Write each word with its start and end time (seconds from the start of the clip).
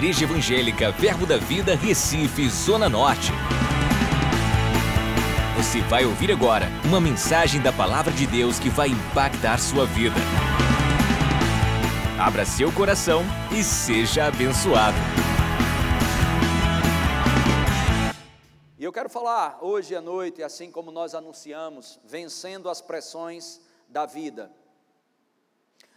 Igreja 0.00 0.24
Evangélica 0.24 0.90
Verbo 0.92 1.26
da 1.26 1.36
Vida, 1.36 1.74
Recife, 1.74 2.48
Zona 2.48 2.88
Norte. 2.88 3.32
Você 5.58 5.82
vai 5.82 6.06
ouvir 6.06 6.32
agora 6.32 6.68
uma 6.86 6.98
mensagem 6.98 7.60
da 7.60 7.70
Palavra 7.70 8.10
de 8.10 8.26
Deus 8.26 8.58
que 8.58 8.70
vai 8.70 8.88
impactar 8.88 9.58
sua 9.58 9.84
vida. 9.84 10.16
Abra 12.18 12.46
seu 12.46 12.72
coração 12.72 13.22
e 13.52 13.62
seja 13.62 14.24
abençoado. 14.24 14.96
E 18.78 18.82
eu 18.82 18.92
quero 18.94 19.10
falar 19.10 19.58
hoje 19.60 19.94
à 19.94 20.00
noite, 20.00 20.42
assim 20.42 20.70
como 20.72 20.90
nós 20.90 21.14
anunciamos, 21.14 22.00
vencendo 22.06 22.70
as 22.70 22.80
pressões 22.80 23.60
da 23.86 24.06
vida. 24.06 24.50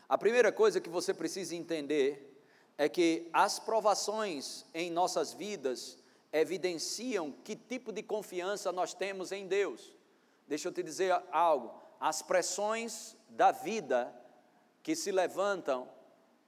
A 0.09 0.17
primeira 0.17 0.51
coisa 0.51 0.81
que 0.81 0.89
você 0.89 1.13
precisa 1.13 1.55
entender 1.55 2.32
é 2.77 2.90
que 2.90 3.30
as 3.32 3.59
provações 3.59 4.66
em 4.73 4.91
nossas 4.91 5.34
vidas 5.34 5.98
evidenciam 6.32 7.32
que 7.44 7.55
tipo 7.55 7.91
de 7.91 8.02
confiança 8.02 8.72
nós 8.72 8.94
temos 8.94 9.32
em 9.32 9.48
Deus. 9.48 9.96
Deixa 10.48 10.68
eu 10.68 10.72
te 10.72 10.82
dizer 10.82 11.12
algo: 11.32 11.73
as 11.99 12.22
pressões 12.22 13.16
da 13.30 13.52
vida 13.52 14.13
que 14.82 14.96
se 14.96 15.12
levantam 15.12 15.88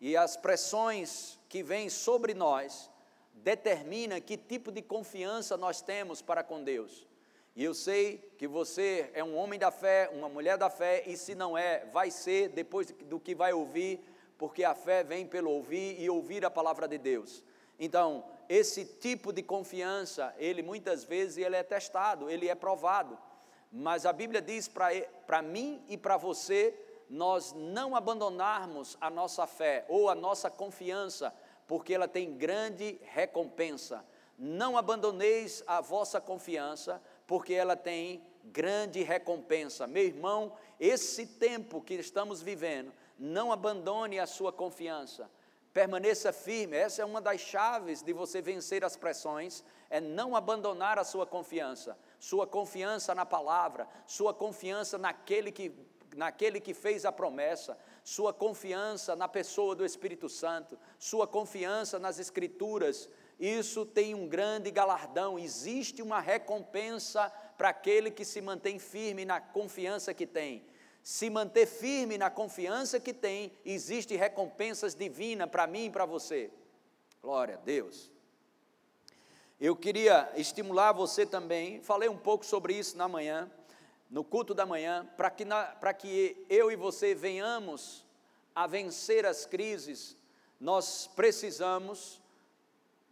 e 0.01 0.17
as 0.17 0.35
pressões 0.35 1.39
que 1.47 1.63
vêm 1.63 1.89
sobre 1.89 2.33
nós 2.33 2.89
determinam 3.33 4.19
que 4.19 4.35
tipo 4.35 4.71
de 4.71 4.81
confiança 4.81 5.55
nós 5.55 5.81
temos 5.81 6.21
para 6.21 6.43
com 6.43 6.63
Deus. 6.63 7.07
E 7.55 7.63
eu 7.63 7.73
sei 7.73 8.17
que 8.37 8.47
você 8.47 9.09
é 9.13 9.23
um 9.23 9.37
homem 9.37 9.57
da 9.57 9.71
fé, 9.71 10.09
uma 10.11 10.27
mulher 10.27 10.57
da 10.57 10.69
fé, 10.69 11.03
e 11.05 11.15
se 11.15 11.33
não 11.33 11.57
é, 11.57 11.85
vai 11.85 12.11
ser 12.11 12.49
depois 12.49 12.91
do 12.91 13.17
que 13.17 13.33
vai 13.33 13.53
ouvir 13.53 14.03
porque 14.37 14.63
a 14.63 14.75
fé 14.75 15.03
vem 15.03 15.25
pelo 15.25 15.51
ouvir 15.51 15.99
e 15.99 16.09
ouvir 16.09 16.45
a 16.45 16.49
palavra 16.49 16.87
de 16.87 16.97
Deus. 16.97 17.43
Então, 17.79 18.23
esse 18.47 18.85
tipo 18.85 19.33
de 19.33 19.41
confiança, 19.43 20.33
ele 20.37 20.61
muitas 20.61 21.03
vezes 21.03 21.37
ele 21.37 21.55
é 21.55 21.63
testado, 21.63 22.29
ele 22.29 22.47
é 22.47 22.55
provado. 22.55 23.17
Mas 23.71 24.05
a 24.05 24.13
Bíblia 24.13 24.41
diz 24.41 24.69
para 24.69 25.41
mim 25.41 25.83
e 25.89 25.97
para 25.97 26.15
você, 26.17 26.73
nós 27.09 27.53
não 27.53 27.95
abandonarmos 27.95 28.97
a 29.01 29.09
nossa 29.09 29.45
fé 29.45 29.85
ou 29.89 30.09
a 30.09 30.15
nossa 30.15 30.49
confiança, 30.49 31.33
porque 31.67 31.93
ela 31.93 32.07
tem 32.07 32.37
grande 32.37 32.99
recompensa. 33.03 34.05
Não 34.37 34.77
abandoneis 34.77 35.63
a 35.65 35.81
vossa 35.81 36.21
confiança, 36.21 37.01
porque 37.25 37.53
ela 37.53 37.75
tem 37.75 38.23
grande 38.45 39.01
recompensa. 39.01 39.87
Meu 39.87 40.03
irmão, 40.03 40.53
esse 40.79 41.25
tempo 41.25 41.81
que 41.81 41.95
estamos 41.95 42.41
vivendo, 42.41 42.93
não 43.17 43.51
abandone 43.51 44.19
a 44.19 44.27
sua 44.27 44.51
confiança. 44.51 45.29
Permaneça 45.73 46.31
firme, 46.31 46.77
essa 46.77 47.01
é 47.01 47.05
uma 47.05 47.19
das 47.19 47.41
chaves 47.41 48.01
de 48.01 48.13
você 48.13 48.41
vencer 48.41 48.85
as 48.85 48.95
pressões, 48.95 49.61
é 49.89 49.99
não 49.99 50.33
abandonar 50.35 50.97
a 50.97 51.03
sua 51.03 51.25
confiança. 51.25 51.97
Sua 52.17 52.47
confiança 52.47 53.13
na 53.13 53.25
palavra, 53.25 53.87
sua 54.05 54.33
confiança 54.33 54.97
naquele 54.97 55.51
que, 55.51 55.73
naquele 56.15 56.61
que 56.61 56.73
fez 56.73 57.03
a 57.03 57.11
promessa, 57.11 57.77
sua 58.05 58.33
confiança 58.33 59.17
na 59.17 59.27
pessoa 59.27 59.75
do 59.75 59.85
Espírito 59.85 60.29
Santo, 60.29 60.79
sua 60.97 61.27
confiança 61.27 61.99
nas 61.99 62.19
Escrituras. 62.19 63.09
Isso 63.37 63.85
tem 63.85 64.15
um 64.15 64.29
grande 64.29 64.71
galardão, 64.71 65.37
existe 65.37 66.01
uma 66.01 66.21
recompensa 66.21 67.29
para 67.57 67.67
aquele 67.67 68.09
que 68.11 68.23
se 68.23 68.39
mantém 68.41 68.79
firme 68.79 69.25
na 69.25 69.41
confiança 69.41 70.13
que 70.13 70.25
tem 70.25 70.65
se 71.05 71.29
manter 71.29 71.67
firme 71.67 72.17
na 72.17 72.31
confiança 72.31 72.99
que 72.99 73.13
tem, 73.13 73.51
existe 73.63 74.15
recompensas 74.15 74.95
divinas 74.95 75.47
para 75.47 75.67
mim 75.67 75.85
e 75.85 75.89
para 75.91 76.03
você. 76.03 76.49
Glória 77.21 77.53
a 77.53 77.57
Deus. 77.59 78.09
Eu 79.61 79.75
queria 79.75 80.27
estimular 80.35 80.93
você 80.93 81.23
também, 81.23 81.79
falei 81.79 82.09
um 82.09 82.17
pouco 82.17 82.43
sobre 82.43 82.73
isso 82.73 82.97
na 82.97 83.07
manhã, 83.07 83.47
no 84.09 84.23
culto 84.23 84.55
da 84.55 84.65
manhã, 84.65 85.07
para 85.15 85.29
que, 85.29 85.45
que 85.99 86.45
eu 86.49 86.71
e 86.71 86.75
você 86.75 87.13
venhamos 87.13 88.03
a 88.55 88.65
vencer 88.65 89.27
as 89.27 89.45
crises, 89.45 90.17
nós 90.59 91.07
precisamos 91.15 92.19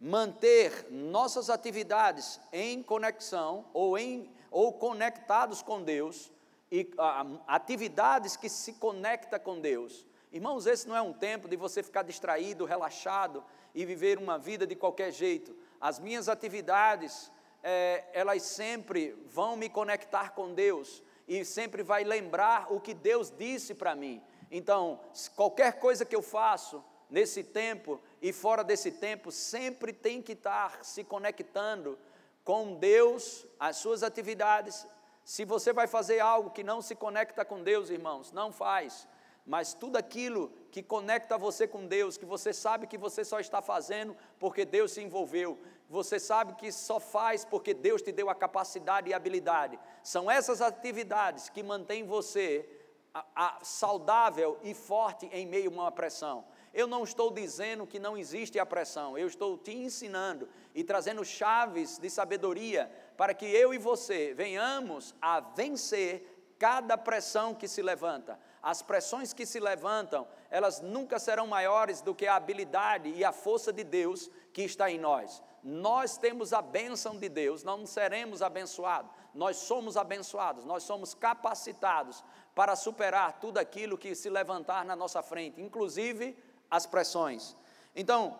manter 0.00 0.88
nossas 0.90 1.48
atividades 1.48 2.40
em 2.52 2.82
conexão 2.82 3.66
ou, 3.72 3.96
em, 3.96 4.28
ou 4.50 4.72
conectados 4.72 5.62
com 5.62 5.80
Deus, 5.80 6.33
e 6.74 6.90
ah, 6.98 7.24
atividades 7.46 8.36
que 8.36 8.48
se 8.48 8.72
conecta 8.72 9.38
com 9.38 9.60
Deus. 9.60 10.04
Irmãos, 10.32 10.66
esse 10.66 10.88
não 10.88 10.96
é 10.96 11.00
um 11.00 11.12
tempo 11.12 11.46
de 11.48 11.54
você 11.54 11.84
ficar 11.84 12.02
distraído, 12.02 12.64
relaxado 12.64 13.44
e 13.72 13.86
viver 13.86 14.18
uma 14.18 14.36
vida 14.40 14.66
de 14.66 14.74
qualquer 14.74 15.12
jeito. 15.12 15.56
As 15.80 16.00
minhas 16.00 16.28
atividades, 16.28 17.30
é, 17.62 18.04
elas 18.12 18.42
sempre 18.42 19.12
vão 19.26 19.54
me 19.54 19.68
conectar 19.68 20.30
com 20.30 20.52
Deus 20.52 21.00
e 21.28 21.44
sempre 21.44 21.84
vai 21.84 22.02
lembrar 22.02 22.72
o 22.72 22.80
que 22.80 22.92
Deus 22.92 23.30
disse 23.30 23.72
para 23.72 23.94
mim. 23.94 24.20
Então, 24.50 24.98
qualquer 25.36 25.74
coisa 25.78 26.04
que 26.04 26.16
eu 26.16 26.22
faço 26.22 26.84
nesse 27.08 27.44
tempo 27.44 28.00
e 28.20 28.32
fora 28.32 28.64
desse 28.64 28.90
tempo, 28.90 29.30
sempre 29.30 29.92
tem 29.92 30.20
que 30.20 30.32
estar 30.32 30.84
se 30.84 31.04
conectando 31.04 31.96
com 32.42 32.74
Deus, 32.74 33.46
as 33.60 33.76
suas 33.76 34.02
atividades 34.02 34.84
se 35.24 35.44
você 35.44 35.72
vai 35.72 35.86
fazer 35.86 36.20
algo 36.20 36.50
que 36.50 36.62
não 36.62 36.82
se 36.82 36.94
conecta 36.94 37.44
com 37.44 37.62
Deus, 37.62 37.88
irmãos, 37.88 38.30
não 38.30 38.52
faz. 38.52 39.08
Mas 39.46 39.74
tudo 39.74 39.96
aquilo 39.96 40.50
que 40.70 40.82
conecta 40.82 41.36
você 41.36 41.66
com 41.66 41.86
Deus, 41.86 42.16
que 42.16 42.24
você 42.24 42.52
sabe 42.52 42.86
que 42.86 42.96
você 42.96 43.24
só 43.24 43.40
está 43.40 43.60
fazendo 43.60 44.16
porque 44.38 44.64
Deus 44.64 44.92
se 44.92 45.02
envolveu, 45.02 45.58
você 45.88 46.18
sabe 46.18 46.54
que 46.54 46.72
só 46.72 46.98
faz 46.98 47.44
porque 47.44 47.74
Deus 47.74 48.00
te 48.00 48.10
deu 48.10 48.30
a 48.30 48.34
capacidade 48.34 49.10
e 49.10 49.14
habilidade. 49.14 49.78
São 50.02 50.30
essas 50.30 50.62
atividades 50.62 51.50
que 51.50 51.62
mantêm 51.62 52.04
você 52.04 52.68
a, 53.12 53.24
a, 53.34 53.58
saudável 53.62 54.58
e 54.62 54.74
forte 54.74 55.26
em 55.26 55.46
meio 55.46 55.70
a 55.70 55.74
uma 55.74 55.92
pressão. 55.92 56.44
Eu 56.72 56.86
não 56.86 57.04
estou 57.04 57.30
dizendo 57.30 57.86
que 57.86 57.98
não 57.98 58.16
existe 58.16 58.58
a 58.58 58.66
pressão, 58.66 59.16
eu 59.16 59.28
estou 59.28 59.56
te 59.56 59.72
ensinando 59.72 60.48
e 60.74 60.82
trazendo 60.82 61.24
chaves 61.24 61.98
de 61.98 62.10
sabedoria 62.10 62.90
para 63.16 63.34
que 63.34 63.46
eu 63.46 63.72
e 63.72 63.78
você 63.78 64.34
venhamos 64.34 65.14
a 65.20 65.40
vencer 65.40 66.34
cada 66.58 66.96
pressão 66.96 67.54
que 67.54 67.68
se 67.68 67.82
levanta. 67.82 68.38
As 68.62 68.80
pressões 68.80 69.32
que 69.32 69.44
se 69.44 69.60
levantam, 69.60 70.26
elas 70.50 70.80
nunca 70.80 71.18
serão 71.18 71.46
maiores 71.46 72.00
do 72.00 72.14
que 72.14 72.26
a 72.26 72.36
habilidade 72.36 73.10
e 73.10 73.24
a 73.24 73.32
força 73.32 73.72
de 73.72 73.84
Deus 73.84 74.30
que 74.52 74.62
está 74.62 74.90
em 74.90 74.98
nós. 74.98 75.42
Nós 75.62 76.16
temos 76.16 76.52
a 76.52 76.62
bênção 76.62 77.18
de 77.18 77.28
Deus, 77.28 77.62
não 77.62 77.86
seremos 77.86 78.42
abençoados, 78.42 79.10
nós 79.34 79.56
somos 79.56 79.96
abençoados, 79.96 80.64
nós 80.64 80.82
somos 80.82 81.14
capacitados 81.14 82.24
para 82.54 82.76
superar 82.76 83.38
tudo 83.40 83.58
aquilo 83.58 83.98
que 83.98 84.14
se 84.14 84.30
levantar 84.30 84.84
na 84.84 84.94
nossa 84.94 85.22
frente, 85.22 85.60
inclusive 85.60 86.36
as 86.70 86.86
pressões. 86.86 87.56
Então, 87.94 88.38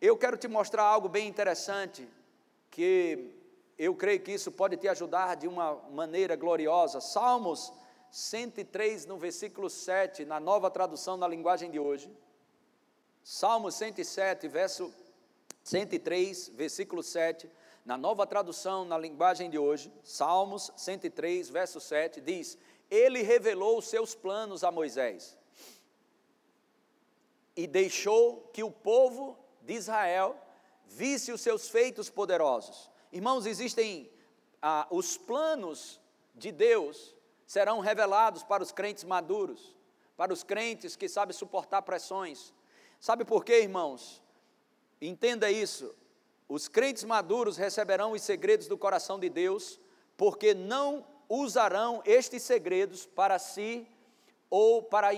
eu 0.00 0.16
quero 0.16 0.36
te 0.36 0.48
mostrar 0.48 0.84
algo 0.84 1.08
bem 1.08 1.28
interessante 1.28 2.08
que 2.70 3.41
eu 3.84 3.96
creio 3.96 4.20
que 4.20 4.30
isso 4.30 4.52
pode 4.52 4.76
te 4.76 4.86
ajudar 4.86 5.34
de 5.34 5.48
uma 5.48 5.74
maneira 5.90 6.36
gloriosa. 6.36 7.00
Salmos 7.00 7.72
103, 8.12 9.06
no 9.06 9.18
versículo 9.18 9.68
7, 9.68 10.24
na 10.24 10.38
nova 10.38 10.70
tradução 10.70 11.16
na 11.16 11.26
linguagem 11.26 11.68
de 11.68 11.80
hoje. 11.80 12.08
Salmos 13.24 13.74
107, 13.74 14.46
verso 14.46 14.94
103, 15.64 16.50
versículo 16.50 17.02
7, 17.02 17.50
na 17.84 17.98
nova 17.98 18.24
tradução 18.24 18.84
na 18.84 18.96
linguagem 18.96 19.50
de 19.50 19.58
hoje. 19.58 19.92
Salmos 20.04 20.70
103, 20.76 21.50
verso 21.50 21.80
7, 21.80 22.20
diz: 22.20 22.56
Ele 22.88 23.22
revelou 23.22 23.78
os 23.78 23.88
seus 23.88 24.14
planos 24.14 24.62
a 24.62 24.70
Moisés 24.70 25.36
e 27.56 27.66
deixou 27.66 28.48
que 28.52 28.62
o 28.62 28.70
povo 28.70 29.36
de 29.60 29.74
Israel 29.74 30.36
visse 30.86 31.32
os 31.32 31.40
seus 31.40 31.68
feitos 31.68 32.08
poderosos. 32.08 32.91
Irmãos, 33.12 33.44
existem 33.44 34.10
ah, 34.62 34.86
os 34.90 35.18
planos 35.18 36.00
de 36.34 36.50
Deus 36.50 37.14
serão 37.46 37.80
revelados 37.80 38.42
para 38.42 38.62
os 38.62 38.72
crentes 38.72 39.04
maduros, 39.04 39.76
para 40.16 40.32
os 40.32 40.42
crentes 40.42 40.96
que 40.96 41.08
sabem 41.08 41.36
suportar 41.36 41.82
pressões. 41.82 42.54
Sabe 42.98 43.24
por 43.24 43.44
quê, 43.44 43.60
irmãos? 43.60 44.22
Entenda 44.98 45.50
isso. 45.50 45.94
Os 46.48 46.68
crentes 46.68 47.04
maduros 47.04 47.58
receberão 47.58 48.12
os 48.12 48.22
segredos 48.22 48.66
do 48.66 48.78
coração 48.78 49.18
de 49.18 49.28
Deus, 49.28 49.78
porque 50.16 50.54
não 50.54 51.04
usarão 51.28 52.02
estes 52.06 52.42
segredos 52.42 53.04
para 53.04 53.38
si 53.38 53.86
ou 54.48 54.82
para 54.82 55.10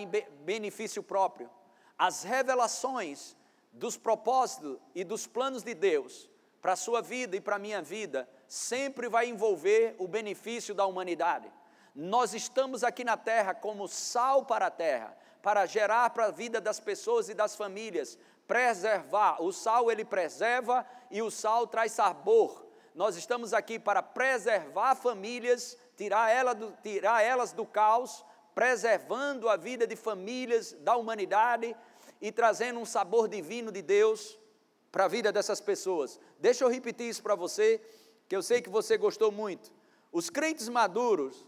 benefício 0.45 1.03
próprio. 1.03 1.49
As 1.97 2.25
revelações 2.25 3.37
dos 3.73 3.97
propósitos 3.97 4.79
e 4.95 5.05
dos 5.05 5.27
planos 5.27 5.63
de 5.63 5.75
Deus 5.75 6.29
para 6.65 6.73
a 6.73 6.77
sua 6.77 7.03
vida 7.03 7.37
e 7.37 7.43
para 7.43 7.57
a 7.57 7.59
minha 7.59 7.83
vida, 7.83 8.27
sempre 8.49 9.07
vai 9.07 9.29
envolver 9.29 9.95
o 9.99 10.09
benefício 10.09 10.75
da 10.75 10.87
humanidade. 10.87 11.53
Nós 11.95 12.33
estamos 12.33 12.83
aqui 12.83 13.05
na 13.05 13.19
terra 13.19 13.53
como 13.53 13.87
sal 13.87 14.47
para 14.47 14.69
a 14.69 14.71
terra, 14.71 15.15
para 15.43 15.67
gerar 15.67 16.09
para 16.09 16.25
a 16.25 16.31
vida 16.31 16.63
das 16.63 16.81
pessoas 16.81 17.29
e 17.29 17.35
das 17.35 17.55
famílias, 17.55 18.17
preservar. 18.47 19.43
O 19.43 19.53
sal 19.53 19.93
ele 19.93 20.07
preserva 20.07 20.87
e 21.11 21.21
o 21.21 21.31
sal 21.31 21.67
traz 21.67 21.93
sabor. 21.93 22.67
Nós 22.95 23.15
estamos 23.15 23.53
aqui 23.53 23.79
para 23.79 24.03
preservar 24.03 24.95
famílias, 24.95 25.77
tirar, 25.99 26.31
ela 26.31 26.55
do, 26.55 26.73
tirar 26.83 27.23
elas 27.23 27.53
do 27.53 27.67
caos, 27.67 28.25
preservando 28.55 29.51
a 29.51 29.57
vida 29.59 29.87
de 29.87 29.97
famílias, 29.97 30.73
da 30.73 30.97
humanidade 30.97 31.77
e 32.23 32.33
trazendo 32.33 32.81
um 32.81 32.87
sabor 32.87 33.29
divino 33.29 33.71
de 33.71 33.83
Deus 33.83 34.39
para 34.95 35.07
a 35.07 35.09
vida 35.09 35.33
dessas 35.33 35.61
pessoas. 35.61 36.21
Deixa 36.45 36.63
eu 36.63 36.69
repetir 36.69 37.09
isso 37.09 37.23
para 37.23 37.35
você, 37.35 37.81
que 38.29 38.37
eu 38.37 38.43
sei 38.43 38.61
que 38.61 38.69
você 38.69 38.99
gostou 38.99 39.33
muito. 39.33 39.73
Os 40.13 40.29
crentes 40.29 40.69
maduros, 40.69 41.47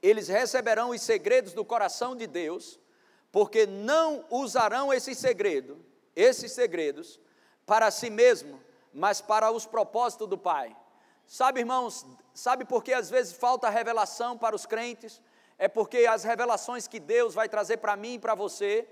eles 0.00 0.28
receberão 0.28 0.88
os 0.92 1.02
segredos 1.02 1.52
do 1.52 1.62
coração 1.62 2.16
de 2.16 2.26
Deus, 2.26 2.80
porque 3.30 3.66
não 3.66 4.24
usarão 4.30 4.94
esse 4.94 5.14
segredo, 5.14 5.78
esses 6.16 6.52
segredos, 6.52 7.20
para 7.66 7.90
si 7.90 8.08
mesmo, 8.08 8.58
mas 8.94 9.20
para 9.20 9.50
os 9.50 9.66
propósitos 9.66 10.26
do 10.26 10.38
Pai. 10.38 10.74
Sabe, 11.26 11.60
irmãos, 11.60 12.06
sabe 12.32 12.64
por 12.64 12.82
que 12.82 12.94
às 12.94 13.10
vezes 13.10 13.34
falta 13.34 13.68
revelação 13.68 14.38
para 14.38 14.56
os 14.56 14.64
crentes? 14.64 15.20
É 15.58 15.68
porque 15.68 16.06
as 16.06 16.24
revelações 16.24 16.88
que 16.88 16.98
Deus 16.98 17.34
vai 17.34 17.46
trazer 17.46 17.76
para 17.76 17.94
mim 17.94 18.14
e 18.14 18.18
para 18.18 18.34
você, 18.34 18.88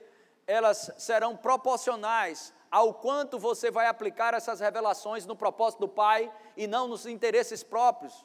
elas 0.47 0.91
serão 0.99 1.39
proporcionais 1.39 2.53
ao 2.71 2.95
quanto 2.95 3.39
você 3.39 3.71
vai 3.71 3.87
aplicar 3.87 4.33
essas 4.33 4.61
revelações 4.61 5.27
no 5.27 5.35
propósito 5.35 5.81
do 5.81 5.89
Pai 5.89 6.33
e 6.57 6.67
não 6.67 6.87
nos 6.87 7.05
interesses 7.05 7.63
próprios. 7.63 8.25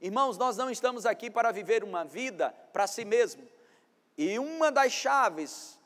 Irmãos, 0.00 0.38
nós 0.38 0.56
não 0.56 0.70
estamos 0.70 1.04
aqui 1.04 1.30
para 1.30 1.52
viver 1.52 1.84
uma 1.84 2.04
vida 2.04 2.54
para 2.72 2.86
si 2.86 3.04
mesmo. 3.04 3.46
E 4.16 4.38
uma 4.38 4.72
das 4.72 4.92
chaves 4.92 5.78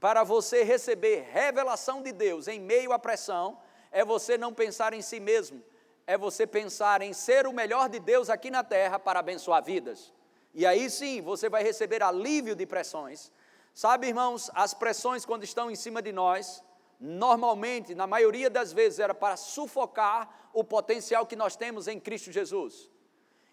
para 0.00 0.24
você 0.24 0.62
receber 0.62 1.28
revelação 1.30 2.02
de 2.02 2.10
Deus 2.10 2.48
em 2.48 2.58
meio 2.58 2.92
à 2.92 2.98
pressão 2.98 3.58
é 3.92 4.04
você 4.04 4.38
não 4.38 4.52
pensar 4.52 4.92
em 4.92 5.02
si 5.02 5.20
mesmo, 5.20 5.62
é 6.06 6.16
você 6.18 6.46
pensar 6.46 7.00
em 7.02 7.12
ser 7.12 7.46
o 7.46 7.52
melhor 7.52 7.88
de 7.88 7.98
Deus 7.98 8.28
aqui 8.28 8.50
na 8.50 8.64
terra 8.64 8.98
para 8.98 9.20
abençoar 9.20 9.62
vidas. 9.62 10.12
E 10.54 10.66
aí 10.66 10.88
sim 10.88 11.20
você 11.20 11.48
vai 11.48 11.62
receber 11.62 12.02
alívio 12.02 12.56
de 12.56 12.66
pressões. 12.66 13.30
Sabe, 13.74 14.08
irmãos, 14.08 14.50
as 14.54 14.72
pressões 14.72 15.24
quando 15.24 15.44
estão 15.44 15.70
em 15.70 15.74
cima 15.74 16.00
de 16.00 16.12
nós, 16.12 16.62
normalmente, 17.04 17.94
na 17.94 18.06
maioria 18.06 18.48
das 18.48 18.72
vezes, 18.72 18.98
era 18.98 19.14
para 19.14 19.36
sufocar 19.36 20.48
o 20.54 20.64
potencial 20.64 21.26
que 21.26 21.36
nós 21.36 21.54
temos 21.54 21.86
em 21.86 22.00
Cristo 22.00 22.32
Jesus. 22.32 22.90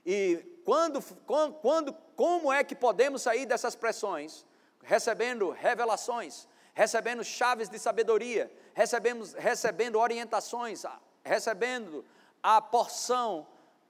E 0.05 0.37
quando, 0.63 1.01
quando, 1.61 1.93
como 2.15 2.51
é 2.51 2.63
que 2.63 2.73
podemos 2.73 3.21
sair 3.21 3.45
dessas 3.45 3.75
pressões? 3.75 4.45
Recebendo 4.81 5.49
revelações, 5.49 6.47
recebendo 6.73 7.25
chaves 7.25 7.67
de 7.67 7.77
sabedoria, 7.77 8.49
recebemos, 8.73 9.33
recebendo 9.33 9.99
orientações, 9.99 10.83
recebendo 11.21 12.05
a 12.41 12.61
porção 12.61 13.45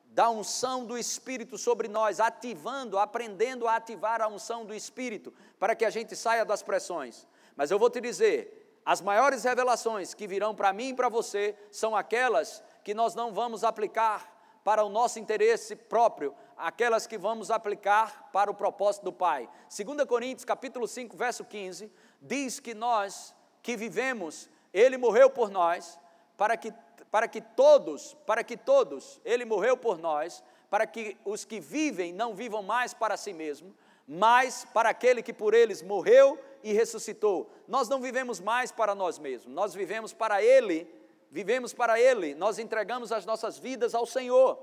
da 0.05 0.29
unção 0.29 0.85
do 0.85 0.97
Espírito 0.97 1.55
sobre 1.57 1.87
nós, 1.87 2.19
ativando, 2.19 2.97
aprendendo 2.97 3.67
a 3.67 3.75
ativar 3.75 4.21
a 4.21 4.27
unção 4.27 4.65
do 4.65 4.73
Espírito, 4.73 5.31
para 5.59 5.75
que 5.75 5.85
a 5.85 5.89
gente 5.91 6.15
saia 6.15 6.43
das 6.43 6.63
pressões. 6.63 7.27
Mas 7.55 7.69
eu 7.69 7.77
vou 7.77 7.89
te 7.89 8.01
dizer, 8.01 8.60
as 8.85 9.01
maiores 9.01 9.43
revelações 9.43 10.13
que 10.13 10.27
virão 10.27 10.55
para 10.55 10.73
mim 10.73 10.89
e 10.89 10.93
para 10.93 11.09
você 11.09 11.55
são 11.71 11.95
aquelas 11.95 12.63
que 12.83 12.93
nós 12.93 13.13
não 13.15 13.33
vamos 13.33 13.63
aplicar 13.63 14.39
para 14.63 14.83
o 14.83 14.89
nosso 14.89 15.19
interesse 15.19 15.75
próprio, 15.75 16.35
aquelas 16.57 17.07
que 17.07 17.17
vamos 17.17 17.49
aplicar 17.49 18.29
para 18.31 18.49
o 18.49 18.53
propósito 18.53 19.03
do 19.03 19.13
Pai. 19.13 19.49
2 19.75 20.05
Coríntios, 20.07 20.45
capítulo 20.45 20.87
5, 20.87 21.17
verso 21.17 21.43
15, 21.43 21.91
diz 22.21 22.59
que 22.59 22.73
nós 22.73 23.35
que 23.61 23.75
vivemos, 23.75 24.49
ele 24.73 24.97
morreu 24.97 25.29
por 25.29 25.49
nós, 25.49 25.99
para 26.37 26.57
que 26.57 26.73
para 27.11 27.27
que 27.27 27.41
todos, 27.41 28.15
para 28.25 28.41
que 28.41 28.55
todos, 28.55 29.19
ele 29.25 29.43
morreu 29.43 29.75
por 29.75 29.97
nós, 29.97 30.41
para 30.69 30.87
que 30.87 31.17
os 31.25 31.43
que 31.43 31.59
vivem 31.59 32.13
não 32.13 32.33
vivam 32.33 32.63
mais 32.63 32.93
para 32.93 33.17
si 33.17 33.33
mesmo, 33.33 33.75
mas 34.07 34.65
para 34.73 34.89
aquele 34.89 35.21
que 35.21 35.33
por 35.33 35.53
eles 35.53 35.81
morreu 35.81 36.39
e 36.63 36.73
ressuscitou. 36.73 37.51
Nós 37.67 37.89
não 37.89 38.01
vivemos 38.01 38.39
mais 38.39 38.71
para 38.71 38.95
nós 38.95 39.19
mesmos, 39.19 39.53
nós 39.53 39.73
vivemos 39.73 40.13
para 40.13 40.43
ele 40.43 40.87
vivemos 41.31 41.73
para 41.73 41.99
Ele, 41.99 42.35
nós 42.35 42.59
entregamos 42.59 43.11
as 43.11 43.25
nossas 43.25 43.57
vidas 43.57 43.95
ao 43.95 44.05
Senhor 44.05 44.59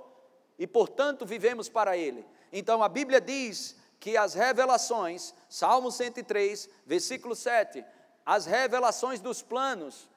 e, 0.58 0.66
portanto, 0.66 1.24
vivemos 1.24 1.68
para 1.68 1.96
Ele. 1.96 2.24
Então 2.52 2.82
a 2.82 2.88
Bíblia 2.88 3.20
diz 3.20 3.74
que 3.98 4.16
as 4.16 4.34
revelações, 4.34 5.34
Salmo 5.48 5.90
103, 5.90 6.68
versículo 6.84 7.34
7, 7.34 7.82
as 8.24 8.44
revelações 8.44 9.18
dos 9.18 9.42
planos, 9.42 10.08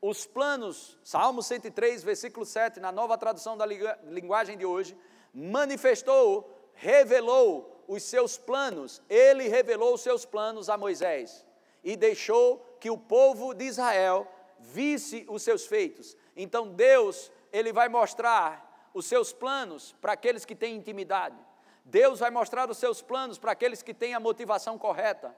os 0.00 0.26
planos, 0.26 0.98
Salmo 1.04 1.42
103, 1.42 2.02
versículo 2.02 2.46
7, 2.46 2.80
na 2.80 2.90
nova 2.90 3.18
tradução 3.18 3.54
da 3.56 3.66
linguagem 3.66 4.56
de 4.56 4.64
hoje, 4.64 4.96
manifestou, 5.34 6.50
revelou 6.72 7.69
os 7.90 8.04
seus 8.04 8.38
planos, 8.38 9.02
ele 9.10 9.48
revelou 9.48 9.94
os 9.94 10.00
seus 10.00 10.24
planos 10.24 10.68
a 10.68 10.78
Moisés 10.78 11.44
e 11.82 11.96
deixou 11.96 12.64
que 12.78 12.88
o 12.88 12.96
povo 12.96 13.52
de 13.52 13.64
Israel 13.64 14.28
visse 14.60 15.26
os 15.28 15.42
seus 15.42 15.66
feitos. 15.66 16.16
Então 16.36 16.68
Deus, 16.68 17.32
ele 17.52 17.72
vai 17.72 17.88
mostrar 17.88 18.88
os 18.94 19.06
seus 19.06 19.32
planos 19.32 19.92
para 20.00 20.12
aqueles 20.12 20.44
que 20.44 20.54
têm 20.54 20.76
intimidade. 20.76 21.36
Deus 21.84 22.20
vai 22.20 22.30
mostrar 22.30 22.70
os 22.70 22.78
seus 22.78 23.02
planos 23.02 23.38
para 23.38 23.50
aqueles 23.50 23.82
que 23.82 23.92
têm 23.92 24.14
a 24.14 24.20
motivação 24.20 24.78
correta. 24.78 25.34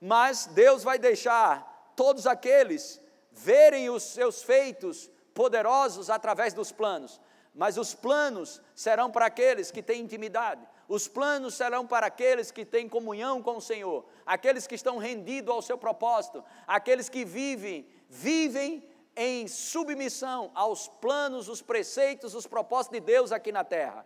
Mas 0.00 0.46
Deus 0.46 0.82
vai 0.82 0.98
deixar 0.98 1.92
todos 1.94 2.26
aqueles 2.26 3.00
verem 3.30 3.88
os 3.90 4.02
seus 4.02 4.42
feitos 4.42 5.08
poderosos 5.32 6.10
através 6.10 6.52
dos 6.52 6.72
planos. 6.72 7.20
Mas 7.54 7.78
os 7.78 7.94
planos 7.94 8.60
serão 8.74 9.08
para 9.08 9.26
aqueles 9.26 9.70
que 9.70 9.84
têm 9.84 10.02
intimidade. 10.02 10.71
Os 10.92 11.08
planos 11.08 11.54
serão 11.54 11.86
para 11.86 12.06
aqueles 12.06 12.50
que 12.50 12.66
têm 12.66 12.86
comunhão 12.86 13.42
com 13.42 13.56
o 13.56 13.62
Senhor, 13.62 14.04
aqueles 14.26 14.66
que 14.66 14.74
estão 14.74 14.98
rendidos 14.98 15.54
ao 15.54 15.62
seu 15.62 15.78
propósito, 15.78 16.44
aqueles 16.66 17.08
que 17.08 17.24
vivem 17.24 17.88
vivem 18.10 18.86
em 19.16 19.48
submissão 19.48 20.50
aos 20.54 20.88
planos, 20.88 21.48
os 21.48 21.62
preceitos, 21.62 22.34
os 22.34 22.46
propósitos 22.46 23.00
de 23.00 23.06
Deus 23.06 23.32
aqui 23.32 23.50
na 23.50 23.64
terra. 23.64 24.04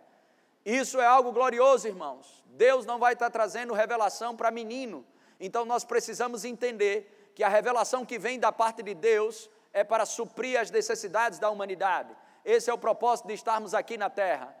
Isso 0.65 0.97
é 1.01 1.05
algo 1.05 1.33
glorioso, 1.33 1.89
irmãos. 1.89 2.41
Deus 2.45 2.85
não 2.85 2.97
vai 2.97 3.11
estar 3.11 3.29
trazendo 3.31 3.73
revelação 3.73 4.33
para 4.33 4.49
menino. 4.49 5.05
Então 5.41 5.65
nós 5.65 5.83
precisamos 5.83 6.45
entender 6.45 7.33
que 7.35 7.43
a 7.43 7.49
revelação 7.49 8.05
que 8.05 8.17
vem 8.17 8.39
da 8.39 8.53
parte 8.53 8.81
de 8.81 8.93
Deus 8.93 9.49
é 9.73 9.83
para 9.83 10.05
suprir 10.05 10.57
as 10.57 10.71
necessidades 10.71 11.37
da 11.37 11.49
humanidade. 11.49 12.15
Esse 12.45 12.69
é 12.69 12.73
o 12.73 12.77
propósito 12.77 13.27
de 13.27 13.33
estarmos 13.33 13.73
aqui 13.73 13.97
na 13.97 14.09
terra. 14.09 14.55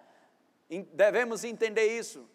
Devemos 0.69 1.43
entender 1.43 1.97
isso. 1.97 2.27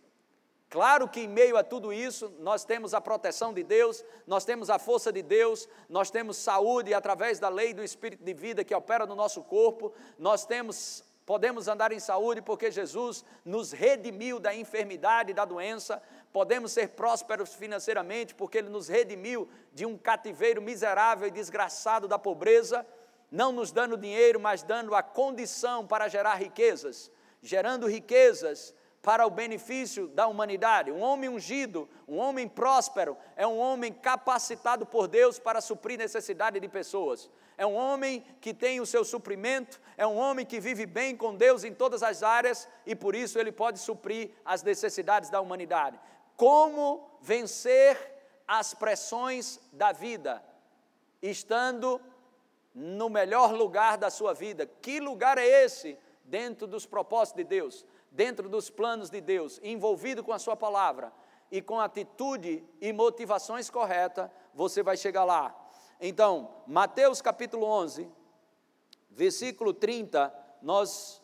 Claro 0.72 1.06
que 1.06 1.20
em 1.20 1.28
meio 1.28 1.58
a 1.58 1.62
tudo 1.62 1.92
isso, 1.92 2.34
nós 2.38 2.64
temos 2.64 2.94
a 2.94 3.00
proteção 3.00 3.52
de 3.52 3.62
Deus, 3.62 4.02
nós 4.26 4.42
temos 4.42 4.70
a 4.70 4.78
força 4.78 5.12
de 5.12 5.20
Deus, 5.20 5.68
nós 5.86 6.10
temos 6.10 6.38
saúde 6.38 6.94
através 6.94 7.38
da 7.38 7.50
lei 7.50 7.74
do 7.74 7.84
espírito 7.84 8.24
de 8.24 8.32
vida 8.32 8.64
que 8.64 8.74
opera 8.74 9.04
no 9.04 9.14
nosso 9.14 9.42
corpo, 9.42 9.92
nós 10.18 10.46
temos 10.46 11.04
podemos 11.26 11.68
andar 11.68 11.92
em 11.92 12.00
saúde 12.00 12.42
porque 12.42 12.70
Jesus 12.70 13.24
nos 13.44 13.70
redimiu 13.70 14.40
da 14.40 14.54
enfermidade 14.54 15.30
e 15.30 15.34
da 15.34 15.44
doença, 15.44 16.02
podemos 16.32 16.72
ser 16.72 16.88
prósperos 16.88 17.54
financeiramente 17.54 18.34
porque 18.34 18.56
ele 18.56 18.70
nos 18.70 18.88
redimiu 18.88 19.48
de 19.72 19.84
um 19.84 19.98
cativeiro 19.98 20.62
miserável 20.62 21.28
e 21.28 21.30
desgraçado 21.30 22.08
da 22.08 22.18
pobreza, 22.18 22.86
não 23.30 23.52
nos 23.52 23.72
dando 23.72 23.96
dinheiro, 23.96 24.40
mas 24.40 24.62
dando 24.62 24.94
a 24.94 25.02
condição 25.02 25.86
para 25.86 26.08
gerar 26.08 26.34
riquezas, 26.34 27.10
gerando 27.42 27.88
riquezas 27.88 28.74
para 29.02 29.26
o 29.26 29.30
benefício 29.30 30.06
da 30.06 30.28
humanidade. 30.28 30.92
Um 30.92 31.00
homem 31.00 31.28
ungido, 31.28 31.88
um 32.06 32.18
homem 32.18 32.48
próspero, 32.48 33.16
é 33.36 33.44
um 33.44 33.58
homem 33.58 33.92
capacitado 33.92 34.86
por 34.86 35.08
Deus 35.08 35.40
para 35.40 35.60
suprir 35.60 35.98
necessidade 35.98 36.60
de 36.60 36.68
pessoas. 36.68 37.28
É 37.58 37.66
um 37.66 37.74
homem 37.74 38.24
que 38.40 38.54
tem 38.54 38.80
o 38.80 38.86
seu 38.86 39.04
suprimento, 39.04 39.80
é 39.96 40.06
um 40.06 40.16
homem 40.16 40.46
que 40.46 40.60
vive 40.60 40.86
bem 40.86 41.16
com 41.16 41.34
Deus 41.34 41.64
em 41.64 41.74
todas 41.74 42.02
as 42.02 42.22
áreas 42.22 42.68
e 42.86 42.94
por 42.94 43.14
isso 43.14 43.38
ele 43.38 43.50
pode 43.50 43.80
suprir 43.80 44.30
as 44.44 44.62
necessidades 44.62 45.28
da 45.28 45.40
humanidade. 45.40 45.98
Como 46.36 47.10
vencer 47.20 47.98
as 48.46 48.72
pressões 48.72 49.58
da 49.72 49.90
vida, 49.92 50.42
estando 51.20 52.00
no 52.74 53.10
melhor 53.10 53.52
lugar 53.52 53.98
da 53.98 54.10
sua 54.10 54.32
vida? 54.32 54.64
Que 54.80 55.00
lugar 55.00 55.38
é 55.38 55.64
esse 55.64 55.98
dentro 56.24 56.66
dos 56.66 56.86
propósitos 56.86 57.36
de 57.36 57.44
Deus? 57.44 57.84
dentro 58.12 58.48
dos 58.48 58.68
planos 58.68 59.10
de 59.10 59.20
Deus, 59.20 59.58
envolvido 59.62 60.22
com 60.22 60.32
a 60.32 60.38
Sua 60.38 60.54
palavra 60.54 61.12
e 61.50 61.60
com 61.60 61.80
atitude 61.80 62.64
e 62.80 62.92
motivações 62.92 63.70
corretas, 63.70 64.30
você 64.54 64.82
vai 64.82 64.96
chegar 64.96 65.24
lá. 65.24 65.58
Então, 66.00 66.50
Mateus 66.66 67.22
capítulo 67.22 67.66
11, 67.66 68.08
versículo 69.10 69.72
30, 69.72 70.32
nós 70.60 71.22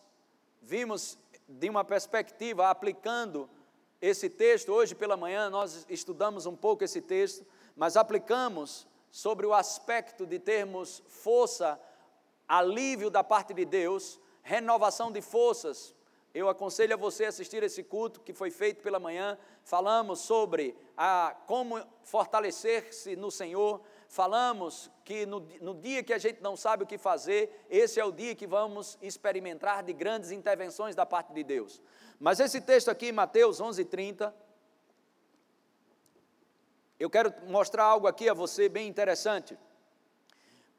vimos 0.62 1.19
de 1.47 1.69
uma 1.69 1.85
perspectiva 1.85 2.69
aplicando 2.69 3.49
esse 4.00 4.31
texto, 4.31 4.73
hoje 4.73 4.95
pela 4.95 5.17
manhã 5.17 5.50
nós 5.50 5.85
estudamos 5.88 6.47
um 6.47 6.57
pouco 6.57 6.85
esse 6.85 7.00
texto, 7.02 7.45
mas 7.75 7.97
aplicamos 7.97 8.87
sobre 9.11 9.47
o 9.47 9.52
aspecto 9.52 10.26
de 10.26 10.38
termos 10.38 11.02
força, 11.09 11.81
alívio 12.47 13.11
da 13.11 13.25
parte 13.25 13.52
de 13.52 13.64
Deus, 13.64 14.21
renovação 14.49 15.12
de 15.12 15.21
forças. 15.21 15.95
Eu 16.33 16.49
aconselho 16.49 16.95
a 16.95 16.97
você 16.97 17.26
assistir 17.26 17.62
esse 17.62 17.83
culto 17.85 18.21
que 18.21 18.33
foi 18.33 18.50
feito 18.50 18.83
pela 18.83 18.99
manhã. 18.99 19.37
Falamos 19.62 20.21
sobre 20.21 20.75
a, 20.97 21.37
como 21.47 21.78
fortalecer-se 22.02 23.14
no 23.14 23.31
Senhor. 23.31 23.83
Falamos 24.09 24.90
que 25.05 25.26
no, 25.26 25.40
no 25.61 25.75
dia 25.75 26.02
que 26.02 26.14
a 26.14 26.19
gente 26.19 26.40
não 26.40 26.57
sabe 26.57 26.85
o 26.85 26.87
que 26.87 26.97
fazer, 26.97 27.67
esse 27.69 28.00
é 28.00 28.05
o 28.05 28.11
dia 28.11 28.35
que 28.35 28.47
vamos 28.47 28.97
experimentar 29.02 29.83
de 29.83 29.93
grandes 29.93 30.31
intervenções 30.31 30.95
da 30.95 31.05
parte 31.05 31.35
de 31.35 31.45
Deus. 31.45 31.83
Mas 32.19 32.40
esse 32.40 32.61
texto 32.61 32.90
aqui, 32.90 33.12
Mateus 33.12 33.61
11:30, 33.61 34.33
eu 36.99 37.11
quero 37.11 37.35
mostrar 37.47 37.85
algo 37.85 38.07
aqui 38.07 38.31
a 38.31 38.35
você 38.35 38.67
bem 38.67 38.88
interessante. 38.88 39.59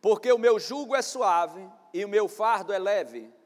Porque 0.01 0.31
o 0.31 0.39
meu 0.39 0.57
jugo 0.59 0.95
é 0.95 1.03
suave 1.03 1.69
e 1.93 2.03
o 2.03 2.09
meu 2.09 2.27
fardo 2.27 2.73
é 2.73 2.79
leve. 2.79 3.38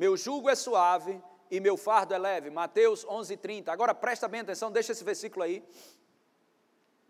Meu 0.00 0.16
jugo 0.16 0.48
é 0.48 0.54
suave 0.54 1.22
e 1.50 1.60
meu 1.60 1.76
fardo 1.76 2.14
é 2.14 2.18
leve. 2.18 2.48
Mateus 2.48 3.04
11:30. 3.04 3.70
Agora 3.70 3.94
presta 3.94 4.26
bem 4.26 4.40
atenção, 4.40 4.72
deixa 4.72 4.92
esse 4.92 5.04
versículo 5.04 5.42
aí. 5.44 5.62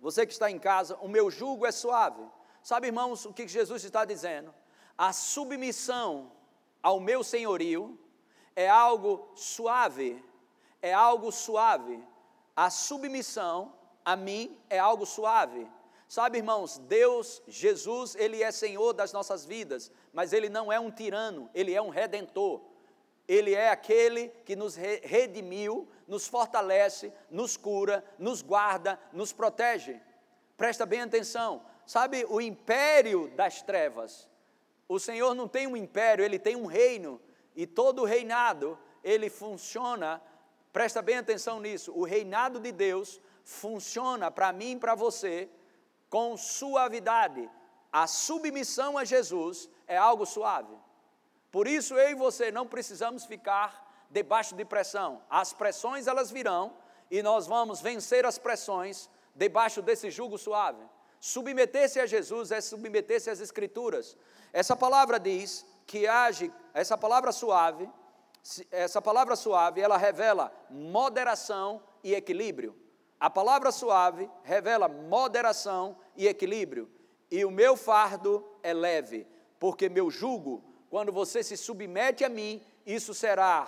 Você 0.00 0.26
que 0.26 0.32
está 0.32 0.50
em 0.50 0.58
casa, 0.58 0.96
o 1.00 1.06
meu 1.06 1.30
jugo 1.30 1.64
é 1.64 1.70
suave. 1.70 2.20
Sabe, 2.64 2.88
irmãos, 2.88 3.24
o 3.24 3.32
que 3.32 3.46
Jesus 3.46 3.84
está 3.84 4.04
dizendo? 4.04 4.52
A 4.98 5.12
submissão 5.12 6.32
ao 6.82 6.98
meu 6.98 7.22
senhorio 7.22 7.96
é 8.56 8.68
algo 8.68 9.30
suave, 9.36 10.20
é 10.82 10.92
algo 10.92 11.30
suave. 11.30 12.04
A 12.56 12.70
submissão 12.70 13.72
a 14.04 14.16
mim 14.16 14.60
é 14.68 14.80
algo 14.80 15.06
suave. 15.06 15.64
Sabe, 16.08 16.38
irmãos, 16.38 16.76
Deus, 16.76 17.40
Jesus, 17.46 18.16
Ele 18.16 18.42
é 18.42 18.50
Senhor 18.50 18.92
das 18.94 19.12
nossas 19.12 19.44
vidas, 19.44 19.92
mas 20.12 20.32
Ele 20.32 20.48
não 20.48 20.72
é 20.72 20.80
um 20.80 20.90
tirano, 20.90 21.48
Ele 21.54 21.72
é 21.72 21.80
um 21.80 21.88
redentor. 21.88 22.68
Ele 23.30 23.54
é 23.54 23.70
aquele 23.70 24.28
que 24.44 24.56
nos 24.56 24.74
redimiu, 24.74 25.88
nos 26.08 26.26
fortalece, 26.26 27.12
nos 27.30 27.56
cura, 27.56 28.04
nos 28.18 28.42
guarda, 28.42 28.98
nos 29.12 29.32
protege. 29.32 30.00
Presta 30.56 30.84
bem 30.84 31.02
atenção. 31.02 31.62
Sabe, 31.86 32.26
o 32.28 32.40
império 32.40 33.28
das 33.36 33.62
trevas. 33.62 34.28
O 34.88 34.98
Senhor 34.98 35.34
não 35.34 35.46
tem 35.46 35.66
um 35.66 35.76
império, 35.76 36.24
ele 36.24 36.38
tem 36.38 36.56
um 36.56 36.66
reino. 36.66 37.20
E 37.54 37.66
todo 37.66 38.04
reinado, 38.04 38.78
ele 39.04 39.30
funciona 39.30 40.20
Presta 40.72 41.02
bem 41.02 41.18
atenção 41.18 41.60
nisso. 41.60 41.92
O 41.92 42.04
reinado 42.04 42.60
de 42.60 42.70
Deus 42.70 43.20
funciona 43.44 44.30
para 44.30 44.52
mim 44.52 44.72
e 44.72 44.78
para 44.78 44.94
você 44.94 45.48
com 46.08 46.36
suavidade. 46.36 47.50
A 47.92 48.06
submissão 48.06 48.96
a 48.96 49.04
Jesus 49.04 49.68
é 49.86 49.96
algo 49.96 50.24
suave. 50.24 50.72
Por 51.50 51.66
isso 51.66 51.94
eu 51.94 52.10
e 52.10 52.14
você 52.14 52.50
não 52.50 52.66
precisamos 52.66 53.24
ficar 53.24 54.06
debaixo 54.10 54.54
de 54.54 54.64
pressão. 54.64 55.22
As 55.28 55.52
pressões 55.52 56.06
elas 56.06 56.30
virão 56.30 56.72
e 57.10 57.22
nós 57.22 57.46
vamos 57.46 57.80
vencer 57.80 58.24
as 58.24 58.38
pressões 58.38 59.10
debaixo 59.34 59.82
desse 59.82 60.10
jugo 60.10 60.38
suave. 60.38 60.82
Submeter-se 61.18 62.00
a 62.00 62.06
Jesus 62.06 62.50
é 62.50 62.60
submeter-se 62.60 63.30
às 63.30 63.40
escrituras. 63.40 64.16
Essa 64.52 64.74
palavra 64.74 65.18
diz 65.18 65.66
que 65.86 66.06
age, 66.06 66.52
essa 66.72 66.96
palavra 66.96 67.32
suave 67.32 67.90
essa 68.70 69.02
palavra 69.02 69.36
suave, 69.36 69.80
ela 69.80 69.96
revela 69.96 70.52
moderação 70.70 71.82
e 72.02 72.14
equilíbrio. 72.14 72.74
A 73.18 73.28
palavra 73.28 73.70
suave 73.70 74.30
revela 74.42 74.88
moderação 74.88 75.96
e 76.16 76.26
equilíbrio. 76.26 76.90
E 77.30 77.44
o 77.44 77.50
meu 77.50 77.76
fardo 77.76 78.44
é 78.62 78.72
leve, 78.72 79.26
porque 79.58 79.88
meu 79.88 80.10
jugo, 80.10 80.64
quando 80.90 81.12
você 81.12 81.42
se 81.42 81.56
submete 81.56 82.24
a 82.24 82.28
mim, 82.28 82.60
isso 82.84 83.14
será 83.14 83.66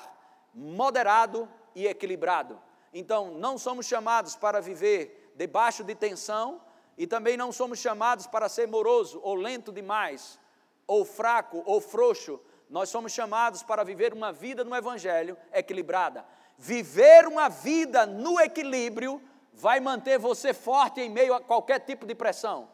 moderado 0.53 1.49
e 1.75 1.87
equilibrado. 1.87 2.61
Então, 2.93 3.39
não 3.39 3.57
somos 3.57 3.87
chamados 3.87 4.37
para 4.37 4.61
viver 4.61 5.33
debaixo 5.37 5.85
de 5.85 5.95
tensão 5.95 6.61
e 6.99 7.07
também 7.07 7.37
não 7.37 7.53
somos 7.53 7.79
chamados 7.79 8.27
para 8.27 8.49
ser 8.49 8.67
moroso 8.67 9.21
ou 9.23 9.35
lento 9.35 9.73
demais, 9.73 10.39
ou 10.87 11.05
fraco 11.05 11.63
ou 11.65 11.81
frouxo, 11.81 12.41
nós 12.69 12.89
somos 12.89 13.13
chamados 13.13 13.63
para 13.63 13.85
viver 13.85 14.13
uma 14.13 14.33
vida 14.33 14.65
no 14.65 14.75
Evangelho 14.75 15.37
equilibrada. 15.53 16.25
Viver 16.59 17.27
uma 17.27 17.49
vida 17.49 18.07
no 18.07 18.41
equilíbrio 18.41 19.23
vai 19.53 19.79
manter 19.79 20.19
você 20.19 20.55
forte 20.55 21.01
em 21.01 21.11
meio 21.11 21.35
a 21.35 21.41
qualquer 21.41 21.81
tipo 21.81 22.07
de 22.07 22.15
pressão. 22.15 22.69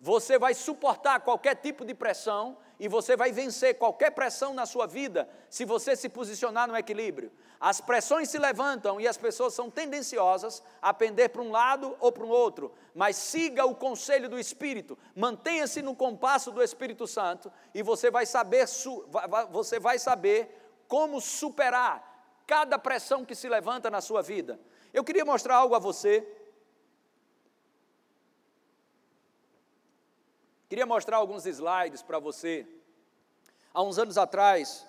Você 0.00 0.38
vai 0.38 0.54
suportar 0.54 1.20
qualquer 1.20 1.56
tipo 1.56 1.84
de 1.84 1.92
pressão 1.94 2.56
e 2.78 2.86
você 2.86 3.16
vai 3.16 3.32
vencer 3.32 3.76
qualquer 3.76 4.10
pressão 4.10 4.54
na 4.54 4.64
sua 4.64 4.86
vida 4.86 5.28
se 5.50 5.64
você 5.64 5.96
se 5.96 6.08
posicionar 6.08 6.68
no 6.68 6.76
equilíbrio. 6.76 7.32
As 7.60 7.80
pressões 7.80 8.28
se 8.28 8.38
levantam 8.38 9.00
e 9.00 9.08
as 9.08 9.16
pessoas 9.16 9.52
são 9.52 9.68
tendenciosas 9.68 10.62
a 10.80 10.94
pender 10.94 11.30
para 11.30 11.42
um 11.42 11.50
lado 11.50 11.96
ou 11.98 12.12
para 12.12 12.24
o 12.24 12.28
outro, 12.28 12.72
mas 12.94 13.16
siga 13.16 13.64
o 13.64 13.74
conselho 13.74 14.28
do 14.28 14.38
Espírito, 14.38 14.96
mantenha-se 15.14 15.82
no 15.82 15.94
compasso 15.94 16.52
do 16.52 16.62
Espírito 16.62 17.06
Santo 17.06 17.50
e 17.74 17.82
você 17.82 18.10
vai 18.10 18.26
saber, 18.26 18.66
você 19.50 19.80
vai 19.80 19.98
saber 19.98 20.84
como 20.86 21.20
superar 21.20 22.06
cada 22.46 22.78
pressão 22.78 23.24
que 23.24 23.34
se 23.34 23.48
levanta 23.48 23.90
na 23.90 24.00
sua 24.00 24.22
vida. 24.22 24.58
Eu 24.92 25.04
queria 25.04 25.24
mostrar 25.24 25.56
algo 25.56 25.74
a 25.74 25.78
você 25.78 26.26
Queria 30.68 30.84
mostrar 30.84 31.16
alguns 31.16 31.46
slides 31.46 32.02
para 32.02 32.18
você. 32.18 32.66
Há 33.72 33.82
uns 33.82 33.98
anos 33.98 34.18
atrás, 34.18 34.86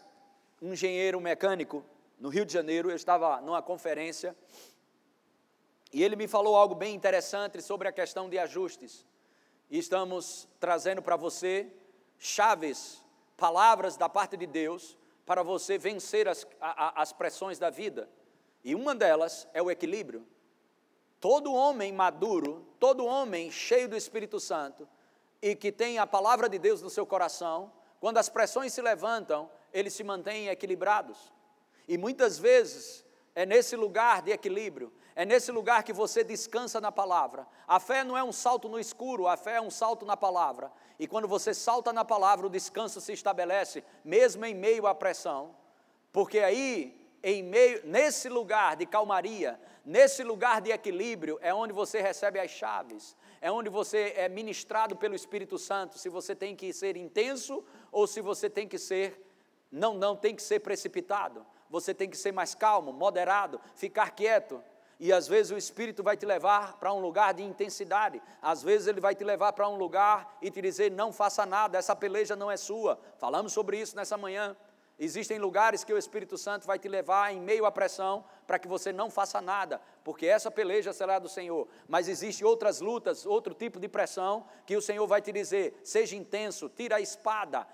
um 0.61 0.73
engenheiro 0.73 1.21
mecânico 1.21 1.85
no 2.19 2.27
Rio 2.27 2.45
de 2.45 2.51
Janeiro, 2.51 2.91
eu 2.91 2.97
estava 2.97 3.39
numa 3.39 3.61
conferência 3.61 4.35
e 5.93 6.03
ele 6.03 6.17
me 6.17 6.27
falou 6.27 6.57
algo 6.57 6.75
bem 6.75 6.93
interessante 6.93 7.61
sobre 7.61 7.87
a 7.87 7.93
questão 7.93 8.29
de 8.29 8.37
ajustes. 8.37 9.05
E 9.69 9.79
estamos 9.79 10.49
trazendo 10.59 11.01
para 11.01 11.15
você 11.15 11.71
chaves, 12.17 13.01
palavras 13.37 13.95
da 13.95 14.09
parte 14.09 14.35
de 14.35 14.45
Deus 14.45 14.97
para 15.25 15.43
você 15.43 15.77
vencer 15.77 16.27
as, 16.27 16.45
a, 16.59 17.01
as 17.01 17.13
pressões 17.13 17.57
da 17.57 17.69
vida. 17.69 18.09
E 18.65 18.75
uma 18.75 18.93
delas 18.93 19.47
é 19.53 19.61
o 19.61 19.71
equilíbrio. 19.71 20.27
Todo 21.21 21.53
homem 21.53 21.93
maduro, 21.93 22.67
todo 22.77 23.05
homem 23.05 23.49
cheio 23.49 23.87
do 23.87 23.95
Espírito 23.95 24.41
Santo, 24.41 24.85
e 25.41 25.55
que 25.55 25.71
tem 25.71 25.97
a 25.99 26.07
palavra 26.07 26.49
de 26.49 26.59
Deus 26.59 26.81
no 26.81 26.89
seu 26.89 27.05
coração, 27.05 27.71
quando 27.99 28.17
as 28.17 28.29
pressões 28.29 28.73
se 28.73 28.81
levantam, 28.81 29.49
eles 29.73 29.93
se 29.93 30.03
mantêm 30.03 30.47
equilibrados. 30.47 31.31
E 31.87 31.97
muitas 31.97 32.37
vezes 32.37 33.05
é 33.35 33.45
nesse 33.45 33.75
lugar 33.75 34.21
de 34.21 34.31
equilíbrio, 34.31 34.91
é 35.15 35.25
nesse 35.25 35.51
lugar 35.51 35.83
que 35.83 35.91
você 35.91 36.23
descansa 36.23 36.79
na 36.79 36.91
palavra. 36.91 37.45
A 37.67 37.79
fé 37.79 38.03
não 38.03 38.17
é 38.17 38.23
um 38.23 38.31
salto 38.31 38.69
no 38.69 38.79
escuro, 38.79 39.27
a 39.27 39.35
fé 39.35 39.55
é 39.55 39.61
um 39.61 39.69
salto 39.69 40.05
na 40.05 40.15
palavra. 40.15 40.71
E 40.97 41.07
quando 41.07 41.27
você 41.27 41.53
salta 41.53 41.91
na 41.91 42.05
palavra, 42.05 42.47
o 42.47 42.49
descanso 42.49 43.01
se 43.01 43.11
estabelece, 43.13 43.83
mesmo 44.03 44.45
em 44.45 44.53
meio 44.53 44.87
à 44.87 44.95
pressão, 44.95 45.55
porque 46.11 46.39
aí, 46.39 46.97
em 47.21 47.43
meio, 47.43 47.81
nesse 47.85 48.29
lugar 48.29 48.75
de 48.75 48.85
calmaria, 48.85 49.59
nesse 49.85 50.23
lugar 50.23 50.61
de 50.61 50.71
equilíbrio, 50.71 51.37
é 51.41 51.53
onde 51.53 51.73
você 51.73 52.01
recebe 52.01 52.39
as 52.39 52.51
chaves, 52.51 53.15
é 53.41 53.51
onde 53.51 53.69
você 53.69 54.13
é 54.15 54.27
ministrado 54.27 54.95
pelo 54.95 55.15
Espírito 55.15 55.57
Santo, 55.57 55.97
se 55.97 56.09
você 56.09 56.35
tem 56.35 56.55
que 56.55 56.71
ser 56.73 56.97
intenso 56.97 57.63
ou 57.91 58.05
se 58.05 58.21
você 58.21 58.49
tem 58.49 58.67
que 58.67 58.77
ser, 58.77 59.25
não, 59.71 59.93
não 59.93 60.15
tem 60.15 60.35
que 60.35 60.41
ser 60.41 60.59
precipitado, 60.59 61.45
você 61.69 61.93
tem 61.93 62.09
que 62.09 62.17
ser 62.17 62.31
mais 62.31 62.53
calmo, 62.53 62.91
moderado, 62.91 63.59
ficar 63.75 64.11
quieto. 64.11 64.61
E 64.99 65.13
às 65.13 65.29
vezes 65.29 65.51
o 65.51 65.57
Espírito 65.57 66.03
vai 66.03 66.17
te 66.17 66.25
levar 66.25 66.77
para 66.77 66.93
um 66.93 66.99
lugar 66.99 67.33
de 67.33 67.41
intensidade, 67.41 68.21
às 68.41 68.61
vezes 68.61 68.85
ele 68.87 68.99
vai 68.99 69.15
te 69.15 69.23
levar 69.23 69.53
para 69.53 69.69
um 69.69 69.77
lugar 69.77 70.37
e 70.41 70.51
te 70.51 70.61
dizer: 70.61 70.91
não 70.91 71.13
faça 71.13 71.45
nada, 71.45 71.77
essa 71.77 71.95
peleja 71.95 72.35
não 72.35 72.51
é 72.51 72.57
sua. 72.57 72.99
Falamos 73.17 73.53
sobre 73.53 73.79
isso 73.79 73.95
nessa 73.95 74.17
manhã. 74.17 74.57
Existem 74.99 75.39
lugares 75.39 75.85
que 75.85 75.93
o 75.93 75.97
Espírito 75.97 76.37
Santo 76.37 76.67
vai 76.67 76.77
te 76.77 76.89
levar 76.89 77.33
em 77.33 77.39
meio 77.39 77.65
à 77.65 77.71
pressão 77.71 78.25
para 78.45 78.59
que 78.59 78.67
você 78.67 78.91
não 78.91 79.09
faça 79.09 79.39
nada, 79.39 79.79
porque 80.03 80.25
essa 80.25 80.51
peleja 80.51 80.91
será 80.91 81.17
do 81.19 81.29
Senhor. 81.29 81.69
Mas 81.87 82.09
existem 82.09 82.45
outras 82.45 82.81
lutas, 82.81 83.25
outro 83.25 83.53
tipo 83.53 83.79
de 83.79 83.87
pressão 83.87 84.45
que 84.65 84.75
o 84.75 84.81
Senhor 84.81 85.07
vai 85.07 85.21
te 85.21 85.31
dizer: 85.31 85.79
seja 85.85 86.17
intenso, 86.17 86.67
tira 86.67 86.97
a 86.97 87.01
espada, 87.01 87.65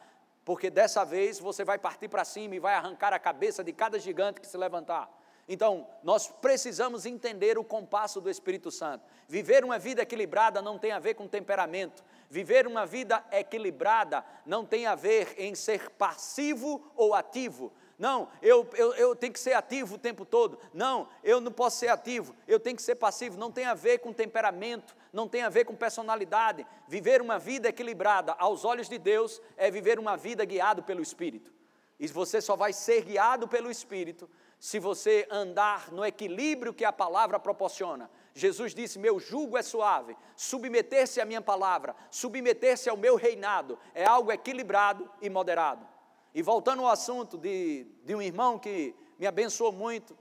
porque 0.44 0.70
dessa 0.70 1.03
vez 1.03 1.39
você 1.39 1.63
vai 1.63 1.79
partir 1.79 2.10
para 2.10 2.24
cima 2.24 2.53
e 2.53 2.60
vai 2.60 2.75
arrancar 2.75 3.12
a 3.12 3.17
cabeça 3.17 3.63
de 3.63 3.74
cada 3.74 3.98
gigante 3.98 4.39
que 4.39 4.48
se 4.48 4.58
levantar. 4.58 5.10
Então, 5.48 5.88
nós 6.04 6.28
precisamos 6.28 7.06
entender 7.06 7.58
o 7.58 7.64
compasso 7.64 8.20
do 8.20 8.30
Espírito 8.30 8.72
Santo. 8.72 9.06
Viver 9.28 9.64
uma 9.64 9.78
vida 9.78 10.02
equilibrada 10.02 10.62
não 10.62 10.80
tem 10.80 10.92
a 10.92 11.00
ver 11.00 11.14
com 11.14 11.28
temperamento. 11.28 12.04
Viver 12.30 12.66
uma 12.66 12.86
vida 12.86 13.24
equilibrada 13.32 14.25
não 14.44 14.66
tem 14.66 14.88
a 14.88 14.96
ver 14.96 15.36
em 15.38 15.54
ser 15.54 15.92
passivo 15.92 16.92
ou 16.96 17.14
ativo. 17.14 17.72
Não, 17.98 18.28
eu, 18.42 18.68
eu, 18.74 18.94
eu 18.96 19.16
tenho 19.16 19.32
que 19.32 19.40
ser 19.40 19.54
ativo 19.54 19.96
o 19.96 20.00
tempo 20.00 20.25
todo. 20.25 20.60
Não, 20.74 21.08
eu 21.24 21.40
não 21.40 21.52
posso 21.52 21.78
ser 21.78 21.88
ativo, 21.88 22.36
eu 22.48 22.60
tenho 22.60 22.75
que 22.75 22.82
ser 22.82 22.96
passivo. 22.96 23.38
Não 23.38 23.52
tem 23.52 23.66
a 23.66 23.74
ver 23.74 24.00
com 24.00 24.12
temperamento, 24.12 24.96
não 25.14 25.28
tem 25.28 25.44
a 25.44 25.50
ver 25.50 25.64
com 25.64 25.75
personalidade. 25.75 26.66
Viver 26.88 27.22
uma 27.22 27.38
vida 27.38 27.70
equilibrada 27.70 28.34
aos 28.34 28.66
olhos 28.66 28.90
de 28.90 28.98
Deus 28.98 29.42
é 29.56 29.70
viver 29.70 30.00
uma 30.00 30.18
vida 30.18 30.44
guiado 30.44 30.82
pelo 30.84 31.02
Espírito. 31.02 31.54
E 31.98 32.08
você 32.08 32.42
só 32.42 32.56
vai 32.56 32.74
ser 32.74 33.04
guiado 33.04 33.48
pelo 33.48 33.72
Espírito 33.72 34.30
se 34.59 34.79
você 34.79 35.27
andar 35.29 35.91
no 35.91 36.05
equilíbrio 36.05 36.74
que 36.74 36.85
a 36.85 36.91
palavra 36.91 37.39
proporciona. 37.39 38.09
Jesus 38.33 38.74
disse: 38.74 39.00
Meu 39.00 39.19
jugo 39.19 39.57
é 39.57 39.62
suave, 39.62 40.17
submeter-se 40.35 41.21
à 41.21 41.25
minha 41.25 41.41
palavra, 41.41 41.95
submeter-se 42.12 42.89
ao 42.89 42.97
meu 42.97 43.15
reinado, 43.15 43.79
é 43.93 44.05
algo 44.05 44.31
equilibrado 44.31 45.09
e 45.21 45.29
moderado. 45.29 45.88
E 46.33 46.41
voltando 46.41 46.83
ao 46.83 46.89
assunto 46.89 47.38
de, 47.38 47.85
de 48.03 48.13
um 48.13 48.21
irmão 48.21 48.59
que 48.59 48.93
me 49.17 49.25
abençoou 49.25 49.71
muito, 49.71 50.17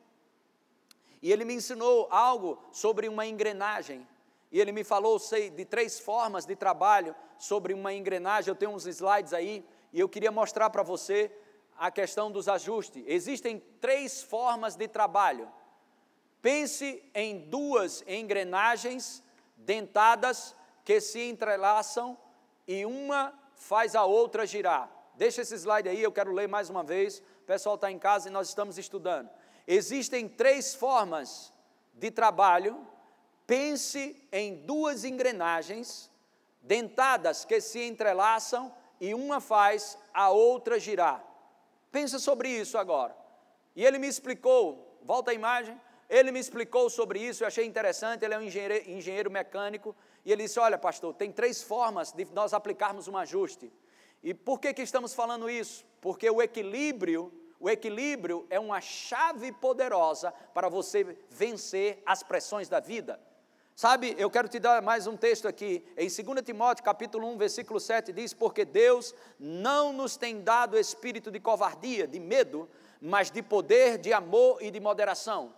e 1.21 1.33
ele 1.33 1.45
me 1.45 1.55
ensinou 1.55 2.07
algo 2.11 2.63
sobre 2.71 3.09
uma 3.09 3.27
engrenagem, 3.27 4.07
e 4.53 4.61
ele 4.61 4.71
me 4.71 4.85
falou 4.85 5.19
sei, 5.19 5.51
de 5.51 5.65
três 5.65 5.99
formas 5.99 6.47
de 6.47 6.55
trabalho 6.55 7.17
sobre 7.37 7.75
uma 7.75 7.93
engrenagem. 7.93 8.49
Eu 8.49 8.55
tenho 8.55 8.71
uns 8.71 8.87
slides 8.87 9.33
aí, 9.33 9.67
e 9.93 9.99
eu 9.99 10.09
queria 10.09 10.31
mostrar 10.31 10.71
para 10.71 10.85
você 10.85 11.33
a 11.77 11.91
questão 11.91 12.31
dos 12.31 12.49
ajustes. 12.49 13.05
Existem 13.07 13.61
três 13.81 14.23
formas 14.23 14.77
de 14.77 14.89
trabalho. 14.89 15.51
Pense 16.41 17.03
em 17.15 17.49
duas 17.49 18.05
engrenagens 18.07 19.23
dentadas 19.57 20.55
que 20.85 21.01
se 21.01 21.21
entrelaçam 21.23 22.19
e 22.67 22.85
uma 22.85 23.33
faz 23.55 23.95
a 23.95 24.05
outra 24.05 24.47
girar. 24.47 24.91
Deixa 25.15 25.43
esse 25.43 25.55
slide 25.55 25.89
aí, 25.89 26.03
eu 26.03 26.13
quero 26.13 26.33
ler 26.33 26.49
mais 26.49 26.69
uma 26.69 26.83
vez. 26.83 27.19
O 27.19 27.47
pessoal 27.47 27.77
está 27.77 27.91
em 27.91 27.99
casa 27.99 28.29
e 28.29 28.33
nós 28.33 28.49
estamos 28.49 28.79
estudando. 28.79 29.31
Existem 29.67 30.29
três 30.29 30.75
formas 30.75 31.53
de 31.95 32.11
trabalho. 32.11 32.87
Pense 33.47 34.23
em 34.33 34.57
duas 34.67 35.05
engrenagens 35.05 36.11
dentadas 36.61 37.45
que 37.45 37.61
se 37.61 37.83
entrelaçam 37.83 38.75
e 39.01 39.15
uma 39.15 39.41
faz 39.41 39.99
a 40.13 40.31
outra 40.31 40.81
girar. 40.81 41.25
Pensa 41.95 42.19
sobre 42.19 42.49
isso 42.49 42.77
agora. 42.77 43.17
E 43.77 43.85
ele 43.85 44.01
me 44.01 44.09
explicou, 44.09 44.99
volta 45.05 45.31
a 45.31 45.35
imagem, 45.35 45.81
ele 46.11 46.33
me 46.33 46.41
explicou 46.41 46.91
sobre 46.91 47.21
isso, 47.21 47.45
eu 47.45 47.47
achei 47.47 47.65
interessante, 47.65 48.25
ele 48.25 48.35
é 48.35 48.39
um 48.39 48.43
engenheiro, 48.43 48.91
engenheiro 48.91 49.31
mecânico, 49.31 49.95
e 50.25 50.33
ele 50.33 50.43
disse, 50.43 50.59
olha 50.59 50.77
pastor, 50.77 51.15
tem 51.15 51.31
três 51.31 51.63
formas 51.63 52.11
de 52.11 52.25
nós 52.33 52.53
aplicarmos 52.53 53.07
um 53.07 53.17
ajuste. 53.17 53.73
E 54.25 54.35
por 54.35 54.59
que, 54.59 54.75
que 54.75 54.83
estamos 54.83 55.15
falando 55.15 55.49
isso? 55.49 55.87
Porque 56.01 56.29
o 56.29 56.43
equilíbrio, 56.43 57.33
o 57.61 57.71
equilíbrio 57.71 58.45
é 58.51 58.59
uma 58.59 58.81
chave 58.81 59.53
poderosa 59.53 60.33
para 60.53 60.69
você 60.69 61.17
vencer 61.31 62.03
as 62.05 62.25
pressões 62.25 62.69
da 62.69 62.81
vida. 62.81 63.21
Sabe, 63.77 64.15
eu 64.17 64.31
quero 64.31 64.49
te 64.49 64.61
dar 64.61 64.81
mais 64.81 65.09
um 65.09 65.17
texto 65.17 65.49
aqui, 65.49 65.85
em 65.97 66.07
2 66.07 66.45
Timóteo 66.45 66.85
capítulo 66.85 67.27
1, 67.31 67.37
versículo 67.37 67.81
7, 67.81 68.13
diz, 68.13 68.33
porque 68.33 68.65
Deus 68.65 69.13
não 69.37 69.93
nos 69.93 70.17
tem 70.17 70.43
dado 70.43 70.79
espírito 70.79 71.29
de 71.29 71.41
covardia, 71.41 72.07
de 72.07 72.21
medo, 72.21 72.71
mas 73.01 73.33
de 73.33 73.43
poder, 73.43 73.99
de 73.99 74.13
amor 74.13 74.63
e 74.63 74.71
de 74.71 74.79
moderação. 74.79 75.53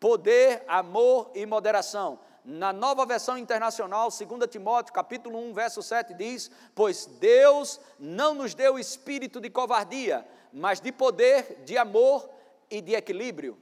Poder, 0.00 0.64
amor 0.66 1.30
e 1.32 1.46
moderação. 1.46 2.18
Na 2.44 2.72
nova 2.72 3.06
versão 3.06 3.38
internacional, 3.38 4.08
2 4.08 4.50
Timóteo, 4.50 4.92
capítulo 4.92 5.38
1, 5.38 5.52
verso 5.52 5.80
7 5.80 6.12
diz: 6.12 6.50
"Pois 6.74 7.06
Deus 7.06 7.80
não 8.00 8.34
nos 8.34 8.52
deu 8.52 8.80
espírito 8.80 9.40
de 9.40 9.48
covardia, 9.48 10.26
mas 10.52 10.80
de 10.80 10.90
poder, 10.90 11.62
de 11.64 11.78
amor 11.78 12.28
e 12.68 12.80
de 12.80 12.94
equilíbrio." 12.94 13.56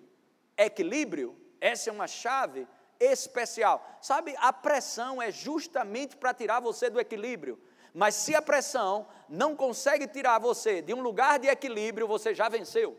Equilíbrio, 0.57 1.37
essa 1.61 1.91
é 1.91 1.93
uma 1.93 2.07
chave 2.07 2.67
especial. 3.00 3.85
Sabe, 4.00 4.35
a 4.38 4.52
pressão 4.52 5.21
é 5.21 5.31
justamente 5.31 6.17
para 6.17 6.35
tirar 6.35 6.61
você 6.61 6.90
do 6.90 7.00
equilíbrio. 7.00 7.61
Mas 7.95 8.14
se 8.14 8.35
a 8.35 8.43
pressão 8.43 9.07
não 9.28 9.57
consegue 9.57 10.07
tirar 10.07 10.38
você 10.38 10.83
de 10.83 10.94
um 10.94 11.01
lugar 11.01 11.38
de 11.38 11.49
equilíbrio, 11.49 12.07
você 12.07 12.35
já 12.35 12.49
venceu. 12.49 12.96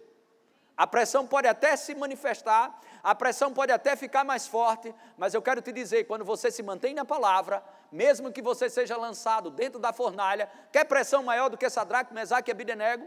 A 0.75 0.87
pressão 0.87 1.27
pode 1.27 1.45
até 1.45 1.75
se 1.75 1.93
manifestar, 1.93 2.79
a 3.03 3.13
pressão 3.13 3.53
pode 3.53 3.69
até 3.69 3.97
ficar 3.97 4.23
mais 4.23 4.47
forte, 4.47 4.95
mas 5.17 5.33
eu 5.33 5.41
quero 5.41 5.61
te 5.61 5.73
dizer, 5.73 6.05
quando 6.05 6.23
você 6.23 6.49
se 6.49 6.63
mantém 6.63 6.93
na 6.93 7.03
palavra, 7.03 7.61
mesmo 7.91 8.31
que 8.31 8.41
você 8.41 8.69
seja 8.69 8.95
lançado 8.95 9.49
dentro 9.49 9.77
da 9.77 9.91
fornalha, 9.91 10.49
quer 10.71 10.85
pressão 10.85 11.21
maior 11.21 11.49
do 11.49 11.57
que 11.57 11.69
Sadraque, 11.69 12.13
Mesaque 12.13 12.49
e 12.49 12.53
Abidenego? 12.53 13.05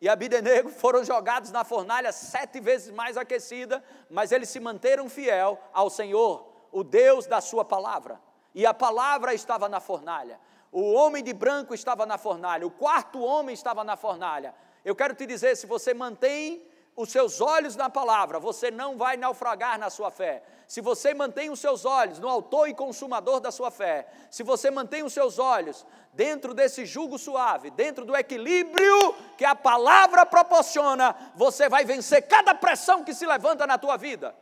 E 0.00 0.08
Abidenego 0.08 0.70
foram 0.70 1.04
jogados 1.04 1.50
na 1.50 1.62
fornalha 1.62 2.10
sete 2.10 2.58
vezes 2.58 2.90
mais 2.90 3.16
aquecida, 3.16 3.84
mas 4.08 4.32
eles 4.32 4.48
se 4.48 4.58
manteram 4.58 5.10
fiel 5.10 5.60
ao 5.72 5.90
Senhor, 5.90 6.50
o 6.72 6.82
Deus 6.82 7.26
da 7.26 7.40
sua 7.40 7.64
palavra. 7.64 8.18
E 8.54 8.64
a 8.64 8.72
palavra 8.72 9.34
estava 9.34 9.68
na 9.68 9.78
fornalha. 9.78 10.40
O 10.72 10.92
homem 10.92 11.22
de 11.22 11.34
branco 11.34 11.74
estava 11.74 12.06
na 12.06 12.16
fornalha, 12.16 12.66
o 12.66 12.70
quarto 12.70 13.20
homem 13.20 13.52
estava 13.52 13.84
na 13.84 13.96
fornalha. 13.96 14.54
Eu 14.84 14.96
quero 14.96 15.14
te 15.14 15.26
dizer, 15.26 15.56
se 15.56 15.66
você 15.66 15.92
mantém 15.92 16.62
os 16.96 17.10
seus 17.10 17.40
olhos 17.40 17.76
na 17.76 17.88
palavra, 17.88 18.38
você 18.38 18.70
não 18.70 18.96
vai 18.98 19.16
naufragar 19.16 19.78
na 19.78 19.88
sua 19.88 20.10
fé. 20.10 20.42
Se 20.66 20.80
você 20.80 21.14
mantém 21.14 21.50
os 21.50 21.58
seus 21.58 21.84
olhos 21.84 22.18
no 22.18 22.28
autor 22.28 22.68
e 22.68 22.74
consumador 22.74 23.40
da 23.40 23.50
sua 23.50 23.70
fé, 23.70 24.06
se 24.30 24.42
você 24.42 24.70
mantém 24.70 25.02
os 25.02 25.12
seus 25.12 25.38
olhos 25.38 25.84
dentro 26.12 26.54
desse 26.54 26.84
jugo 26.84 27.18
suave, 27.18 27.70
dentro 27.70 28.04
do 28.04 28.16
equilíbrio 28.16 29.14
que 29.36 29.44
a 29.44 29.54
palavra 29.54 30.26
proporciona, 30.26 31.16
você 31.34 31.68
vai 31.68 31.84
vencer 31.84 32.26
cada 32.28 32.54
pressão 32.54 33.02
que 33.02 33.14
se 33.14 33.26
levanta 33.26 33.66
na 33.66 33.78
tua 33.78 33.96
vida. 33.96 34.34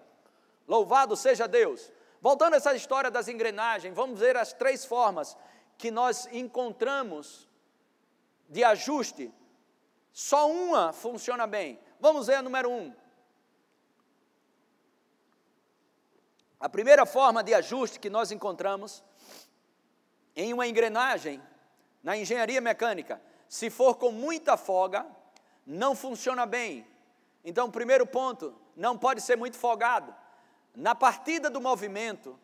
Louvado 0.66 1.16
seja 1.16 1.46
Deus. 1.46 1.90
Voltando 2.20 2.54
a 2.54 2.56
essa 2.56 2.74
história 2.74 3.10
das 3.10 3.28
engrenagens, 3.28 3.94
vamos 3.94 4.18
ver 4.18 4.36
as 4.36 4.52
três 4.52 4.84
formas 4.84 5.36
que 5.78 5.90
nós 5.90 6.28
encontramos 6.32 7.48
de 8.48 8.64
ajuste. 8.64 9.32
Só 10.12 10.50
uma 10.50 10.92
funciona 10.92 11.46
bem. 11.46 11.78
Vamos 12.00 12.26
ver 12.28 12.36
a 12.36 12.42
número 12.42 12.70
um. 12.70 12.94
A 16.60 16.68
primeira 16.68 17.04
forma 17.04 17.42
de 17.42 17.54
ajuste 17.54 17.98
que 17.98 18.10
nós 18.10 18.30
encontramos 18.30 19.04
em 20.34 20.52
uma 20.52 20.66
engrenagem 20.66 21.42
na 22.02 22.16
engenharia 22.16 22.60
mecânica, 22.60 23.20
se 23.48 23.70
for 23.70 23.96
com 23.96 24.12
muita 24.12 24.56
folga, 24.56 25.06
não 25.66 25.94
funciona 25.94 26.46
bem. 26.46 26.86
Então, 27.44 27.70
primeiro 27.70 28.06
ponto, 28.06 28.54
não 28.76 28.96
pode 28.96 29.20
ser 29.20 29.36
muito 29.36 29.56
folgado. 29.56 30.14
Na 30.74 30.94
partida 30.94 31.50
do 31.50 31.60
movimento, 31.60 32.38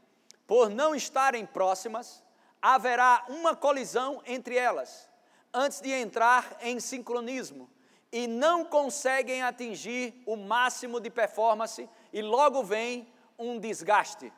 por 0.47 0.69
não 0.69 0.95
estarem 0.95 1.47
próximas, 1.47 2.23
haverá 2.61 3.25
uma 3.29 3.55
colisão 3.55 4.21
entre 4.27 4.57
elas, 4.57 5.09
antes 5.53 5.81
de 5.81 5.91
entrar 5.91 6.57
em 6.61 6.81
sincronismo 6.81 7.71
e 8.15 8.29
não 8.29 8.65
conseguem 8.65 9.43
atingir 9.43 10.23
o 10.25 10.37
máximo 10.37 11.01
de 11.01 11.11
performance 11.11 11.91
e 12.13 12.23
logo 12.23 12.63
vem 12.63 13.13
um 13.37 13.59
desgaste. 13.59 14.33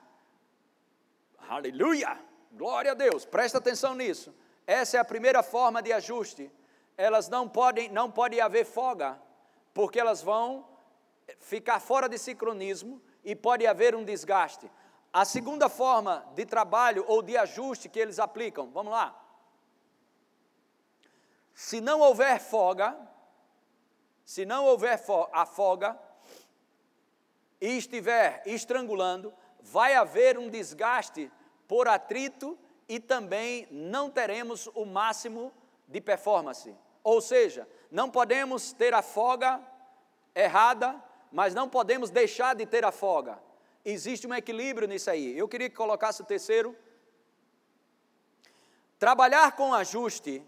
Aleluia! 1.46 2.18
Glória 2.52 2.92
a 2.92 2.94
Deus. 2.94 3.26
Presta 3.26 3.58
atenção 3.58 3.94
nisso. 3.94 4.34
Essa 4.66 4.96
é 4.96 5.00
a 5.00 5.04
primeira 5.04 5.42
forma 5.42 5.82
de 5.82 5.92
ajuste. 5.92 6.50
Elas 6.96 7.28
não 7.28 7.46
podem, 7.46 7.90
não 7.90 8.10
pode 8.10 8.40
haver 8.40 8.64
folga, 8.64 9.20
porque 9.74 10.00
elas 10.00 10.22
vão 10.22 10.66
ficar 11.38 11.78
fora 11.78 12.08
de 12.08 12.16
sincronismo 12.16 13.02
e 13.22 13.36
pode 13.36 13.66
haver 13.66 13.94
um 13.94 14.02
desgaste. 14.02 14.70
A 15.12 15.26
segunda 15.26 15.68
forma 15.68 16.26
de 16.34 16.46
trabalho 16.46 17.04
ou 17.06 17.20
de 17.20 17.36
ajuste 17.36 17.90
que 17.90 17.98
eles 17.98 18.18
aplicam, 18.18 18.70
vamos 18.70 18.90
lá. 18.90 19.14
Se 21.52 21.78
não 21.78 22.00
houver 22.00 22.40
folga, 22.40 22.96
se 24.26 24.44
não 24.44 24.64
houver 24.64 25.00
afoga 25.32 25.96
e 27.60 27.78
estiver 27.78 28.42
estrangulando, 28.44 29.32
vai 29.60 29.94
haver 29.94 30.36
um 30.36 30.50
desgaste 30.50 31.30
por 31.68 31.86
atrito 31.86 32.58
e 32.88 32.98
também 32.98 33.68
não 33.70 34.10
teremos 34.10 34.66
o 34.74 34.84
máximo 34.84 35.52
de 35.86 36.00
performance. 36.00 36.76
Ou 37.04 37.20
seja, 37.20 37.68
não 37.88 38.10
podemos 38.10 38.72
ter 38.72 38.92
a 38.94 39.00
folga 39.00 39.60
errada, 40.34 41.00
mas 41.30 41.54
não 41.54 41.68
podemos 41.68 42.10
deixar 42.10 42.56
de 42.56 42.66
ter 42.66 42.84
a 42.84 42.90
folga. 42.90 43.38
Existe 43.84 44.26
um 44.26 44.34
equilíbrio 44.34 44.88
nisso 44.88 45.08
aí. 45.08 45.38
Eu 45.38 45.46
queria 45.46 45.70
que 45.70 45.76
colocasse 45.76 46.20
o 46.20 46.26
terceiro. 46.26 46.76
Trabalhar 48.98 49.54
com 49.54 49.72
ajuste, 49.72 50.44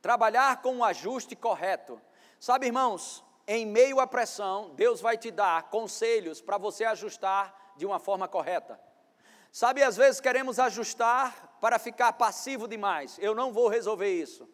trabalhar 0.00 0.62
com 0.62 0.76
o 0.76 0.84
ajuste 0.84 1.34
correto 1.34 2.00
Sabe, 2.40 2.64
irmãos, 2.64 3.22
em 3.46 3.66
meio 3.66 4.00
à 4.00 4.06
pressão, 4.06 4.70
Deus 4.74 4.98
vai 4.98 5.18
te 5.18 5.30
dar 5.30 5.64
conselhos 5.64 6.40
para 6.40 6.56
você 6.56 6.86
ajustar 6.86 7.74
de 7.76 7.84
uma 7.84 7.98
forma 7.98 8.26
correta. 8.26 8.80
Sabe, 9.52 9.82
às 9.82 9.98
vezes 9.98 10.22
queremos 10.22 10.58
ajustar 10.58 11.58
para 11.60 11.78
ficar 11.78 12.14
passivo 12.14 12.66
demais. 12.66 13.18
Eu 13.18 13.34
não 13.34 13.52
vou 13.52 13.68
resolver 13.68 14.10
isso. 14.10 14.48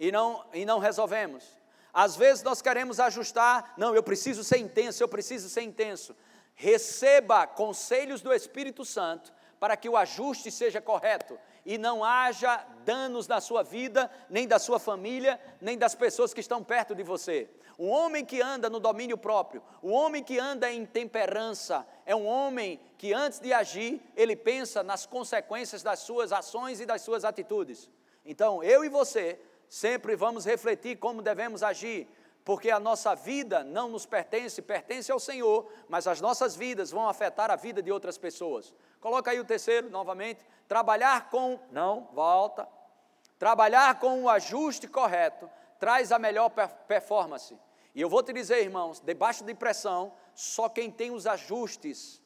E 0.00 0.10
não, 0.10 0.44
e 0.52 0.64
não 0.64 0.80
resolvemos. 0.80 1.56
Às 1.92 2.16
vezes 2.16 2.42
nós 2.42 2.60
queremos 2.60 2.98
ajustar, 2.98 3.74
não, 3.76 3.94
eu 3.94 4.02
preciso 4.02 4.42
ser 4.42 4.58
intenso, 4.58 5.00
eu 5.00 5.08
preciso 5.08 5.48
ser 5.48 5.62
intenso. 5.62 6.16
Receba 6.56 7.46
conselhos 7.46 8.22
do 8.22 8.32
Espírito 8.32 8.84
Santo 8.84 9.32
para 9.60 9.76
que 9.76 9.88
o 9.88 9.96
ajuste 9.96 10.50
seja 10.50 10.80
correto 10.80 11.38
e 11.64 11.78
não 11.78 12.04
haja 12.04 12.64
danos 12.84 13.28
na 13.28 13.40
sua 13.40 13.62
vida, 13.62 14.10
nem 14.28 14.46
da 14.46 14.58
sua 14.58 14.78
família, 14.78 15.40
nem 15.60 15.76
das 15.76 15.94
pessoas 15.94 16.32
que 16.34 16.40
estão 16.40 16.62
perto 16.62 16.94
de 16.94 17.02
você. 17.02 17.48
Um 17.78 17.88
homem 17.88 18.24
que 18.24 18.42
anda 18.42 18.68
no 18.68 18.78
domínio 18.78 19.16
próprio, 19.16 19.62
um 19.82 19.92
homem 19.92 20.22
que 20.22 20.38
anda 20.38 20.70
em 20.70 20.84
temperança, 20.84 21.86
é 22.04 22.14
um 22.14 22.26
homem 22.26 22.78
que 22.98 23.12
antes 23.12 23.40
de 23.40 23.52
agir, 23.52 24.02
ele 24.14 24.36
pensa 24.36 24.82
nas 24.82 25.06
consequências 25.06 25.82
das 25.82 26.00
suas 26.00 26.30
ações 26.30 26.80
e 26.80 26.84
das 26.84 27.00
suas 27.00 27.24
atitudes. 27.24 27.88
Então, 28.24 28.62
eu 28.62 28.84
e 28.84 28.88
você 28.88 29.40
sempre 29.68 30.14
vamos 30.14 30.44
refletir 30.44 30.96
como 30.96 31.22
devemos 31.22 31.62
agir, 31.62 32.06
porque 32.44 32.70
a 32.70 32.80
nossa 32.80 33.14
vida 33.14 33.62
não 33.62 33.88
nos 33.88 34.04
pertence, 34.04 34.60
pertence 34.60 35.10
ao 35.10 35.20
Senhor, 35.20 35.70
mas 35.88 36.06
as 36.06 36.20
nossas 36.20 36.56
vidas 36.56 36.90
vão 36.90 37.08
afetar 37.08 37.50
a 37.50 37.56
vida 37.56 37.82
de 37.82 37.92
outras 37.92 38.18
pessoas. 38.18 38.74
Coloca 39.00 39.30
aí 39.30 39.40
o 39.40 39.44
terceiro 39.44 39.88
novamente, 39.90 40.44
trabalhar 40.68 41.30
com, 41.30 41.58
não, 41.72 42.08
volta. 42.12 42.68
Trabalhar 43.38 43.98
com 43.98 44.24
o 44.24 44.28
ajuste 44.28 44.86
correto 44.86 45.48
traz 45.78 46.12
a 46.12 46.18
melhor 46.18 46.50
performance. 46.86 47.58
E 47.94 48.00
eu 48.00 48.08
vou 48.08 48.22
te 48.22 48.32
dizer, 48.32 48.62
irmãos, 48.62 49.00
debaixo 49.00 49.42
de 49.42 49.54
pressão, 49.54 50.12
só 50.34 50.68
quem 50.68 50.90
tem 50.90 51.10
os 51.10 51.26
ajustes 51.26 52.22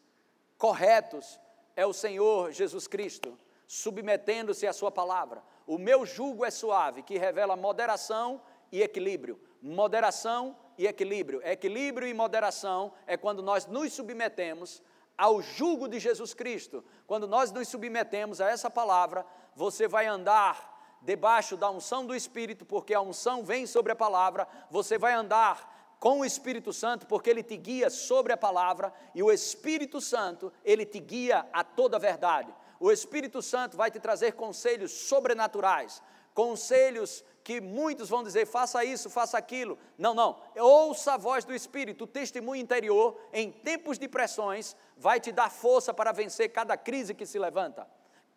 corretos 0.59 1.41
é 1.77 1.87
o 1.87 1.93
Senhor 1.93 2.53
Jesus 2.53 2.87
Cristo, 2.87 3.39
submetendo-se 3.67 4.67
à 4.67 4.73
Sua 4.73 4.91
palavra. 4.91 5.43
O 5.67 5.79
meu 5.79 6.05
jugo 6.05 6.45
é 6.45 6.51
suave, 6.51 7.03
que 7.03 7.17
revela 7.17 7.57
moderação 7.57 8.43
e 8.71 8.83
equilíbrio. 8.83 9.41
Moderação 9.63 10.57
e 10.77 10.87
equilíbrio. 10.87 11.41
Equilíbrio 11.47 12.09
e 12.09 12.13
moderação 12.13 12.93
é 13.07 13.17
quando 13.17 13.43
nós 13.43 13.67
nos 13.67 13.93
submetemos 13.93 14.83
ao 15.17 15.41
jugo 15.41 15.89
de 15.89 15.99
Jesus 15.99 16.35
Cristo. 16.35 16.85
Quando 17.07 17.27
nós 17.27 17.53
nos 17.53 17.69
submetemos 17.69 18.41
a 18.41 18.49
essa 18.49 18.71
palavra, 18.71 19.25
você 19.55 19.87
vai 19.87 20.07
andar 20.07 20.73
debaixo 21.03 21.57
da 21.57 21.71
unção 21.71 22.07
do 22.07 22.15
Espírito, 22.15 22.65
porque 22.65 22.95
a 22.95 23.01
unção 23.01 23.45
vem 23.45 23.67
sobre 23.67 23.93
a 23.93 23.97
palavra, 23.97 24.49
você 24.71 24.97
vai 24.97 25.13
andar 25.13 25.97
com 26.01 26.21
o 26.21 26.25
Espírito 26.25 26.73
Santo, 26.73 27.07
porque 27.07 27.31
ele 27.31 27.43
te 27.43 27.57
guia 27.57 27.89
sobre 27.89 28.33
a 28.33 28.37
palavra, 28.37 28.93
e 29.15 29.23
o 29.23 29.31
Espírito 29.31 30.01
Santo, 30.01 30.53
ele 30.65 30.85
te 30.85 31.01
guia 31.01 31.47
a 31.53 31.63
toda 31.63 31.97
a 31.97 32.01
verdade. 32.01 32.53
O 32.81 32.91
Espírito 32.91 33.41
Santo 33.41 33.77
vai 33.77 33.91
te 33.91 34.01
trazer 34.01 34.33
conselhos 34.33 34.93
sobrenaturais, 34.93 36.03
conselhos 36.35 37.25
que 37.45 37.61
muitos 37.61 38.09
vão 38.09 38.23
dizer, 38.23 38.47
faça 38.47 38.83
isso, 38.83 39.11
faça 39.11 39.37
aquilo. 39.37 39.79
Não, 39.99 40.15
não. 40.15 40.41
Ouça 40.57 41.13
a 41.13 41.17
voz 41.19 41.45
do 41.45 41.55
Espírito, 41.55 42.05
o 42.05 42.07
testemunho 42.07 42.63
interior, 42.63 43.21
em 43.35 43.53
tempos 43.53 43.99
de 43.99 44.09
pressões, 44.09 44.75
vai 44.97 45.21
te 45.21 45.31
dar 45.31 45.51
força 45.51 45.93
para 45.93 46.11
vencer 46.11 46.51
cada 46.51 46.75
crise 46.75 47.13
que 47.13 47.27
se 47.27 47.39
levanta, 47.39 47.87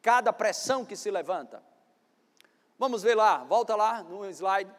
cada 0.02 0.34
pressão 0.34 0.84
que 0.84 0.98
se 0.98 1.10
levanta. 1.10 1.64
Vamos 2.78 3.02
ver 3.02 3.16
lá, 3.16 3.46
volta 3.46 3.78
lá 3.78 4.04
no 4.04 4.26
slide. 4.26 4.70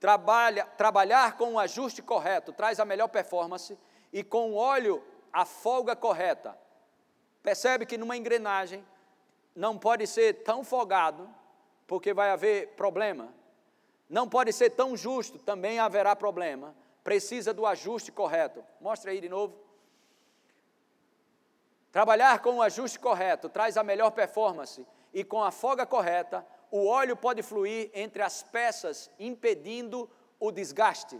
Trabalha, 0.00 0.64
trabalhar 0.64 1.36
com 1.36 1.52
o 1.52 1.58
ajuste 1.58 2.02
correto 2.02 2.52
traz 2.52 2.80
a 2.80 2.84
melhor 2.84 3.08
performance 3.08 3.78
e 4.12 4.24
com 4.24 4.52
o 4.52 4.56
óleo 4.56 5.04
a 5.30 5.44
folga 5.44 5.94
correta. 5.94 6.58
Percebe 7.42 7.84
que 7.84 7.98
numa 7.98 8.16
engrenagem 8.16 8.84
não 9.54 9.76
pode 9.76 10.06
ser 10.06 10.42
tão 10.42 10.64
folgado, 10.64 11.28
porque 11.86 12.14
vai 12.14 12.30
haver 12.30 12.68
problema. 12.68 13.41
Não 14.12 14.28
pode 14.28 14.52
ser 14.52 14.68
tão 14.68 14.94
justo, 14.94 15.38
também 15.38 15.78
haverá 15.78 16.14
problema. 16.14 16.76
Precisa 17.02 17.54
do 17.54 17.64
ajuste 17.64 18.12
correto. 18.12 18.62
Mostra 18.78 19.10
aí 19.10 19.22
de 19.22 19.28
novo. 19.30 19.58
Trabalhar 21.90 22.40
com 22.40 22.56
o 22.56 22.62
ajuste 22.62 22.98
correto 22.98 23.48
traz 23.48 23.78
a 23.78 23.82
melhor 23.82 24.10
performance 24.10 24.86
e 25.14 25.24
com 25.24 25.42
a 25.42 25.50
folga 25.50 25.86
correta 25.86 26.46
o 26.70 26.86
óleo 26.86 27.16
pode 27.16 27.42
fluir 27.42 27.90
entre 27.94 28.22
as 28.22 28.42
peças, 28.42 29.10
impedindo 29.18 30.08
o 30.38 30.52
desgaste. 30.52 31.18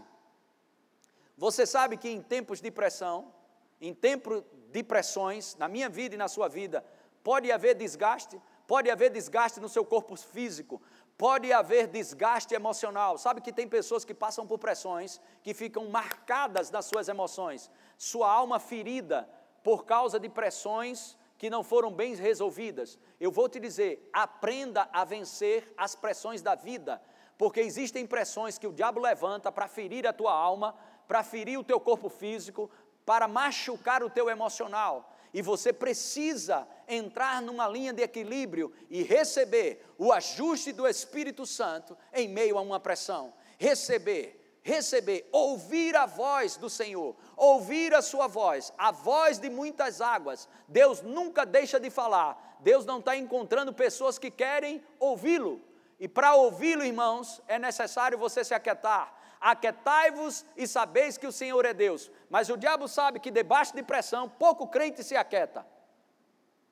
Você 1.35 1.65
sabe 1.65 1.97
que 1.97 2.09
em 2.09 2.21
tempos 2.21 2.61
de 2.61 2.69
pressão, 2.69 3.33
em 3.81 3.91
tempos 3.91 4.43
de 4.71 4.83
pressões, 4.83 5.55
na 5.55 5.67
minha 5.67 5.89
vida 5.89 6.13
e 6.13 6.17
na 6.17 6.27
sua 6.27 6.47
vida, 6.47 6.85
pode 7.23 7.51
haver 7.51 7.73
desgaste, 7.73 8.39
pode 8.67 8.89
haver 8.89 9.09
desgaste 9.09 9.59
no 9.59 9.69
seu 9.69 9.83
corpo 9.83 10.15
físico, 10.15 10.79
pode 11.17 11.51
haver 11.53 11.87
desgaste 11.87 12.53
emocional. 12.53 13.17
Sabe 13.17 13.41
que 13.41 13.53
tem 13.53 13.67
pessoas 13.67 14.03
que 14.05 14.13
passam 14.13 14.45
por 14.45 14.59
pressões, 14.59 15.19
que 15.41 15.53
ficam 15.53 15.87
marcadas 15.89 16.71
nas 16.71 16.85
suas 16.85 17.07
emoções, 17.07 17.69
sua 17.97 18.31
alma 18.31 18.59
ferida 18.59 19.29
por 19.63 19.85
causa 19.85 20.19
de 20.19 20.27
pressões 20.27 21.17
que 21.37 21.49
não 21.49 21.63
foram 21.63 21.91
bem 21.91 22.15
resolvidas, 22.15 22.97
eu 23.19 23.31
vou 23.31 23.49
te 23.49 23.59
dizer: 23.59 24.09
aprenda 24.13 24.87
a 24.93 25.03
vencer 25.03 25.73
as 25.77 25.95
pressões 25.95 26.41
da 26.41 26.55
vida, 26.55 27.01
porque 27.37 27.59
existem 27.59 28.07
pressões 28.07 28.57
que 28.57 28.65
o 28.65 28.71
diabo 28.71 28.99
levanta 28.99 29.51
para 29.51 29.67
ferir 29.67 30.07
a 30.07 30.13
tua 30.13 30.33
alma, 30.33 30.73
para 31.05 31.21
ferir 31.21 31.59
o 31.59 31.63
teu 31.63 31.79
corpo 31.79 32.07
físico, 32.07 32.69
para 33.05 33.27
machucar 33.27 34.03
o 34.03 34.09
teu 34.09 34.29
emocional. 34.29 35.12
E 35.33 35.41
você 35.41 35.73
precisa 35.73 36.67
entrar 36.87 37.41
numa 37.41 37.67
linha 37.67 37.91
de 37.91 38.03
equilíbrio 38.03 38.71
e 38.89 39.01
receber 39.01 39.83
o 39.97 40.11
ajuste 40.11 40.71
do 40.71 40.87
Espírito 40.87 41.45
Santo 41.45 41.97
em 42.13 42.27
meio 42.27 42.57
a 42.57 42.61
uma 42.61 42.79
pressão. 42.79 43.33
Receber 43.57 44.43
receber, 44.63 45.27
ouvir 45.31 45.95
a 45.95 46.05
voz 46.05 46.55
do 46.55 46.69
Senhor, 46.69 47.15
ouvir 47.35 47.93
a 47.93 48.01
sua 48.01 48.27
voz, 48.27 48.73
a 48.77 48.91
voz 48.91 49.37
de 49.37 49.49
muitas 49.49 49.99
águas. 49.99 50.47
Deus 50.67 51.01
nunca 51.01 51.45
deixa 51.45 51.79
de 51.79 51.89
falar. 51.89 52.57
Deus 52.61 52.85
não 52.85 52.99
está 52.99 53.15
encontrando 53.15 53.73
pessoas 53.73 54.17
que 54.17 54.31
querem 54.31 54.81
ouvi-lo. 54.99 55.61
E 55.99 56.07
para 56.07 56.35
ouvi-lo, 56.35 56.83
irmãos, 56.83 57.41
é 57.47 57.59
necessário 57.59 58.17
você 58.17 58.43
se 58.43 58.53
aquietar. 58.53 59.13
Aquietai-vos 59.43 60.45
e 60.55 60.65
sabeis 60.65 61.17
que 61.17 61.27
o 61.27 61.31
Senhor 61.31 61.65
é 61.65 61.73
Deus. 61.73 62.09
Mas 62.29 62.47
o 62.47 62.55
diabo 62.55 62.87
sabe 62.87 63.19
que 63.19 63.29
debaixo 63.29 63.75
de 63.75 63.83
pressão, 63.83 64.29
pouco 64.29 64.67
crente 64.67 65.03
se 65.03 65.17
aquieta. 65.17 65.65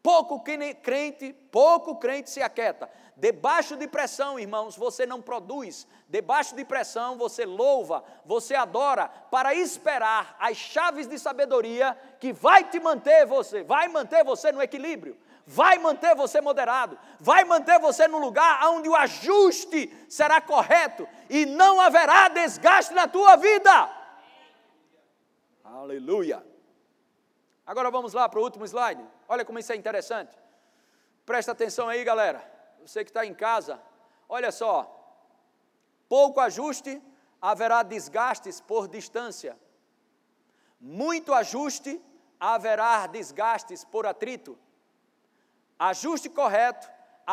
Pouco 0.02 0.40
crente, 0.40 1.34
pouco 1.52 1.98
crente 1.98 2.30
se 2.30 2.42
aquieta. 2.42 2.90
Debaixo 3.18 3.76
de 3.76 3.90
pressão, 3.90 4.40
irmãos, 4.40 4.78
você 4.78 5.06
não 5.06 5.22
produz. 5.22 5.86
Debaixo 6.08 6.56
de 6.56 6.64
pressão, 6.64 7.18
você 7.18 7.46
louva, 7.46 8.06
você 8.26 8.56
adora, 8.56 9.10
para 9.30 9.54
esperar 9.54 10.38
as 10.40 10.56
chaves 10.56 11.08
de 11.08 11.20
sabedoria 11.20 11.96
que 12.22 12.32
vai 12.32 12.64
te 12.64 12.80
manter 12.80 13.26
você, 13.26 13.64
vai 13.64 13.90
manter 13.90 14.24
você 14.24 14.52
no 14.54 14.62
equilíbrio, 14.62 15.18
vai 15.46 15.78
manter 15.78 16.16
você 16.16 16.40
moderado, 16.40 16.98
vai 17.20 17.44
manter 17.44 17.78
você 17.80 18.08
no 18.08 18.18
lugar 18.18 18.66
onde 18.70 18.88
o 18.88 18.96
ajuste 18.96 19.94
será 20.10 20.40
correto 20.40 21.08
e 21.32 21.46
não 21.46 21.80
haverá 21.80 22.28
desgaste 22.28 22.94
na 22.94 23.08
tua 23.08 23.38
vida. 23.38 23.90
Aleluia. 25.64 26.46
Agora 27.66 27.90
vamos 27.90 28.12
lá 28.12 28.28
para 28.28 28.38
o 28.38 28.44
último 28.44 28.66
slide. 28.66 29.02
Olha 29.30 29.46
como 29.46 29.58
isso 29.58 29.72
é 29.72 29.76
interessante. 29.78 30.38
Presta 31.26 31.54
atenção 31.54 31.88
aí, 31.88 32.04
galera. 32.04 32.44
Você 32.82 33.06
que 33.06 33.10
está 33.12 33.26
em 33.26 33.34
casa, 33.34 33.82
olha 34.28 34.52
só. 34.52 34.76
Pouco 36.10 36.42
ajuste, 36.42 37.02
haverá 37.42 37.82
desgastes 37.82 38.60
por 38.60 38.90
distância. 38.90 39.58
Muito 40.82 41.34
ajuste, 41.34 42.02
haverá 42.38 43.08
desgastes 43.08 43.86
por 43.86 44.06
atrito. 44.06 44.60
Ajuste 45.80 46.30
correto, 46.30 46.90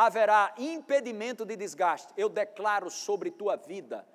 haverá 0.06 0.54
impedimento 0.56 1.44
de 1.44 1.56
desgaste. 1.56 2.12
Eu 2.16 2.28
declaro 2.28 2.90
sobre 2.90 3.30
tua 3.30 3.56
vida 3.56 4.06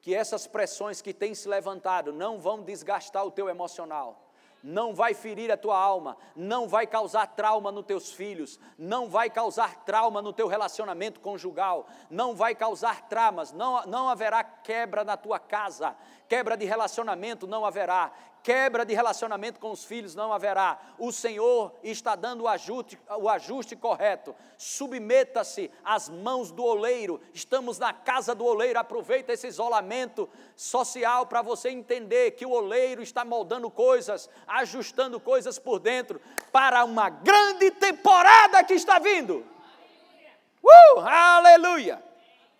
que 0.00 0.14
essas 0.14 0.46
pressões 0.46 1.02
que 1.02 1.12
têm 1.12 1.34
se 1.34 1.48
levantado 1.48 2.12
não 2.12 2.38
vão 2.38 2.62
desgastar 2.62 3.24
o 3.24 3.30
teu 3.30 3.48
emocional 3.48 4.26
não 4.66 4.92
vai 4.92 5.14
ferir 5.14 5.50
a 5.52 5.56
tua 5.56 5.78
alma, 5.78 6.16
não 6.34 6.68
vai 6.68 6.88
causar 6.88 7.26
trauma 7.28 7.70
nos 7.70 7.86
teus 7.86 8.12
filhos, 8.12 8.58
não 8.76 9.08
vai 9.08 9.30
causar 9.30 9.84
trauma 9.84 10.20
no 10.20 10.32
teu 10.32 10.48
relacionamento 10.48 11.20
conjugal, 11.20 11.86
não 12.10 12.34
vai 12.34 12.52
causar 12.52 13.02
traumas, 13.08 13.52
não, 13.52 13.86
não 13.86 14.08
haverá 14.08 14.42
quebra 14.42 15.04
na 15.04 15.16
tua 15.16 15.38
casa, 15.38 15.94
quebra 16.28 16.56
de 16.56 16.64
relacionamento 16.64 17.46
não 17.46 17.64
haverá, 17.64 18.12
quebra 18.46 18.86
de 18.86 18.94
relacionamento 18.94 19.58
com 19.58 19.72
os 19.72 19.84
filhos 19.84 20.14
não 20.14 20.32
haverá. 20.32 20.78
O 21.00 21.10
Senhor 21.10 21.74
está 21.82 22.14
dando 22.14 22.44
o 22.44 22.48
ajuste, 22.48 22.96
o 23.18 23.28
ajuste 23.28 23.74
correto. 23.74 24.36
Submeta-se 24.56 25.68
às 25.84 26.08
mãos 26.08 26.52
do 26.52 26.62
oleiro. 26.62 27.20
Estamos 27.34 27.76
na 27.76 27.92
casa 27.92 28.36
do 28.36 28.44
oleiro. 28.44 28.78
Aproveita 28.78 29.32
esse 29.32 29.48
isolamento 29.48 30.28
social 30.54 31.26
para 31.26 31.42
você 31.42 31.70
entender 31.70 32.30
que 32.36 32.46
o 32.46 32.52
oleiro 32.52 33.02
está 33.02 33.24
moldando 33.24 33.68
coisas, 33.68 34.30
ajustando 34.46 35.18
coisas 35.18 35.58
por 35.58 35.80
dentro 35.80 36.20
para 36.52 36.84
uma 36.84 37.10
grande 37.10 37.72
temporada 37.72 38.62
que 38.62 38.74
está 38.74 39.00
vindo. 39.00 39.44
Uh, 40.62 41.00
aleluia! 41.00 42.00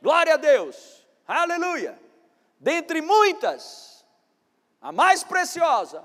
Glória 0.02 0.34
a 0.34 0.36
Deus! 0.36 1.06
Aleluia! 1.28 2.05
Dentre 2.58 3.00
muitas, 3.00 4.04
a 4.80 4.92
mais 4.92 5.24
preciosa, 5.24 6.04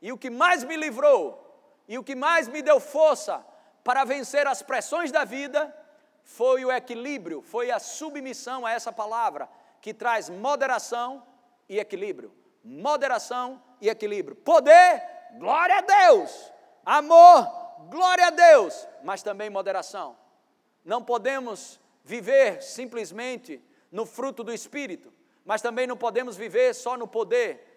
e 0.00 0.12
o 0.12 0.18
que 0.18 0.30
mais 0.30 0.64
me 0.64 0.76
livrou, 0.76 1.40
e 1.88 1.98
o 1.98 2.04
que 2.04 2.14
mais 2.14 2.48
me 2.48 2.62
deu 2.62 2.80
força 2.80 3.44
para 3.82 4.04
vencer 4.04 4.46
as 4.46 4.62
pressões 4.62 5.12
da 5.12 5.24
vida, 5.24 5.74
foi 6.22 6.64
o 6.64 6.72
equilíbrio, 6.72 7.42
foi 7.42 7.70
a 7.70 7.78
submissão 7.78 8.64
a 8.64 8.72
essa 8.72 8.90
palavra, 8.90 9.48
que 9.80 9.92
traz 9.92 10.30
moderação 10.30 11.22
e 11.68 11.78
equilíbrio. 11.78 12.34
Moderação 12.64 13.62
e 13.80 13.90
equilíbrio. 13.90 14.34
Poder, 14.34 15.02
glória 15.38 15.76
a 15.76 15.80
Deus. 15.82 16.50
Amor, 16.84 17.46
glória 17.90 18.28
a 18.28 18.30
Deus. 18.30 18.88
Mas 19.02 19.22
também 19.22 19.50
moderação. 19.50 20.16
Não 20.82 21.02
podemos 21.02 21.78
viver 22.02 22.62
simplesmente 22.62 23.62
no 23.92 24.06
fruto 24.06 24.42
do 24.42 24.52
Espírito, 24.52 25.12
mas 25.44 25.60
também 25.60 25.86
não 25.86 25.96
podemos 25.96 26.36
viver 26.36 26.74
só 26.74 26.96
no 26.96 27.06
poder. 27.06 27.72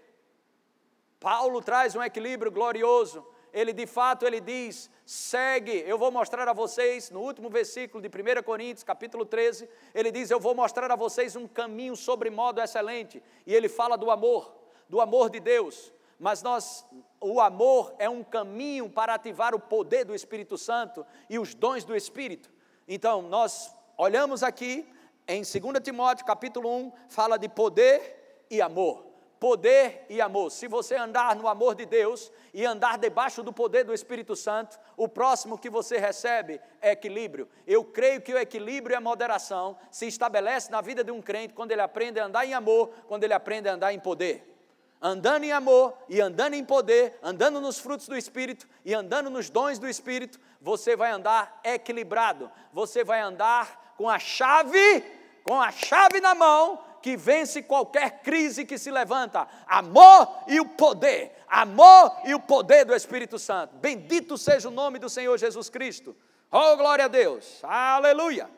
Paulo 1.20 1.62
traz 1.62 1.96
um 1.96 2.04
equilíbrio 2.04 2.52
glorioso. 2.52 3.26
Ele 3.52 3.74
de 3.74 3.86
fato 3.86 4.26
ele 4.26 4.40
diz: 4.40 4.90
"Segue". 5.06 5.84
Eu 5.86 5.98
vou 5.98 6.12
mostrar 6.12 6.48
a 6.48 6.54
vocês 6.54 7.10
no 7.10 7.20
último 7.20 7.50
versículo 7.50 8.02
de 8.02 8.08
1 8.08 8.44
Coríntios, 8.44 8.84
capítulo 8.84 9.26
13, 9.26 9.70
ele 9.94 10.12
diz: 10.12 10.30
"Eu 10.30 10.40
vou 10.40 10.54
mostrar 10.54 10.92
a 10.92 10.96
vocês 10.96 11.36
um 11.36 11.48
caminho 11.48 11.96
sobre 11.96 12.30
modo 12.30 12.62
excelente". 12.62 13.22
E 13.46 13.54
ele 13.54 13.68
fala 13.68 13.98
do 13.98 14.12
amor, 14.12 14.54
do 14.88 15.02
amor 15.02 15.30
de 15.30 15.40
Deus. 15.40 15.92
Mas 16.20 16.42
nós 16.42 16.86
o 17.20 17.42
amor 17.42 17.94
é 17.98 18.10
um 18.10 18.24
caminho 18.24 18.90
para 18.90 19.14
ativar 19.16 19.56
o 19.56 19.60
poder 19.60 20.06
do 20.06 20.16
Espírito 20.16 20.58
Santo 20.58 21.06
e 21.30 21.40
os 21.40 21.54
dons 21.54 21.84
do 21.84 21.96
Espírito. 21.96 22.50
Então, 22.88 23.24
nós 23.24 23.74
olhamos 23.98 24.44
aqui 24.44 24.88
em 25.28 25.42
2 25.42 25.84
Timóteo, 25.84 26.26
capítulo 26.26 26.70
1, 26.70 26.92
fala 27.10 27.38
de 27.38 27.50
poder 27.50 28.46
e 28.50 28.62
amor. 28.62 29.06
Poder 29.40 30.06
e 30.10 30.20
amor. 30.20 30.50
Se 30.50 30.68
você 30.68 30.96
andar 30.96 31.36
no 31.36 31.48
amor 31.48 31.76
de 31.76 31.86
Deus 31.86 32.32
e 32.54 32.66
andar 32.66 32.98
debaixo 32.98 33.44
do 33.44 33.54
poder 33.54 33.84
do 33.84 33.94
Espírito 33.94 34.36
Santo, 34.36 34.80
o 34.96 35.08
próximo 35.08 35.60
que 35.60 35.70
você 35.70 35.98
recebe 35.98 36.60
é 36.82 36.92
equilíbrio. 36.92 37.48
Eu 37.68 37.84
creio 37.84 38.20
que 38.22 38.34
o 38.34 38.38
equilíbrio 38.38 38.96
e 38.96 38.98
a 38.98 39.02
moderação 39.02 39.78
se 39.92 40.08
estabelece 40.08 40.72
na 40.72 40.82
vida 40.82 41.04
de 41.04 41.12
um 41.12 41.22
crente 41.22 41.54
quando 41.54 41.72
ele 41.72 41.82
aprende 41.82 42.20
a 42.20 42.26
andar 42.26 42.46
em 42.46 42.54
amor, 42.54 42.90
quando 43.08 43.24
ele 43.26 43.34
aprende 43.34 43.70
a 43.70 43.74
andar 43.74 43.94
em 43.94 44.00
poder 44.00 44.56
andando 45.02 45.44
em 45.44 45.52
amor 45.52 45.96
e 46.10 46.20
andando 46.20 46.56
em 46.56 46.63
poder, 46.63 47.20
andando 47.22 47.62
nos 47.62 47.80
frutos 47.80 48.08
do 48.08 48.18
Espírito 48.18 48.68
e 48.84 48.94
andando 48.94 49.30
nos 49.30 49.50
dons 49.50 49.78
do 49.78 49.88
Espírito, 49.88 50.40
você 50.60 50.96
vai 50.96 51.12
andar 51.12 51.60
equilibrado, 51.63 52.52
você 52.74 53.04
vai 53.04 53.22
andar 53.22 53.94
com 53.98 54.10
a 54.10 54.20
chave, 54.20 55.04
com 55.48 55.62
a 55.62 55.72
chave 55.72 56.20
na 56.20 56.36
mão, 56.36 56.84
que 57.02 57.16
vence 57.16 57.62
qualquer 57.64 58.22
crise 58.22 58.66
que 58.66 58.78
se 58.78 58.92
levanta. 58.92 59.48
Amor 59.66 60.44
e 60.46 60.60
o 60.60 60.66
poder, 60.66 61.32
amor 61.48 62.12
e 62.26 62.34
o 62.34 62.40
poder 62.40 62.84
do 62.84 62.94
Espírito 62.94 63.40
Santo. 63.40 63.76
Bendito 63.78 64.38
seja 64.38 64.68
o 64.68 64.72
nome 64.72 65.00
do 65.00 65.10
Senhor 65.10 65.38
Jesus 65.38 65.70
Cristo. 65.70 66.14
Oh, 66.52 66.76
glória 66.76 67.06
a 67.06 67.08
Deus, 67.08 67.64
aleluia. 67.64 68.50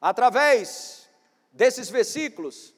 Através 0.00 1.08
desses 1.52 1.88
versículos, 1.88 2.74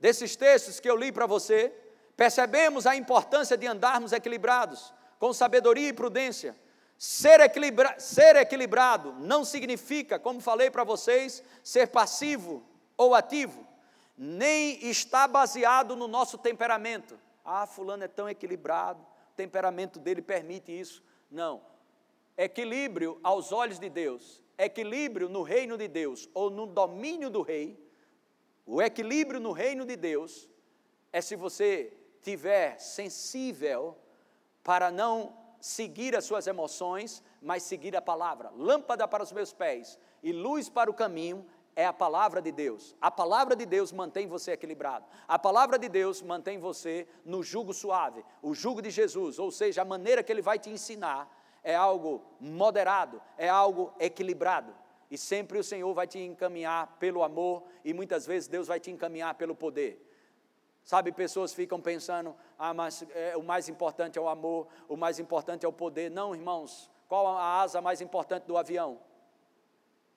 desses 0.00 0.34
textos 0.34 0.80
que 0.80 0.88
eu 0.88 0.96
li 0.96 1.12
para 1.12 1.26
você, 1.26 1.72
percebemos 2.16 2.86
a 2.86 2.96
importância 2.96 3.56
de 3.56 3.66
andarmos 3.66 4.12
equilibrados, 4.12 4.94
com 5.18 5.32
sabedoria 5.32 5.88
e 5.88 5.92
prudência. 5.92 6.56
Ser, 7.02 7.40
equilibra 7.40 7.98
ser 7.98 8.36
equilibrado 8.36 9.14
não 9.14 9.42
significa, 9.42 10.18
como 10.18 10.38
falei 10.38 10.70
para 10.70 10.84
vocês, 10.84 11.42
ser 11.64 11.86
passivo 11.86 12.62
ou 12.94 13.14
ativo, 13.14 13.66
nem 14.18 14.86
está 14.86 15.26
baseado 15.26 15.96
no 15.96 16.06
nosso 16.06 16.36
temperamento. 16.36 17.18
Ah, 17.42 17.66
Fulano 17.66 18.04
é 18.04 18.08
tão 18.08 18.28
equilibrado, 18.28 19.00
o 19.00 19.34
temperamento 19.34 19.98
dele 19.98 20.20
permite 20.20 20.78
isso. 20.78 21.02
Não. 21.30 21.62
Equilíbrio 22.36 23.18
aos 23.22 23.50
olhos 23.50 23.78
de 23.78 23.88
Deus, 23.88 24.44
equilíbrio 24.58 25.26
no 25.26 25.40
reino 25.40 25.78
de 25.78 25.88
Deus 25.88 26.28
ou 26.34 26.50
no 26.50 26.66
domínio 26.66 27.30
do 27.30 27.40
rei, 27.40 27.82
o 28.66 28.82
equilíbrio 28.82 29.40
no 29.40 29.52
reino 29.52 29.86
de 29.86 29.96
Deus 29.96 30.50
é 31.10 31.22
se 31.22 31.34
você 31.34 31.96
tiver 32.20 32.78
sensível 32.78 33.96
para 34.62 34.90
não 34.90 35.39
seguir 35.60 36.16
as 36.16 36.24
suas 36.24 36.46
emoções, 36.46 37.22
mas 37.40 37.62
seguir 37.62 37.94
a 37.96 38.02
palavra. 38.02 38.50
Lâmpada 38.56 39.06
para 39.06 39.22
os 39.22 39.32
meus 39.32 39.52
pés 39.52 39.98
e 40.22 40.32
luz 40.32 40.68
para 40.68 40.90
o 40.90 40.94
caminho 40.94 41.46
é 41.76 41.86
a 41.86 41.92
palavra 41.92 42.42
de 42.42 42.50
Deus. 42.50 42.96
A 43.00 43.10
palavra 43.10 43.54
de 43.54 43.64
Deus 43.64 43.92
mantém 43.92 44.26
você 44.26 44.52
equilibrado. 44.52 45.06
A 45.28 45.38
palavra 45.38 45.78
de 45.78 45.88
Deus 45.88 46.20
mantém 46.20 46.58
você 46.58 47.06
no 47.24 47.42
jugo 47.42 47.72
suave, 47.72 48.24
o 48.42 48.54
jugo 48.54 48.82
de 48.82 48.90
Jesus, 48.90 49.38
ou 49.38 49.50
seja, 49.50 49.82
a 49.82 49.84
maneira 49.84 50.22
que 50.22 50.32
ele 50.32 50.42
vai 50.42 50.58
te 50.58 50.70
ensinar 50.70 51.30
é 51.62 51.74
algo 51.74 52.22
moderado, 52.40 53.20
é 53.36 53.48
algo 53.48 53.92
equilibrado. 53.98 54.74
E 55.10 55.18
sempre 55.18 55.58
o 55.58 55.64
Senhor 55.64 55.92
vai 55.92 56.06
te 56.06 56.18
encaminhar 56.18 56.96
pelo 56.98 57.22
amor 57.22 57.64
e 57.84 57.92
muitas 57.92 58.26
vezes 58.26 58.48
Deus 58.48 58.68
vai 58.68 58.78
te 58.78 58.90
encaminhar 58.90 59.34
pelo 59.34 59.54
poder. 59.54 60.09
Sabe, 60.84 61.12
pessoas 61.12 61.52
ficam 61.52 61.80
pensando, 61.80 62.34
ah, 62.58 62.74
mas 62.74 63.04
é, 63.10 63.36
o 63.36 63.42
mais 63.42 63.68
importante 63.68 64.18
é 64.18 64.20
o 64.20 64.28
amor, 64.28 64.66
o 64.88 64.96
mais 64.96 65.18
importante 65.18 65.64
é 65.64 65.68
o 65.68 65.72
poder. 65.72 66.10
Não, 66.10 66.34
irmãos, 66.34 66.90
qual 67.08 67.26
a 67.28 67.60
asa 67.60 67.80
mais 67.80 68.00
importante 68.00 68.44
do 68.44 68.56
avião? 68.56 68.98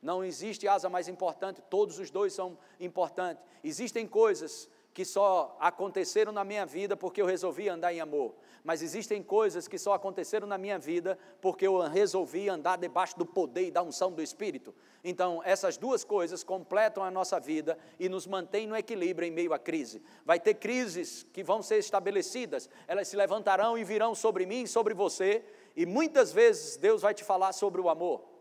Não 0.01 0.23
existe 0.23 0.67
asa 0.67 0.89
mais 0.89 1.07
importante, 1.07 1.61
todos 1.69 1.97
os 1.97 2.09
dois 2.09 2.33
são 2.33 2.57
importantes. 2.79 3.43
Existem 3.63 4.05
coisas 4.05 4.69
que 4.93 5.03
só 5.03 5.57
aconteceram 5.59 6.31
na 6.31 6.43
minha 6.43 6.65
vida 6.65 6.95
porque 6.95 7.21
eu 7.21 7.25
resolvi 7.25 7.67
andar 7.67 7.91
em 7.91 7.99
amor. 7.99 8.35
Mas 8.63 8.81
existem 8.81 9.23
coisas 9.23 9.67
que 9.67 9.77
só 9.77 9.93
aconteceram 9.93 10.47
na 10.47 10.57
minha 10.57 10.77
vida 10.77 11.17
porque 11.41 11.65
eu 11.65 11.79
resolvi 11.81 12.47
andar 12.47 12.77
debaixo 12.77 13.17
do 13.17 13.25
poder 13.25 13.67
e 13.67 13.71
da 13.71 13.81
unção 13.81 14.11
do 14.11 14.21
Espírito. 14.21 14.73
Então, 15.03 15.41
essas 15.43 15.75
duas 15.75 16.03
coisas 16.03 16.43
completam 16.43 17.03
a 17.03 17.11
nossa 17.11 17.39
vida 17.39 17.77
e 17.99 18.07
nos 18.07 18.27
mantêm 18.27 18.67
no 18.67 18.77
equilíbrio 18.77 19.27
em 19.27 19.31
meio 19.31 19.51
à 19.51 19.59
crise. 19.59 20.01
Vai 20.23 20.39
ter 20.39 20.53
crises 20.53 21.25
que 21.33 21.43
vão 21.43 21.61
ser 21.61 21.79
estabelecidas, 21.79 22.69
elas 22.87 23.07
se 23.07 23.17
levantarão 23.17 23.77
e 23.77 23.83
virão 23.83 24.15
sobre 24.15 24.45
mim 24.45 24.63
e 24.63 24.67
sobre 24.67 24.93
você, 24.93 25.43
e 25.75 25.85
muitas 25.85 26.31
vezes 26.31 26.77
Deus 26.77 27.01
vai 27.01 27.13
te 27.13 27.23
falar 27.23 27.51
sobre 27.51 27.81
o 27.81 27.89
amor. 27.89 28.33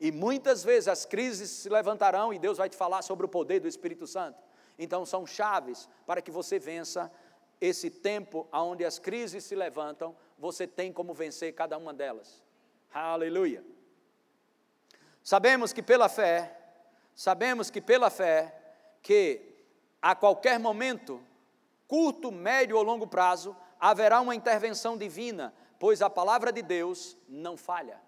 E 0.00 0.10
muitas 0.10 0.64
vezes 0.64 0.88
as 0.88 1.04
crises 1.04 1.48
se 1.48 1.68
levantarão 1.68 2.32
e 2.32 2.38
Deus 2.38 2.58
vai 2.58 2.68
te 2.68 2.76
falar 2.76 3.02
sobre 3.02 3.24
o 3.24 3.28
poder 3.28 3.60
do 3.60 3.68
Espírito 3.68 4.04
Santo. 4.04 4.36
Então 4.82 5.06
são 5.06 5.24
chaves 5.24 5.88
para 6.04 6.20
que 6.20 6.30
você 6.30 6.58
vença 6.58 7.10
esse 7.60 7.88
tempo 7.88 8.48
onde 8.52 8.84
as 8.84 8.98
crises 8.98 9.44
se 9.44 9.54
levantam, 9.54 10.16
você 10.36 10.66
tem 10.66 10.92
como 10.92 11.14
vencer 11.14 11.54
cada 11.54 11.78
uma 11.78 11.94
delas. 11.94 12.42
Aleluia. 12.92 13.64
Sabemos 15.22 15.72
que 15.72 15.80
pela 15.80 16.08
fé, 16.08 16.58
sabemos 17.14 17.70
que 17.70 17.80
pela 17.80 18.10
fé, 18.10 18.52
que 19.00 19.40
a 20.00 20.16
qualquer 20.16 20.58
momento, 20.58 21.22
curto, 21.86 22.32
médio 22.32 22.76
ou 22.76 22.82
longo 22.82 23.06
prazo, 23.06 23.56
haverá 23.78 24.20
uma 24.20 24.34
intervenção 24.34 24.98
divina, 24.98 25.54
pois 25.78 26.02
a 26.02 26.10
palavra 26.10 26.52
de 26.52 26.62
Deus 26.62 27.16
não 27.28 27.56
falha. 27.56 28.00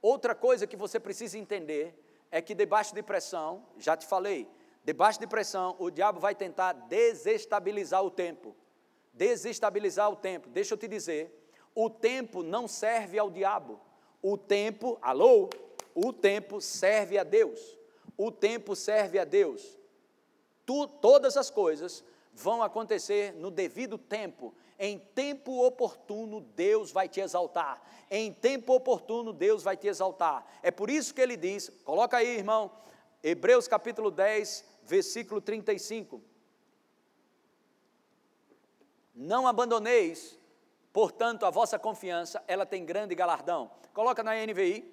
Outra 0.00 0.34
coisa 0.34 0.66
que 0.66 0.76
você 0.76 0.98
precisa 0.98 1.38
entender 1.38 1.96
é 2.32 2.42
que 2.42 2.56
debaixo 2.56 2.92
de 2.92 3.02
pressão, 3.04 3.64
já 3.78 3.96
te 3.96 4.04
falei, 4.04 4.50
Debaixo 4.84 5.20
de 5.20 5.26
pressão, 5.26 5.76
o 5.78 5.90
diabo 5.90 6.18
vai 6.18 6.34
tentar 6.34 6.72
desestabilizar 6.72 8.02
o 8.02 8.10
tempo. 8.10 8.56
Desestabilizar 9.12 10.10
o 10.10 10.16
tempo. 10.16 10.48
Deixa 10.48 10.74
eu 10.74 10.78
te 10.78 10.88
dizer, 10.88 11.48
o 11.74 11.88
tempo 11.88 12.42
não 12.42 12.66
serve 12.66 13.18
ao 13.18 13.30
diabo. 13.30 13.80
O 14.20 14.36
tempo, 14.36 14.98
alô? 15.00 15.48
O 15.94 16.12
tempo 16.12 16.60
serve 16.60 17.16
a 17.18 17.22
Deus. 17.22 17.78
O 18.16 18.30
tempo 18.30 18.74
serve 18.74 19.18
a 19.18 19.24
Deus. 19.24 19.78
Tu, 20.66 20.86
todas 20.86 21.36
as 21.36 21.50
coisas 21.50 22.04
vão 22.32 22.62
acontecer 22.62 23.34
no 23.34 23.50
devido 23.50 23.96
tempo. 23.96 24.54
Em 24.78 24.98
tempo 24.98 25.64
oportuno, 25.64 26.40
Deus 26.40 26.90
vai 26.90 27.08
te 27.08 27.20
exaltar. 27.20 27.80
Em 28.10 28.32
tempo 28.32 28.74
oportuno, 28.74 29.32
Deus 29.32 29.62
vai 29.62 29.76
te 29.76 29.86
exaltar. 29.86 30.44
É 30.62 30.70
por 30.70 30.90
isso 30.90 31.14
que 31.14 31.20
ele 31.20 31.36
diz: 31.36 31.70
coloca 31.84 32.16
aí, 32.16 32.36
irmão, 32.36 32.70
Hebreus 33.22 33.68
capítulo 33.68 34.10
10, 34.10 34.64
versículo 34.84 35.40
35. 35.40 36.22
Não 39.14 39.46
abandoneis, 39.46 40.38
portanto, 40.92 41.44
a 41.44 41.50
vossa 41.50 41.78
confiança, 41.78 42.42
ela 42.46 42.64
tem 42.64 42.84
grande 42.84 43.14
galardão. 43.14 43.70
Coloca 43.92 44.22
na 44.22 44.34
NVI. 44.34 44.90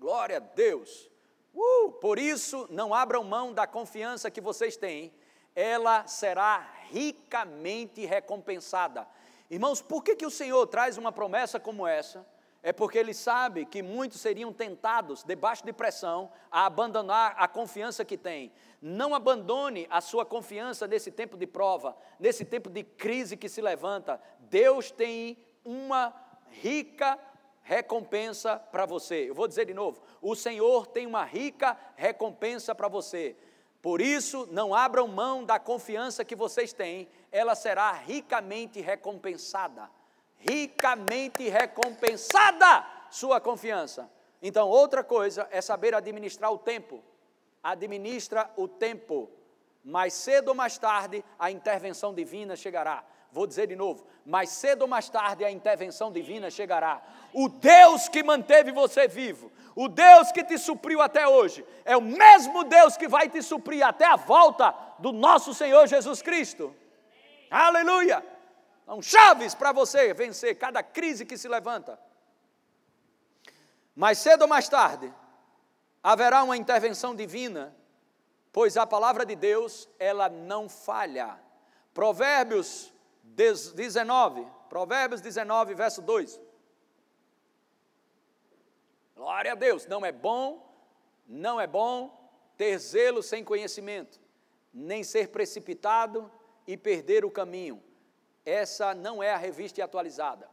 Glória 0.00 0.36
a 0.36 0.40
Deus. 0.40 1.10
Uh, 1.54 1.92
por 1.92 2.18
isso, 2.18 2.66
não 2.70 2.94
abram 2.94 3.24
mão 3.24 3.52
da 3.52 3.66
confiança 3.66 4.30
que 4.30 4.40
vocês 4.40 4.76
têm, 4.76 5.12
ela 5.54 6.06
será 6.06 6.72
ricamente 6.90 8.06
recompensada. 8.06 9.06
Irmãos, 9.50 9.82
por 9.82 10.04
que, 10.04 10.14
que 10.14 10.26
o 10.26 10.30
Senhor 10.30 10.66
traz 10.66 10.96
uma 10.96 11.10
promessa 11.10 11.58
como 11.58 11.86
essa? 11.86 12.24
É 12.62 12.72
porque 12.72 12.98
ele 12.98 13.14
sabe 13.14 13.64
que 13.64 13.82
muitos 13.82 14.20
seriam 14.20 14.52
tentados, 14.52 15.22
debaixo 15.22 15.64
de 15.64 15.72
pressão, 15.72 16.30
a 16.50 16.66
abandonar 16.66 17.34
a 17.36 17.46
confiança 17.46 18.04
que 18.04 18.16
tem. 18.16 18.52
Não 18.82 19.14
abandone 19.14 19.86
a 19.88 20.00
sua 20.00 20.26
confiança 20.26 20.86
nesse 20.86 21.10
tempo 21.10 21.36
de 21.36 21.46
prova, 21.46 21.96
nesse 22.18 22.44
tempo 22.44 22.68
de 22.68 22.82
crise 22.82 23.36
que 23.36 23.48
se 23.48 23.60
levanta. 23.60 24.20
Deus 24.40 24.90
tem 24.90 25.38
uma 25.64 26.12
rica 26.48 27.18
recompensa 27.62 28.56
para 28.56 28.86
você. 28.86 29.30
Eu 29.30 29.34
vou 29.34 29.46
dizer 29.46 29.66
de 29.66 29.74
novo: 29.74 30.02
o 30.20 30.34
Senhor 30.34 30.86
tem 30.86 31.06
uma 31.06 31.24
rica 31.24 31.78
recompensa 31.94 32.74
para 32.74 32.88
você. 32.88 33.36
Por 33.80 34.00
isso, 34.00 34.48
não 34.50 34.74
abram 34.74 35.06
mão 35.06 35.44
da 35.44 35.60
confiança 35.60 36.24
que 36.24 36.34
vocês 36.34 36.72
têm, 36.72 37.08
ela 37.30 37.54
será 37.54 37.92
ricamente 37.92 38.80
recompensada 38.80 39.88
ricamente 40.38 41.48
recompensada 41.48 42.84
sua 43.10 43.40
confiança. 43.40 44.10
Então, 44.40 44.68
outra 44.68 45.02
coisa 45.02 45.48
é 45.50 45.60
saber 45.60 45.94
administrar 45.94 46.52
o 46.52 46.58
tempo. 46.58 47.02
Administra 47.62 48.50
o 48.56 48.68
tempo. 48.68 49.28
Mais 49.84 50.12
cedo 50.12 50.48
ou 50.48 50.54
mais 50.54 50.78
tarde, 50.78 51.24
a 51.38 51.50
intervenção 51.50 52.14
divina 52.14 52.54
chegará. 52.54 53.04
Vou 53.32 53.46
dizer 53.46 53.66
de 53.66 53.76
novo: 53.76 54.06
mais 54.24 54.50
cedo 54.50 54.82
ou 54.82 54.88
mais 54.88 55.08
tarde, 55.08 55.44
a 55.44 55.50
intervenção 55.50 56.12
divina 56.12 56.50
chegará. 56.50 57.02
O 57.32 57.48
Deus 57.48 58.08
que 58.08 58.22
manteve 58.22 58.70
você 58.70 59.08
vivo, 59.08 59.50
o 59.74 59.88
Deus 59.88 60.32
que 60.32 60.44
te 60.44 60.58
supriu 60.58 61.00
até 61.00 61.26
hoje, 61.26 61.64
é 61.84 61.96
o 61.96 62.00
mesmo 62.00 62.64
Deus 62.64 62.96
que 62.96 63.08
vai 63.08 63.28
te 63.28 63.42
suprir 63.42 63.84
até 63.84 64.06
a 64.06 64.16
volta 64.16 64.74
do 64.98 65.12
nosso 65.12 65.52
Senhor 65.52 65.86
Jesus 65.86 66.22
Cristo. 66.22 66.74
Aleluia! 67.50 68.37
São 68.88 69.02
chaves 69.02 69.54
para 69.54 69.70
você 69.70 70.14
vencer 70.14 70.56
cada 70.56 70.82
crise 70.82 71.26
que 71.26 71.36
se 71.36 71.46
levanta. 71.46 72.00
Mais 73.94 74.16
cedo 74.16 74.42
ou 74.42 74.48
mais 74.48 74.66
tarde, 74.66 75.12
haverá 76.02 76.42
uma 76.42 76.56
intervenção 76.56 77.14
divina, 77.14 77.76
pois 78.50 78.78
a 78.78 78.86
palavra 78.86 79.26
de 79.26 79.36
Deus, 79.36 79.86
ela 79.98 80.30
não 80.30 80.70
falha. 80.70 81.38
Provérbios 81.92 82.90
19, 83.22 84.46
Provérbios 84.70 85.20
19, 85.20 85.74
verso 85.74 86.00
2. 86.00 86.40
Glória 89.14 89.52
a 89.52 89.54
Deus, 89.54 89.84
não 89.86 90.06
é 90.06 90.12
bom, 90.12 90.66
não 91.26 91.60
é 91.60 91.66
bom 91.66 92.32
ter 92.56 92.78
zelo 92.78 93.22
sem 93.22 93.44
conhecimento, 93.44 94.18
nem 94.72 95.04
ser 95.04 95.28
precipitado 95.28 96.32
e 96.66 96.74
perder 96.74 97.22
o 97.26 97.30
caminho. 97.30 97.86
Essa 98.48 98.94
não 98.94 99.22
é 99.22 99.30
a 99.30 99.36
revista 99.36 99.84
atualizada. 99.84 100.48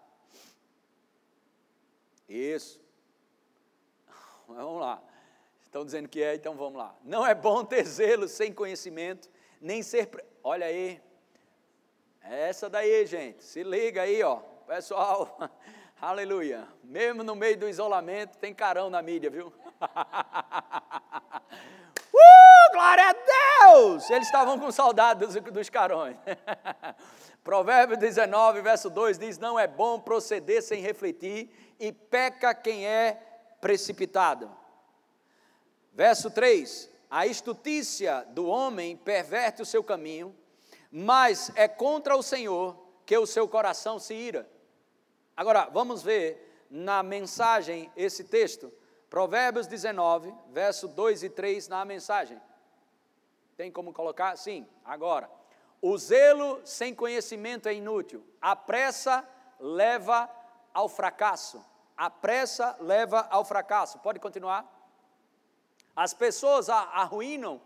Isso. 2.28 2.84
Vamos 4.48 4.82
lá. 4.82 5.02
Estão 5.64 5.86
dizendo 5.86 6.10
que 6.10 6.22
é, 6.22 6.36
então 6.36 6.56
vamos 6.56 6.78
lá. 6.78 6.96
Não 7.04 7.28
é 7.28 7.36
bom 7.36 7.66
ter 7.66 7.84
zelo 7.84 8.30
sem 8.30 8.54
conhecimento, 8.54 9.30
nem 9.60 9.84
ser. 9.84 10.10
Olha 10.42 10.68
aí. 10.68 11.02
Essa 12.22 12.70
daí, 12.70 13.06
gente. 13.06 13.44
Se 13.44 13.62
liga 13.62 14.04
aí, 14.04 14.24
ó. 14.24 14.38
Pessoal, 14.66 15.38
aleluia. 16.00 16.66
Mesmo 16.82 17.24
no 17.24 17.36
meio 17.36 17.58
do 17.58 17.68
isolamento, 17.68 18.38
tem 18.38 18.54
carão 18.54 18.90
na 18.90 19.02
mídia, 19.02 19.30
viu? 19.30 19.52
uh, 22.68 22.72
glória 22.72 23.10
a 23.10 23.14
Deus! 23.14 24.10
Eles 24.10 24.28
estavam 24.28 24.60
com 24.60 24.72
saudade 24.72 25.26
dos, 25.26 25.36
dos 25.36 25.70
carões. 25.70 26.16
Provérbio 27.44 27.98
19, 27.98 28.62
verso 28.62 28.90
2 28.90 29.20
diz: 29.20 29.38
Não 29.38 29.60
é 29.60 29.68
bom 29.68 30.00
proceder 30.00 30.64
sem 30.64 30.82
refletir, 30.82 31.50
e 31.80 31.92
peca 31.92 32.54
quem 32.54 32.88
é 32.88 33.20
precipitado. 33.62 34.50
Verso 35.94 36.32
3: 36.32 36.90
A 37.10 37.28
estutícia 37.28 38.26
do 38.30 38.48
homem 38.48 38.98
perverte 38.98 39.62
o 39.62 39.66
seu 39.66 39.84
caminho, 39.84 40.36
mas 40.92 41.52
é 41.56 41.68
contra 41.68 42.16
o 42.18 42.24
Senhor 42.24 42.76
que 43.06 43.18
o 43.18 43.28
seu 43.28 43.48
coração 43.48 44.00
se 44.00 44.14
ira. 44.14 44.50
Agora, 45.38 45.70
vamos 45.72 46.02
ver 46.02 46.66
na 46.70 47.04
mensagem 47.04 47.92
esse 47.96 48.24
texto. 48.24 48.72
Provérbios 49.10 49.68
19, 49.68 50.34
verso 50.52 50.88
2 50.88 51.24
e 51.24 51.30
3 51.30 51.68
na 51.68 51.86
mensagem. 51.86 52.42
Tem 53.58 53.72
como 53.72 53.94
colocar? 53.94 54.36
Sim, 54.38 54.68
agora. 54.84 55.30
O 55.82 55.98
zelo 55.98 56.62
sem 56.66 56.94
conhecimento 56.94 57.70
é 57.70 57.74
inútil. 57.74 58.26
A 58.42 58.56
pressa 58.56 59.28
leva 59.60 60.30
ao 60.74 60.90
fracasso. 60.90 61.64
A 61.96 62.10
pressa 62.10 62.76
leva 62.80 63.28
ao 63.30 63.46
fracasso. 63.46 64.00
Pode 64.00 64.20
continuar? 64.20 64.72
As 65.96 66.14
pessoas 66.14 66.70
arruinam 66.70 67.62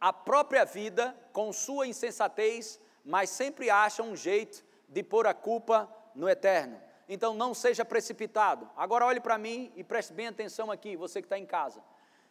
a 0.00 0.12
própria 0.12 0.64
vida 0.64 1.16
com 1.32 1.52
sua 1.52 1.86
insensatez, 1.86 2.78
mas 3.04 3.30
sempre 3.30 3.70
acham 3.70 4.10
um 4.10 4.16
jeito 4.16 4.64
de 4.88 5.02
pôr 5.02 5.26
a 5.26 5.32
culpa 5.32 5.88
no 6.14 6.28
eterno. 6.28 6.80
Então 7.08 7.32
não 7.32 7.54
seja 7.54 7.84
precipitado. 7.84 8.70
Agora 8.76 9.06
olhe 9.06 9.20
para 9.20 9.38
mim 9.38 9.72
e 9.74 9.82
preste 9.82 10.12
bem 10.12 10.26
atenção 10.26 10.70
aqui, 10.70 10.96
você 10.96 11.20
que 11.20 11.26
está 11.26 11.38
em 11.38 11.46
casa. 11.46 11.82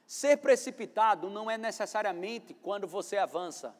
Ser 0.09 0.37
precipitado 0.37 1.29
não 1.29 1.51
é 1.51 1.55
necessariamente 1.55 2.51
quando 2.51 2.87
você 2.87 3.15
avança. 3.15 3.75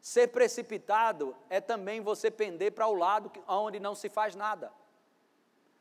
Ser 0.00 0.26
precipitado 0.26 1.36
é 1.48 1.60
também 1.60 2.00
você 2.00 2.32
pender 2.32 2.72
para 2.72 2.88
o 2.88 2.94
lado 2.96 3.30
onde 3.46 3.78
não 3.78 3.94
se 3.94 4.08
faz 4.08 4.34
nada. 4.34 4.72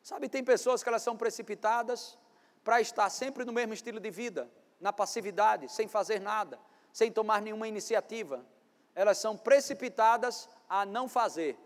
Sabe, 0.04 0.30
tem 0.30 0.44
pessoas 0.44 0.84
que 0.84 0.90
elas 0.90 1.02
são 1.02 1.18
precipitadas 1.18 2.16
para 2.64 2.80
estar 2.80 3.10
sempre 3.10 3.44
no 3.44 3.52
mesmo 3.52 3.74
estilo 3.74 4.00
de 4.00 4.12
vida, 4.12 4.48
na 4.80 4.94
passividade, 4.94 5.68
sem 5.68 5.88
fazer 5.88 6.22
nada, 6.22 6.60
sem 6.94 7.12
tomar 7.12 7.42
nenhuma 7.42 7.68
iniciativa. 7.68 8.46
Elas 8.94 9.18
são 9.18 9.36
precipitadas 9.36 10.48
a 10.70 10.86
não 10.86 11.10
fazer. 11.10 11.58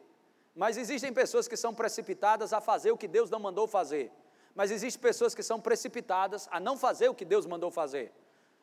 Mas 0.56 0.78
existem 0.78 1.12
pessoas 1.12 1.50
que 1.50 1.58
são 1.58 1.74
precipitadas 1.74 2.54
a 2.54 2.62
fazer 2.62 2.91
o 2.91 2.98
que 2.98 3.10
Deus 3.10 3.30
não 3.30 3.41
mandou 3.41 3.67
fazer. 3.67 4.10
Mas 4.56 4.72
existem 4.72 5.02
pessoas 5.02 5.36
que 5.36 5.44
são 5.44 5.60
precipitadas 5.60 6.48
a 6.50 6.62
não 6.62 6.78
fazer 6.78 7.10
o 7.10 7.13
que 7.13 7.26
Deus 7.26 7.46
mandou 7.46 7.70
fazer. 7.70 8.13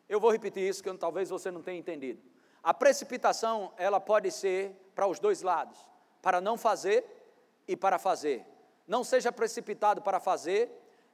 Eu 0.08 0.18
vou 0.18 0.30
repetir 0.30 0.62
isso 0.62 0.82
que 0.82 0.92
talvez 0.94 1.28
você 1.28 1.50
não 1.50 1.62
tenha 1.62 1.78
entendido. 1.78 2.20
A 2.62 2.72
precipitação, 2.72 3.72
ela 3.76 4.00
pode 4.00 4.30
ser 4.30 4.74
para 4.94 5.06
os 5.06 5.18
dois 5.18 5.42
lados, 5.42 5.78
para 6.22 6.40
não 6.40 6.56
fazer 6.56 7.04
e 7.66 7.76
para 7.76 7.98
fazer. 7.98 8.44
Não 8.86 9.04
seja 9.04 9.30
precipitado 9.30 10.00
para 10.00 10.18
fazer, 10.18 10.70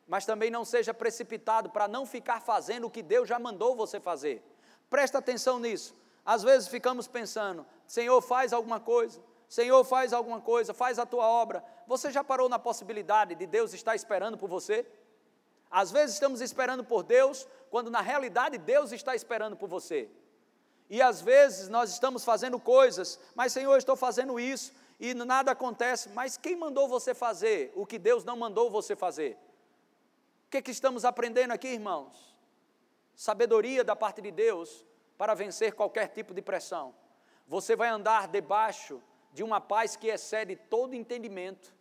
mas 0.06 0.24
também 0.24 0.50
não 0.50 0.64
seja 0.64 0.94
precipitado 0.94 1.70
para 1.70 1.88
não 1.88 2.06
ficar 2.06 2.40
fazendo 2.40 2.86
o 2.86 2.90
que 2.90 3.02
Deus 3.02 3.28
já 3.28 3.38
mandou 3.38 3.74
você 3.74 3.98
fazer. 3.98 4.42
Presta 4.88 5.18
atenção 5.18 5.58
nisso. 5.58 5.94
Às 6.24 6.42
vezes 6.42 6.68
ficamos 6.68 7.06
pensando, 7.06 7.66
Senhor, 7.86 8.20
faz 8.22 8.52
alguma 8.52 8.80
coisa, 8.80 9.20
Senhor, 9.48 9.84
faz 9.84 10.12
alguma 10.12 10.40
coisa, 10.40 10.72
faz 10.72 10.98
a 10.98 11.04
tua 11.04 11.26
obra. 11.26 11.62
Você 11.86 12.10
já 12.10 12.24
parou 12.24 12.48
na 12.48 12.58
possibilidade 12.58 13.34
de 13.34 13.46
Deus 13.46 13.74
estar 13.74 13.94
esperando 13.94 14.38
por 14.38 14.48
você? 14.48 14.86
Às 15.70 15.90
vezes 15.90 16.14
estamos 16.14 16.40
esperando 16.40 16.84
por 16.84 17.02
Deus, 17.02 17.46
quando 17.74 17.90
na 17.90 18.00
realidade 18.00 18.56
Deus 18.56 18.92
está 18.92 19.16
esperando 19.16 19.56
por 19.56 19.68
você. 19.68 20.08
E 20.88 21.02
às 21.02 21.20
vezes 21.20 21.68
nós 21.68 21.90
estamos 21.90 22.24
fazendo 22.24 22.60
coisas, 22.60 23.18
mas 23.34 23.52
Senhor, 23.52 23.76
estou 23.76 23.96
fazendo 23.96 24.38
isso 24.38 24.72
e 25.00 25.12
nada 25.12 25.50
acontece. 25.50 26.08
Mas 26.10 26.36
quem 26.36 26.54
mandou 26.54 26.86
você 26.86 27.12
fazer 27.12 27.72
o 27.74 27.84
que 27.84 27.98
Deus 27.98 28.24
não 28.24 28.36
mandou 28.36 28.70
você 28.70 28.94
fazer? 28.94 29.36
O 30.46 30.50
que, 30.50 30.62
que 30.62 30.70
estamos 30.70 31.04
aprendendo 31.04 31.50
aqui, 31.50 31.66
irmãos? 31.66 32.38
Sabedoria 33.12 33.82
da 33.82 33.96
parte 33.96 34.22
de 34.22 34.30
Deus 34.30 34.86
para 35.18 35.34
vencer 35.34 35.72
qualquer 35.72 36.06
tipo 36.06 36.32
de 36.32 36.40
pressão. 36.40 36.94
Você 37.48 37.74
vai 37.74 37.88
andar 37.88 38.28
debaixo 38.28 39.02
de 39.32 39.42
uma 39.42 39.60
paz 39.60 39.96
que 39.96 40.06
excede 40.06 40.54
todo 40.54 40.94
entendimento 40.94 41.74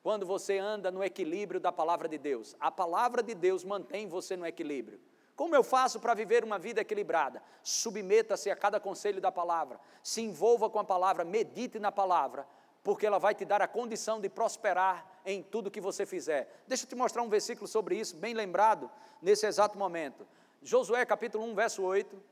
quando 0.00 0.24
você 0.24 0.58
anda 0.58 0.92
no 0.92 1.02
equilíbrio 1.02 1.58
da 1.58 1.72
palavra 1.72 2.08
de 2.08 2.18
Deus. 2.18 2.54
A 2.60 2.70
palavra 2.70 3.20
de 3.20 3.34
Deus 3.34 3.64
mantém 3.64 4.06
você 4.06 4.36
no 4.36 4.46
equilíbrio. 4.46 5.00
Como 5.36 5.54
eu 5.54 5.64
faço 5.64 5.98
para 5.98 6.14
viver 6.14 6.44
uma 6.44 6.58
vida 6.58 6.80
equilibrada? 6.80 7.42
Submeta-se 7.62 8.50
a 8.50 8.56
cada 8.56 8.78
conselho 8.78 9.20
da 9.20 9.32
palavra, 9.32 9.80
se 10.02 10.20
envolva 10.20 10.70
com 10.70 10.78
a 10.78 10.84
palavra, 10.84 11.24
medite 11.24 11.78
na 11.78 11.90
palavra, 11.90 12.46
porque 12.84 13.04
ela 13.06 13.18
vai 13.18 13.34
te 13.34 13.44
dar 13.44 13.60
a 13.60 13.66
condição 13.66 14.20
de 14.20 14.28
prosperar 14.28 15.04
em 15.26 15.42
tudo 15.42 15.70
que 15.70 15.80
você 15.80 16.06
fizer. 16.06 16.62
Deixa 16.68 16.84
eu 16.84 16.88
te 16.88 16.94
mostrar 16.94 17.22
um 17.22 17.28
versículo 17.28 17.66
sobre 17.66 17.96
isso, 17.96 18.16
bem 18.16 18.32
lembrado, 18.32 18.88
nesse 19.20 19.46
exato 19.46 19.76
momento. 19.76 20.26
Josué 20.62 21.04
capítulo 21.04 21.44
1, 21.44 21.54
verso 21.54 21.82
8. 21.82 22.22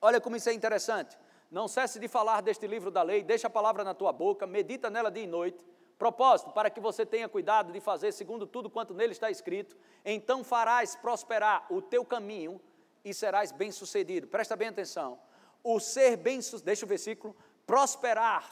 Olha 0.00 0.20
como 0.20 0.34
isso 0.34 0.48
é 0.48 0.52
interessante. 0.52 1.16
Não 1.50 1.68
cesse 1.68 2.00
de 2.00 2.08
falar 2.08 2.40
deste 2.40 2.66
livro 2.66 2.90
da 2.90 3.02
lei, 3.02 3.22
deixa 3.22 3.46
a 3.46 3.50
palavra 3.50 3.84
na 3.84 3.94
tua 3.94 4.12
boca, 4.12 4.46
medita 4.46 4.90
nela 4.90 5.10
dia 5.10 5.22
e 5.22 5.26
noite 5.26 5.64
Propósito, 5.98 6.50
para 6.50 6.70
que 6.70 6.80
você 6.80 7.06
tenha 7.06 7.28
cuidado 7.28 7.72
de 7.72 7.80
fazer 7.80 8.12
segundo 8.12 8.46
tudo 8.46 8.68
quanto 8.68 8.92
nele 8.92 9.12
está 9.12 9.30
escrito, 9.30 9.76
então 10.04 10.42
farás 10.42 10.96
prosperar 10.96 11.66
o 11.70 11.80
teu 11.80 12.04
caminho 12.04 12.60
e 13.04 13.14
serás 13.14 13.52
bem-sucedido. 13.52 14.26
Presta 14.26 14.56
bem 14.56 14.68
atenção. 14.68 15.18
O 15.62 15.78
ser 15.78 16.16
bem-sucedido, 16.16 16.66
deixa 16.66 16.84
o 16.84 16.88
versículo, 16.88 17.36
prosperar 17.66 18.44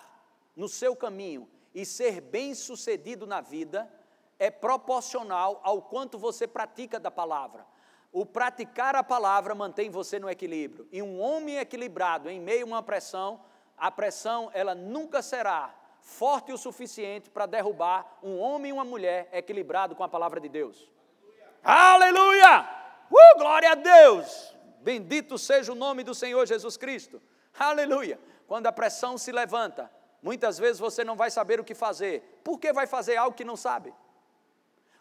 no 0.54 0.68
seu 0.68 0.94
caminho 0.94 1.48
e 1.74 1.84
ser 1.84 2.20
bem-sucedido 2.20 3.26
na 3.26 3.40
vida 3.40 3.90
é 4.38 4.50
proporcional 4.50 5.60
ao 5.62 5.82
quanto 5.82 6.18
você 6.18 6.46
pratica 6.46 6.98
da 7.00 7.10
palavra. 7.10 7.66
O 8.12 8.26
praticar 8.26 8.94
a 8.94 9.02
palavra 9.02 9.54
mantém 9.54 9.88
você 9.88 10.18
no 10.18 10.28
equilíbrio. 10.28 10.86
E 10.92 11.00
um 11.00 11.20
homem 11.20 11.56
equilibrado 11.56 12.28
em 12.28 12.40
meio 12.40 12.64
a 12.64 12.66
uma 12.66 12.82
pressão, 12.82 13.40
a 13.76 13.90
pressão 13.90 14.50
ela 14.52 14.74
nunca 14.74 15.22
será 15.22 15.74
forte 16.02 16.52
o 16.52 16.58
suficiente 16.58 17.30
para 17.30 17.46
derrubar 17.46 18.18
um 18.22 18.38
homem 18.38 18.70
e 18.70 18.72
uma 18.72 18.84
mulher 18.84 19.28
equilibrado 19.32 19.94
com 19.94 20.02
a 20.02 20.08
palavra 20.08 20.40
de 20.40 20.48
Deus. 20.48 20.90
Aleluia! 21.62 22.46
Aleluia! 22.48 22.82
Uh, 23.10 23.38
glória 23.38 23.70
a 23.70 23.74
Deus! 23.74 24.54
Bendito 24.80 25.38
seja 25.38 25.70
o 25.70 25.76
nome 25.76 26.02
do 26.02 26.14
Senhor 26.14 26.44
Jesus 26.44 26.76
Cristo. 26.76 27.22
Aleluia! 27.56 28.18
Quando 28.48 28.66
a 28.66 28.72
pressão 28.72 29.16
se 29.16 29.30
levanta, 29.30 29.90
muitas 30.20 30.58
vezes 30.58 30.80
você 30.80 31.04
não 31.04 31.14
vai 31.14 31.30
saber 31.30 31.60
o 31.60 31.64
que 31.64 31.74
fazer. 31.74 32.40
Por 32.42 32.58
que 32.58 32.72
vai 32.72 32.86
fazer 32.86 33.16
algo 33.16 33.36
que 33.36 33.44
não 33.44 33.56
sabe? 33.56 33.94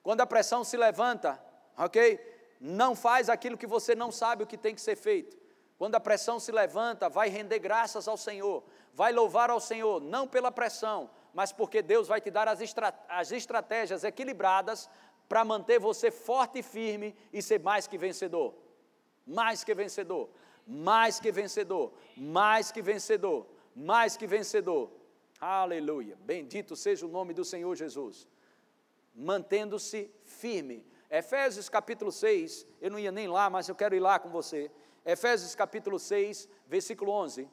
Quando 0.04 0.22
a 0.22 0.28
pressão 0.28 0.64
se 0.64 0.78
levanta, 0.78 1.42
ok? 1.78 2.20
Não 2.60 2.96
faz 2.96 3.28
aquilo 3.28 3.58
que 3.58 3.68
você 3.68 3.96
não 3.96 4.12
sabe 4.12 4.44
o 4.44 4.48
que 4.48 4.58
tem 4.58 4.76
que 4.76 4.82
ser 4.82 4.96
feito. 4.96 5.36
Quando 5.78 5.96
a 5.96 6.00
pressão 6.00 6.40
se 6.40 6.52
levanta, 6.52 7.10
vai 7.10 7.28
render 7.28 7.58
graças 7.58 8.08
ao 8.08 8.16
Senhor, 8.16 8.64
vai 8.94 9.12
louvar 9.12 9.50
ao 9.50 9.60
Senhor, 9.60 10.02
não 10.02 10.28
pela 10.28 10.52
pressão, 10.52 11.10
mas 11.34 11.52
porque 11.52 11.82
Deus 11.82 12.08
vai 12.08 12.20
te 12.20 12.30
dar 12.30 12.48
as, 12.48 12.60
as 13.08 13.32
estratégias 13.32 14.04
equilibradas 14.04 14.90
para 15.30 15.46
manter 15.46 15.80
você 15.80 16.12
forte 16.12 16.60
e 16.60 16.64
firme 16.64 17.16
e 17.32 17.42
ser 17.42 17.60
mais 17.60 17.88
que 17.88 17.98
vencedor. 17.98 18.54
Mais 19.26 19.64
que 19.64 19.74
vencedor, 19.74 20.30
mais 20.68 21.20
que 21.20 21.32
vencedor, 21.32 21.94
mais 22.18 22.72
que 22.72 22.82
vencedor, 22.82 23.48
mais 23.74 24.18
que 24.18 24.28
vencedor. 24.28 24.92
Aleluia. 25.40 26.18
Bendito 26.22 26.76
seja 26.76 27.06
o 27.06 27.10
nome 27.10 27.34
do 27.34 27.46
Senhor 27.46 27.74
Jesus. 27.76 28.28
Mantendo-se 29.16 30.12
firme. 30.26 30.86
Efésios 31.10 31.68
capítulo 31.68 32.12
6, 32.12 32.66
eu 32.80 32.90
não 32.92 33.00
ia 33.00 33.12
nem 33.12 33.28
lá, 33.28 33.50
mas 33.50 33.68
eu 33.68 33.76
quero 33.76 33.96
ir 33.96 34.00
lá 34.00 34.18
com 34.20 34.30
você. 34.30 34.72
Efésios 35.06 35.56
capítulo 35.56 36.00
6, 36.00 36.48
versículo 36.68 37.12
11. 37.12 37.50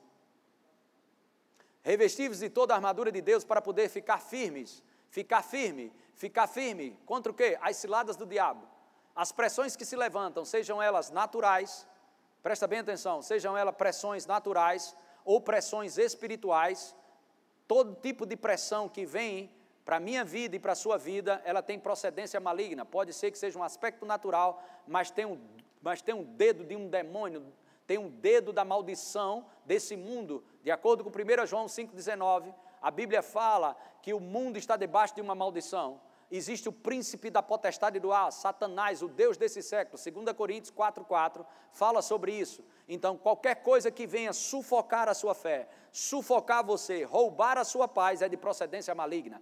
Revestivos 1.89 2.41
de 2.41 2.51
toda 2.51 2.75
a 2.75 2.77
armadura 2.77 3.11
de 3.11 3.23
Deus 3.23 3.45
para 3.45 3.63
poder 3.63 3.89
ficar 3.89 4.19
firmes, 4.19 4.83
ficar 5.09 5.41
firme, 5.41 5.91
ficar 6.13 6.47
firme 6.47 6.95
contra 7.07 7.33
o 7.33 7.35
quê? 7.35 7.57
As 7.63 7.79
ciladas 7.79 8.15
do 8.15 8.27
diabo. 8.27 8.69
As 9.17 9.33
pressões 9.33 9.75
que 9.75 9.87
se 9.87 9.97
levantam, 9.97 10.45
sejam 10.45 10.83
elas 10.83 11.11
naturais, 11.11 11.89
presta 12.43 12.67
bem 12.67 12.81
atenção, 12.81 13.23
sejam 13.23 13.57
elas 13.57 13.75
pressões 13.75 14.27
naturais 14.27 14.95
ou 15.25 15.41
pressões 15.41 15.97
espirituais, 15.97 16.95
todo 17.67 17.99
tipo 18.03 18.27
de 18.27 18.37
pressão 18.37 18.87
que 18.87 19.07
vem 19.07 19.51
para 19.83 19.97
a 19.97 20.01
minha 20.01 20.27
vida 20.27 20.57
e 20.57 20.59
para 20.59 20.73
a 20.73 20.77
sua 20.77 20.99
vida, 20.99 21.41
ela 21.43 21.63
tem 21.63 21.79
procedência 21.79 22.39
maligna. 22.39 22.85
Pode 22.85 23.15
ser 23.15 23.31
que 23.31 23.39
seja 23.39 23.59
um 23.59 23.63
aspecto 23.63 24.05
natural, 24.05 24.63
mas 24.87 25.11
tem 25.11 25.25
um 25.25 25.41
mas 25.81 26.03
tem 26.03 26.15
um 26.15 26.25
dedo 26.25 26.65
de 26.65 26.77
um 26.77 26.89
demônio, 26.89 27.47
tem 27.89 27.97
um 27.97 28.11
dedo 28.11 28.53
da 28.53 28.67
maldição 28.67 29.47
desse 29.65 29.97
mundo. 29.97 30.45
De 30.63 30.71
acordo 30.71 31.03
com 31.03 31.09
1 31.09 31.47
João 31.47 31.65
5,19, 31.65 32.55
a 32.83 32.91
Bíblia 32.91 33.23
fala 33.23 33.75
que 34.03 34.13
o 34.13 34.21
mundo 34.21 34.59
está 34.59 34.77
debaixo 34.77 35.15
de 35.15 35.23
uma 35.23 35.35
maldição. 35.35 35.99
Existe 36.31 36.69
o 36.69 36.73
príncipe 36.73 37.31
da 37.31 37.43
potestade 37.43 37.99
do 37.99 38.13
ar, 38.13 38.31
Satanás, 38.31 39.01
o 39.01 39.09
Deus 39.09 39.39
desse 39.39 39.63
século. 39.63 39.99
2 39.99 40.37
Coríntios 40.37 40.71
4,4 40.71 41.47
fala 41.73 42.03
sobre 42.03 42.31
isso. 42.31 42.63
Então, 42.87 43.17
qualquer 43.17 43.63
coisa 43.63 43.91
que 43.91 44.07
venha 44.07 44.35
sufocar 44.35 45.09
a 45.09 45.15
sua 45.15 45.35
fé, 45.35 45.67
sufocar 45.91 46.63
você, 46.63 47.05
roubar 47.05 47.57
a 47.57 47.65
sua 47.65 47.89
paz, 47.89 48.21
é 48.21 48.29
de 48.29 48.37
procedência 48.37 48.95
maligna. 48.95 49.41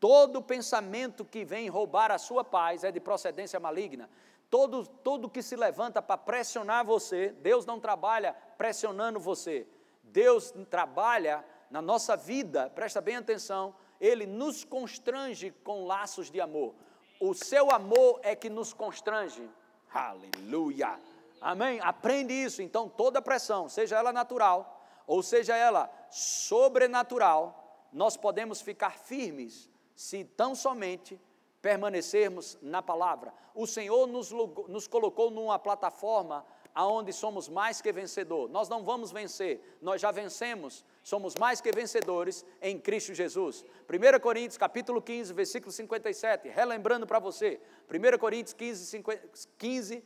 Todo 0.00 0.40
pensamento 0.40 1.22
que 1.22 1.44
vem 1.44 1.68
roubar 1.68 2.10
a 2.10 2.16
sua 2.16 2.42
paz 2.42 2.82
é 2.82 2.90
de 2.90 3.00
procedência 3.00 3.60
maligna. 3.60 4.08
Todo, 4.54 4.86
todo 4.86 5.28
que 5.28 5.42
se 5.42 5.56
levanta 5.56 6.00
para 6.00 6.16
pressionar 6.16 6.84
você, 6.84 7.34
Deus 7.40 7.66
não 7.66 7.80
trabalha 7.80 8.36
pressionando 8.56 9.18
você. 9.18 9.66
Deus 10.04 10.54
trabalha 10.70 11.44
na 11.68 11.82
nossa 11.82 12.16
vida, 12.16 12.70
presta 12.72 13.00
bem 13.00 13.16
atenção, 13.16 13.74
Ele 14.00 14.26
nos 14.26 14.62
constrange 14.62 15.50
com 15.64 15.86
laços 15.86 16.30
de 16.30 16.40
amor. 16.40 16.72
O 17.18 17.34
seu 17.34 17.68
amor 17.72 18.20
é 18.22 18.36
que 18.36 18.48
nos 18.48 18.72
constrange. 18.72 19.50
Aleluia. 19.92 21.00
Amém? 21.40 21.80
Aprende 21.80 22.32
isso. 22.32 22.62
Então, 22.62 22.88
toda 22.88 23.20
pressão, 23.20 23.68
seja 23.68 23.96
ela 23.96 24.12
natural 24.12 24.86
ou 25.04 25.20
seja 25.20 25.56
ela 25.56 25.90
sobrenatural, 26.10 27.88
nós 27.92 28.16
podemos 28.16 28.60
ficar 28.60 28.98
firmes 28.98 29.68
se 29.96 30.22
tão 30.22 30.54
somente 30.54 31.20
permanecermos 31.64 32.58
na 32.60 32.82
palavra. 32.82 33.32
O 33.54 33.66
Senhor 33.66 34.06
nos, 34.06 34.30
nos 34.68 34.86
colocou 34.86 35.30
numa 35.30 35.58
plataforma 35.58 36.44
aonde 36.74 37.10
somos 37.10 37.48
mais 37.48 37.80
que 37.80 37.90
vencedor. 37.90 38.50
Nós 38.50 38.68
não 38.68 38.84
vamos 38.84 39.10
vencer, 39.10 39.78
nós 39.80 39.98
já 39.98 40.10
vencemos, 40.10 40.84
somos 41.02 41.34
mais 41.36 41.62
que 41.62 41.72
vencedores 41.72 42.44
em 42.60 42.78
Cristo 42.78 43.14
Jesus. 43.14 43.64
1 43.88 44.20
Coríntios 44.20 44.58
capítulo 44.58 45.00
15, 45.00 45.32
versículo 45.32 45.72
57, 45.72 46.50
relembrando 46.50 47.06
para 47.06 47.18
você, 47.18 47.58
1 47.88 48.18
Coríntios 48.18 48.52
15, 48.52 48.84
50, 48.84 49.28
15 49.56 50.04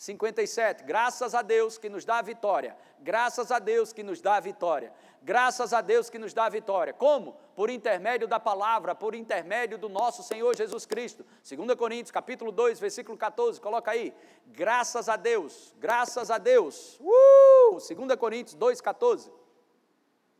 57. 0.00 0.84
Graças 0.84 1.34
a 1.34 1.42
Deus 1.42 1.76
que 1.76 1.90
nos 1.90 2.06
dá 2.06 2.20
a 2.20 2.22
vitória. 2.22 2.74
Graças 3.00 3.50
a 3.50 3.58
Deus 3.58 3.92
que 3.92 4.02
nos 4.02 4.18
dá 4.22 4.36
a 4.36 4.40
vitória. 4.40 4.94
Graças 5.22 5.72
a 5.72 5.80
Deus 5.80 6.08
que 6.08 6.18
nos 6.18 6.32
dá 6.32 6.46
a 6.46 6.48
vitória. 6.48 6.92
Como? 6.92 7.36
Por 7.54 7.68
intermédio 7.68 8.26
da 8.26 8.40
palavra, 8.40 8.94
por 8.94 9.14
intermédio 9.14 9.76
do 9.76 9.88
nosso 9.88 10.22
Senhor 10.22 10.56
Jesus 10.56 10.86
Cristo. 10.86 11.24
2 11.48 11.74
Coríntios, 11.74 12.10
capítulo 12.10 12.50
2, 12.50 12.80
versículo 12.80 13.18
14, 13.18 13.60
coloca 13.60 13.90
aí. 13.90 14.14
Graças 14.46 15.08
a 15.08 15.16
Deus, 15.16 15.74
graças 15.78 16.30
a 16.30 16.38
Deus. 16.38 16.98
Uh! 17.00 17.72
2 17.72 18.16
Coríntios 18.18 18.54
2, 18.54 18.80
14. 18.80 19.30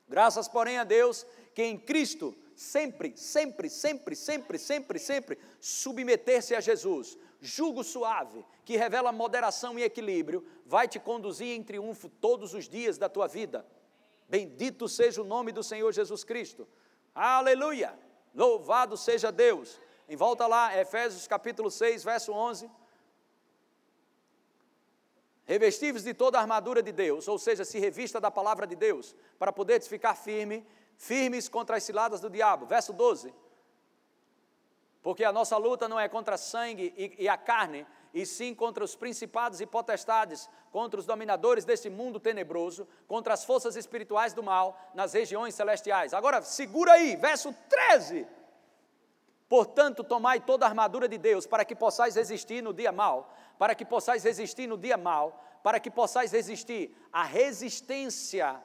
Graças, 0.08 0.48
porém, 0.48 0.78
a 0.78 0.84
Deus 0.84 1.26
que 1.54 1.62
em 1.62 1.78
Cristo 1.78 2.34
sempre, 2.56 3.16
sempre, 3.16 3.68
sempre, 3.68 4.16
sempre, 4.16 4.58
sempre, 4.58 4.98
sempre 4.98 5.38
submeter-se 5.60 6.54
a 6.54 6.60
Jesus 6.60 7.18
jugo 7.40 7.82
suave, 7.82 8.44
que 8.64 8.76
revela 8.76 9.10
moderação 9.12 9.78
e 9.78 9.82
equilíbrio, 9.82 10.44
vai 10.66 10.86
te 10.86 10.98
conduzir 10.98 11.56
em 11.56 11.62
triunfo 11.62 12.08
todos 12.08 12.54
os 12.54 12.68
dias 12.68 12.98
da 12.98 13.08
tua 13.08 13.26
vida. 13.26 13.66
Bendito 14.30 14.88
seja 14.88 15.20
o 15.20 15.24
nome 15.24 15.50
do 15.50 15.60
Senhor 15.60 15.92
Jesus 15.92 16.22
Cristo. 16.22 16.68
Aleluia! 17.12 17.98
Louvado 18.32 18.96
seja 18.96 19.32
Deus. 19.32 19.80
Em 20.08 20.14
volta 20.14 20.46
lá, 20.46 20.78
Efésios 20.78 21.26
capítulo 21.26 21.68
6, 21.68 22.04
verso 22.04 22.32
11. 22.32 22.70
Revestivos 25.44 26.04
de 26.04 26.14
toda 26.14 26.38
a 26.38 26.42
armadura 26.42 26.80
de 26.80 26.92
Deus, 26.92 27.26
ou 27.26 27.40
seja, 27.40 27.64
se 27.64 27.80
revista 27.80 28.20
da 28.20 28.30
palavra 28.30 28.68
de 28.68 28.76
Deus, 28.76 29.16
para 29.36 29.52
poderes 29.52 29.88
ficar 29.88 30.14
firme, 30.14 30.64
firmes 30.96 31.48
contra 31.48 31.76
as 31.76 31.82
ciladas 31.82 32.20
do 32.20 32.30
diabo. 32.30 32.66
Verso 32.66 32.92
12. 32.92 33.34
Porque 35.02 35.24
a 35.24 35.32
nossa 35.32 35.56
luta 35.56 35.88
não 35.88 35.98
é 35.98 36.08
contra 36.08 36.36
sangue 36.36 36.94
e, 36.96 37.24
e, 37.24 37.28
a 37.28 37.36
carne, 37.36 37.84
e 38.12 38.26
sim 38.26 38.54
contra 38.54 38.84
os 38.84 38.96
principados 38.96 39.60
e 39.60 39.66
potestades, 39.66 40.48
contra 40.70 40.98
os 40.98 41.06
dominadores 41.06 41.64
deste 41.64 41.88
mundo 41.88 42.18
tenebroso, 42.20 42.86
contra 43.06 43.34
as 43.34 43.44
forças 43.44 43.76
espirituais 43.76 44.32
do 44.32 44.42
mal 44.42 44.78
nas 44.94 45.12
regiões 45.12 45.54
celestiais. 45.54 46.14
Agora, 46.14 46.42
segura 46.42 46.92
aí, 46.92 47.16
verso 47.16 47.54
13. 47.68 48.26
Portanto, 49.48 50.04
tomai 50.04 50.40
toda 50.40 50.64
a 50.64 50.68
armadura 50.68 51.08
de 51.08 51.18
Deus 51.18 51.46
para 51.46 51.64
que 51.64 51.74
possais 51.74 52.14
resistir 52.14 52.62
no 52.62 52.72
dia 52.72 52.92
mal, 52.92 53.34
para 53.58 53.74
que 53.74 53.84
possais 53.84 54.22
resistir 54.22 54.68
no 54.68 54.78
dia 54.78 54.96
mal, 54.96 55.44
para 55.62 55.80
que 55.80 55.90
possais 55.90 56.30
resistir. 56.30 56.96
A 57.12 57.24
resistência 57.24 58.62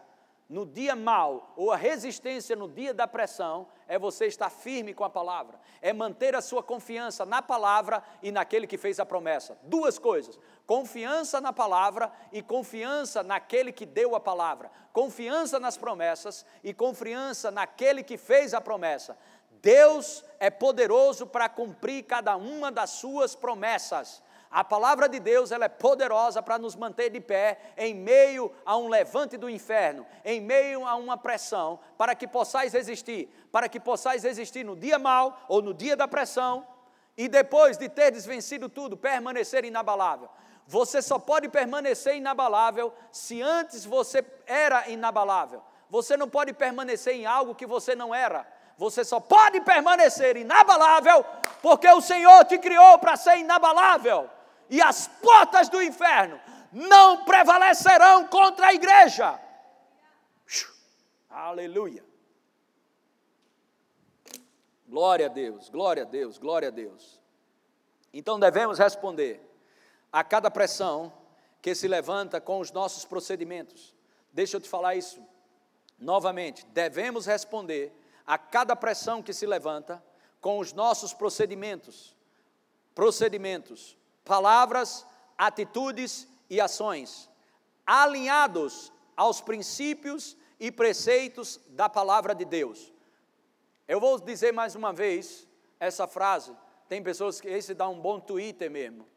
no 0.48 0.66
dia 0.66 0.96
mal 0.96 1.54
ou 1.56 1.72
a 1.72 1.76
resistência 1.76 2.56
no 2.56 2.68
dia 2.68 2.94
da 2.94 3.08
pressão 3.08 3.68
é 3.88 3.98
você 3.98 4.26
estar 4.26 4.50
firme 4.50 4.94
com 4.94 5.04
a 5.04 5.10
palavra, 5.10 5.60
é 5.82 5.92
manter 5.92 6.36
a 6.36 6.42
sua 6.42 6.62
confiança 6.62 7.26
na 7.26 7.42
palavra 7.42 8.04
e 8.22 8.32
naquele 8.32 8.68
que 8.68 8.78
fez 8.78 9.00
a 9.00 9.06
promessa. 9.06 9.58
Duas 9.64 9.98
coisas: 9.98 10.40
confiança 10.66 11.42
na 11.42 11.52
palavra 11.52 12.12
e 12.32 12.42
confiança 12.42 13.24
naquele 13.24 13.72
que 13.72 13.86
deu 13.86 14.16
a 14.16 14.20
palavra, 14.20 14.72
confiança 14.94 15.60
nas 15.60 15.78
promessas 15.78 16.46
e 16.64 16.74
confiança 16.74 17.50
naquele 17.50 18.04
que 18.04 18.18
fez 18.18 18.54
a 18.54 18.62
promessa. 18.62 19.18
Deus 19.62 20.24
é 20.40 20.52
poderoso 20.52 21.26
para 21.26 21.50
cumprir 21.50 22.04
cada 22.04 22.36
uma 22.36 22.72
das 22.72 22.92
suas 22.92 23.36
promessas. 23.36 24.22
A 24.56 24.64
palavra 24.64 25.10
de 25.10 25.20
Deus 25.20 25.52
ela 25.52 25.66
é 25.66 25.68
poderosa 25.68 26.42
para 26.42 26.58
nos 26.58 26.78
manter 26.78 27.10
de 27.10 27.20
pé 27.20 27.60
em 27.76 27.94
meio 27.94 28.50
a 28.66 28.78
um 28.78 28.88
levante 28.88 29.36
do 29.36 29.50
inferno, 29.50 30.06
em 30.24 30.40
meio 30.40 30.88
a 30.88 30.96
uma 30.96 31.18
pressão, 31.18 31.78
para 31.98 32.16
que 32.16 32.26
possais 32.26 32.72
resistir, 32.72 33.28
para 33.52 33.68
que 33.68 33.82
possais 33.82 34.24
resistir 34.24 34.64
no 34.64 34.74
dia 34.74 34.98
mal 34.98 35.42
ou 35.50 35.62
no 35.62 35.74
dia 35.74 35.98
da 35.98 36.08
pressão, 36.08 36.66
e 37.18 37.28
depois 37.28 37.78
de 37.78 37.90
ter 37.90 38.12
desvencido 38.12 38.70
tudo, 38.70 38.96
permanecer 38.96 39.66
inabalável. 39.66 40.30
Você 40.66 41.02
só 41.02 41.20
pode 41.20 41.50
permanecer 41.50 42.16
inabalável 42.16 42.94
se 43.12 43.42
antes 43.42 43.84
você 43.84 44.24
era 44.48 44.88
inabalável. 44.88 45.62
Você 45.90 46.16
não 46.16 46.30
pode 46.30 46.54
permanecer 46.54 47.14
em 47.14 47.26
algo 47.26 47.56
que 47.56 47.66
você 47.66 47.94
não 47.94 48.16
era. 48.16 48.48
Você 48.78 49.04
só 49.04 49.20
pode 49.20 49.60
permanecer 49.60 50.38
inabalável 50.38 51.26
porque 51.62 51.90
o 51.90 52.00
Senhor 52.00 52.46
te 52.46 52.58
criou 52.58 52.98
para 53.00 53.18
ser 53.18 53.38
inabalável. 53.40 54.30
E 54.70 54.82
as 54.82 55.08
portas 55.08 55.70
do 55.70 55.82
inferno 55.82 56.40
não 56.72 57.24
prevalecerão 57.24 58.28
contra 58.28 58.68
a 58.68 58.74
igreja. 58.74 59.40
Aleluia. 61.30 62.04
Glória 64.88 65.26
a 65.26 65.30
Deus, 65.30 65.70
glória 65.70 66.04
a 66.04 66.06
Deus, 66.06 66.38
glória 66.38 66.68
a 66.68 66.72
Deus. 66.72 67.20
Então 68.14 68.40
devemos 68.40 68.80
responder 68.80 69.42
a 70.12 70.24
cada 70.24 70.50
pressão 70.50 71.12
que 71.62 71.76
se 71.76 71.88
levanta 71.88 72.40
com 72.40 72.60
os 72.60 72.72
nossos 72.72 73.04
procedimentos. 73.04 73.94
Deixa 74.32 74.56
eu 74.56 74.62
te 74.62 74.70
falar 74.70 74.96
isso 74.96 75.22
novamente. 76.00 76.66
Devemos 76.68 77.26
responder 77.26 77.92
a 78.26 78.38
cada 78.38 78.76
pressão 78.76 79.22
que 79.22 79.34
se 79.34 79.46
levanta 79.46 80.04
com 80.40 80.60
os 80.60 80.72
nossos 80.74 81.14
procedimentos. 81.14 82.16
Procedimentos, 82.94 83.98
palavras, 84.26 85.06
atitudes 85.38 86.28
e 86.50 86.60
ações, 86.60 87.30
alinhados 87.86 88.92
aos 89.16 89.40
princípios 89.40 90.36
e 90.60 90.72
preceitos 90.72 91.60
da 91.70 91.88
palavra 91.88 92.34
de 92.34 92.44
Deus. 92.44 92.92
Eu 93.88 94.00
vou 94.00 94.20
dizer 94.20 94.52
mais 94.52 94.76
uma 94.76 94.92
vez 94.92 95.48
essa 95.80 96.08
frase. 96.08 96.52
Tem 96.90 97.02
pessoas 97.02 97.40
que 97.40 97.48
esse 97.48 97.74
dá 97.74 97.88
um 97.88 98.00
bom 98.00 98.20
Twitter 98.20 98.70
mesmo. 98.70 99.08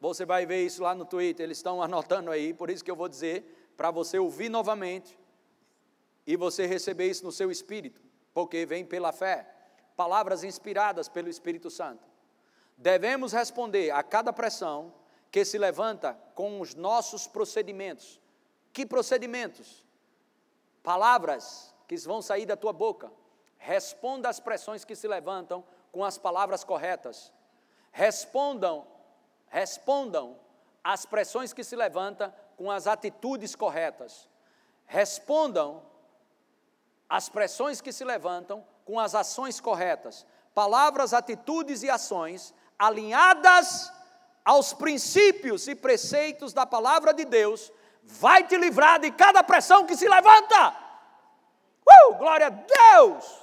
Você 0.00 0.24
vai 0.24 0.44
ver 0.46 0.64
isso 0.64 0.82
lá 0.82 0.94
no 0.94 1.04
Twitter, 1.04 1.44
eles 1.44 1.58
estão 1.58 1.80
anotando 1.80 2.30
aí, 2.30 2.52
por 2.52 2.70
isso 2.70 2.82
que 2.82 2.90
eu 2.90 2.96
vou 2.96 3.08
dizer 3.08 3.72
para 3.76 3.90
você 3.90 4.18
ouvir 4.18 4.48
novamente 4.48 5.16
e 6.26 6.36
você 6.36 6.66
receber 6.66 7.08
isso 7.08 7.24
no 7.24 7.30
seu 7.30 7.50
espírito, 7.50 8.00
porque 8.34 8.66
vem 8.66 8.84
pela 8.84 9.12
fé. 9.12 9.48
Palavras 9.96 10.42
inspiradas 10.42 11.08
pelo 11.08 11.28
Espírito 11.28 11.70
Santo. 11.70 12.11
Devemos 12.76 13.32
responder 13.32 13.90
a 13.90 14.02
cada 14.02 14.32
pressão 14.32 14.92
que 15.30 15.44
se 15.44 15.56
levanta 15.56 16.14
com 16.34 16.60
os 16.60 16.74
nossos 16.74 17.26
procedimentos. 17.26 18.20
Que 18.72 18.84
procedimentos? 18.84 19.84
Palavras 20.82 21.74
que 21.86 21.96
vão 21.96 22.20
sair 22.20 22.46
da 22.46 22.56
tua 22.56 22.72
boca. 22.72 23.10
Responda 23.58 24.28
às 24.28 24.40
pressões 24.40 24.84
que 24.84 24.96
se 24.96 25.06
levantam 25.06 25.64
com 25.92 26.04
as 26.04 26.18
palavras 26.18 26.64
corretas. 26.64 27.32
Respondam, 27.92 28.86
respondam 29.48 30.38
às 30.82 31.06
pressões 31.06 31.52
que 31.52 31.62
se 31.62 31.76
levantam 31.76 32.34
com 32.56 32.70
as 32.70 32.86
atitudes 32.86 33.54
corretas. 33.54 34.28
Respondam 34.86 35.82
às 37.08 37.28
pressões 37.28 37.80
que 37.80 37.92
se 37.92 38.04
levantam 38.04 38.64
com 38.84 38.98
as 38.98 39.14
ações 39.14 39.60
corretas. 39.60 40.26
Palavras, 40.54 41.14
atitudes 41.14 41.82
e 41.82 41.90
ações 41.90 42.54
alinhadas 42.82 43.92
aos 44.44 44.72
princípios 44.72 45.68
e 45.68 45.74
preceitos 45.74 46.52
da 46.52 46.66
palavra 46.66 47.14
de 47.14 47.24
Deus, 47.24 47.70
vai 48.02 48.44
te 48.44 48.56
livrar 48.56 48.98
de 48.98 49.12
cada 49.12 49.44
pressão 49.44 49.86
que 49.86 49.96
se 49.96 50.08
levanta. 50.08 50.76
Uh, 51.88 52.14
glória 52.14 52.48
a 52.48 52.50
Deus! 52.50 53.40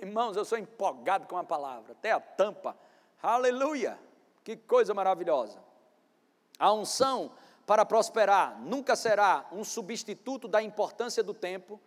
Irmãos, 0.00 0.34
eu 0.34 0.46
sou 0.46 0.56
empolgado 0.56 1.26
com 1.26 1.36
a 1.36 1.44
palavra, 1.44 1.92
até 1.92 2.12
a 2.12 2.20
tampa. 2.20 2.74
Aleluia! 3.22 3.98
Que 4.42 4.56
coisa 4.56 4.94
maravilhosa. 4.94 5.62
A 6.58 6.72
unção 6.72 7.32
para 7.66 7.84
prosperar 7.84 8.58
nunca 8.60 8.96
será 8.96 9.46
um 9.52 9.62
substituto 9.62 10.48
da 10.48 10.62
importância 10.62 11.22
do 11.22 11.34
tempo, 11.34 11.78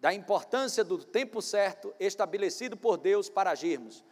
da 0.00 0.12
importância 0.12 0.82
do 0.82 0.98
tempo 0.98 1.40
certo 1.40 1.94
estabelecido 2.00 2.76
por 2.76 2.96
Deus 2.96 3.28
para 3.30 3.52
agirmos. 3.52 4.04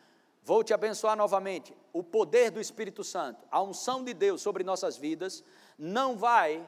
Vou 0.43 0.65
te 0.65 0.73
abençoar 0.73 1.17
novamente. 1.17 1.77
O 1.93 2.03
poder 2.03 2.51
do 2.51 2.61
Espírito 2.61 3.05
Santo, 3.05 3.45
a 3.51 3.63
unção 3.63 4.03
de 4.03 4.15
Deus 4.15 4.41
sobre 4.41 4.65
nossas 4.65 4.97
vidas, 4.97 5.45
não 5.79 6.17
vai 6.17 6.67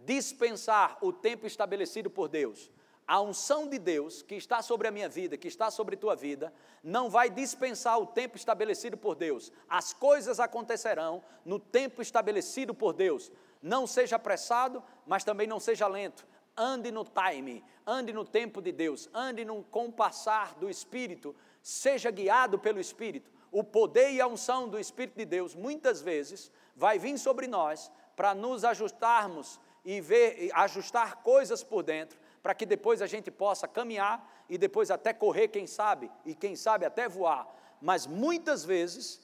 dispensar 0.00 0.96
o 1.00 1.12
tempo 1.12 1.46
estabelecido 1.46 2.08
por 2.08 2.28
Deus. 2.28 2.70
A 3.06 3.20
unção 3.22 3.66
de 3.66 3.78
Deus 3.78 4.20
que 4.20 4.34
está 4.34 4.60
sobre 4.60 4.86
a 4.86 4.90
minha 4.90 5.08
vida, 5.08 5.38
que 5.38 5.48
está 5.48 5.70
sobre 5.70 5.96
tua 5.96 6.14
vida, 6.14 6.52
não 6.82 7.08
vai 7.08 7.30
dispensar 7.30 7.98
o 7.98 8.04
tempo 8.04 8.36
estabelecido 8.36 8.98
por 8.98 9.14
Deus. 9.14 9.50
As 9.66 9.94
coisas 9.94 10.38
acontecerão 10.38 11.22
no 11.42 11.58
tempo 11.58 12.02
estabelecido 12.02 12.74
por 12.74 12.92
Deus. 12.92 13.32
Não 13.62 13.86
seja 13.86 14.16
apressado, 14.16 14.82
mas 15.06 15.24
também 15.24 15.46
não 15.46 15.58
seja 15.58 15.88
lento. 15.88 16.26
Ande 16.54 16.92
no 16.92 17.02
time, 17.04 17.64
ande 17.86 18.12
no 18.12 18.26
tempo 18.26 18.60
de 18.60 18.72
Deus, 18.72 19.08
ande 19.14 19.42
no 19.42 19.64
compassar 19.64 20.54
do 20.56 20.68
Espírito 20.68 21.34
seja 21.68 22.10
guiado 22.10 22.58
pelo 22.58 22.80
Espírito. 22.80 23.30
O 23.52 23.62
poder 23.62 24.10
e 24.10 24.22
a 24.22 24.26
unção 24.26 24.66
do 24.66 24.80
Espírito 24.80 25.18
de 25.18 25.26
Deus, 25.26 25.54
muitas 25.54 26.00
vezes, 26.00 26.50
vai 26.74 26.98
vir 26.98 27.18
sobre 27.18 27.46
nós 27.46 27.92
para 28.16 28.34
nos 28.34 28.64
ajustarmos 28.64 29.60
e 29.84 30.00
ver, 30.00 30.50
ajustar 30.54 31.16
coisas 31.16 31.62
por 31.62 31.82
dentro, 31.82 32.18
para 32.42 32.54
que 32.54 32.64
depois 32.64 33.02
a 33.02 33.06
gente 33.06 33.30
possa 33.30 33.68
caminhar 33.68 34.46
e 34.48 34.56
depois 34.56 34.90
até 34.90 35.12
correr, 35.12 35.48
quem 35.48 35.66
sabe, 35.66 36.10
e 36.24 36.34
quem 36.34 36.56
sabe 36.56 36.86
até 36.86 37.06
voar. 37.06 37.46
Mas 37.82 38.06
muitas 38.06 38.64
vezes, 38.64 39.20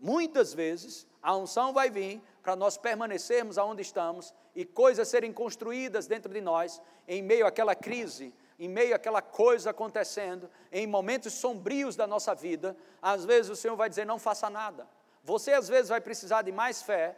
muitas 0.00 0.52
vezes, 0.52 1.06
a 1.22 1.36
unção 1.36 1.72
vai 1.72 1.90
vir 1.90 2.20
para 2.42 2.56
nós 2.56 2.76
permanecermos 2.76 3.56
aonde 3.56 3.82
estamos 3.82 4.34
e 4.52 4.64
coisas 4.64 5.06
serem 5.06 5.32
construídas 5.32 6.08
dentro 6.08 6.32
de 6.32 6.40
nós 6.40 6.82
em 7.06 7.22
meio 7.22 7.46
àquela 7.46 7.76
crise, 7.76 8.34
em 8.58 8.68
meio 8.68 8.94
àquela 8.94 9.20
coisa 9.20 9.70
acontecendo, 9.70 10.48
em 10.70 10.86
momentos 10.86 11.32
sombrios 11.32 11.96
da 11.96 12.06
nossa 12.06 12.34
vida, 12.34 12.76
às 13.02 13.24
vezes 13.24 13.50
o 13.50 13.56
Senhor 13.56 13.76
vai 13.76 13.88
dizer: 13.88 14.04
não 14.04 14.18
faça 14.18 14.48
nada. 14.48 14.86
Você 15.22 15.52
às 15.52 15.68
vezes 15.68 15.88
vai 15.88 16.00
precisar 16.00 16.42
de 16.42 16.52
mais 16.52 16.82
fé 16.82 17.16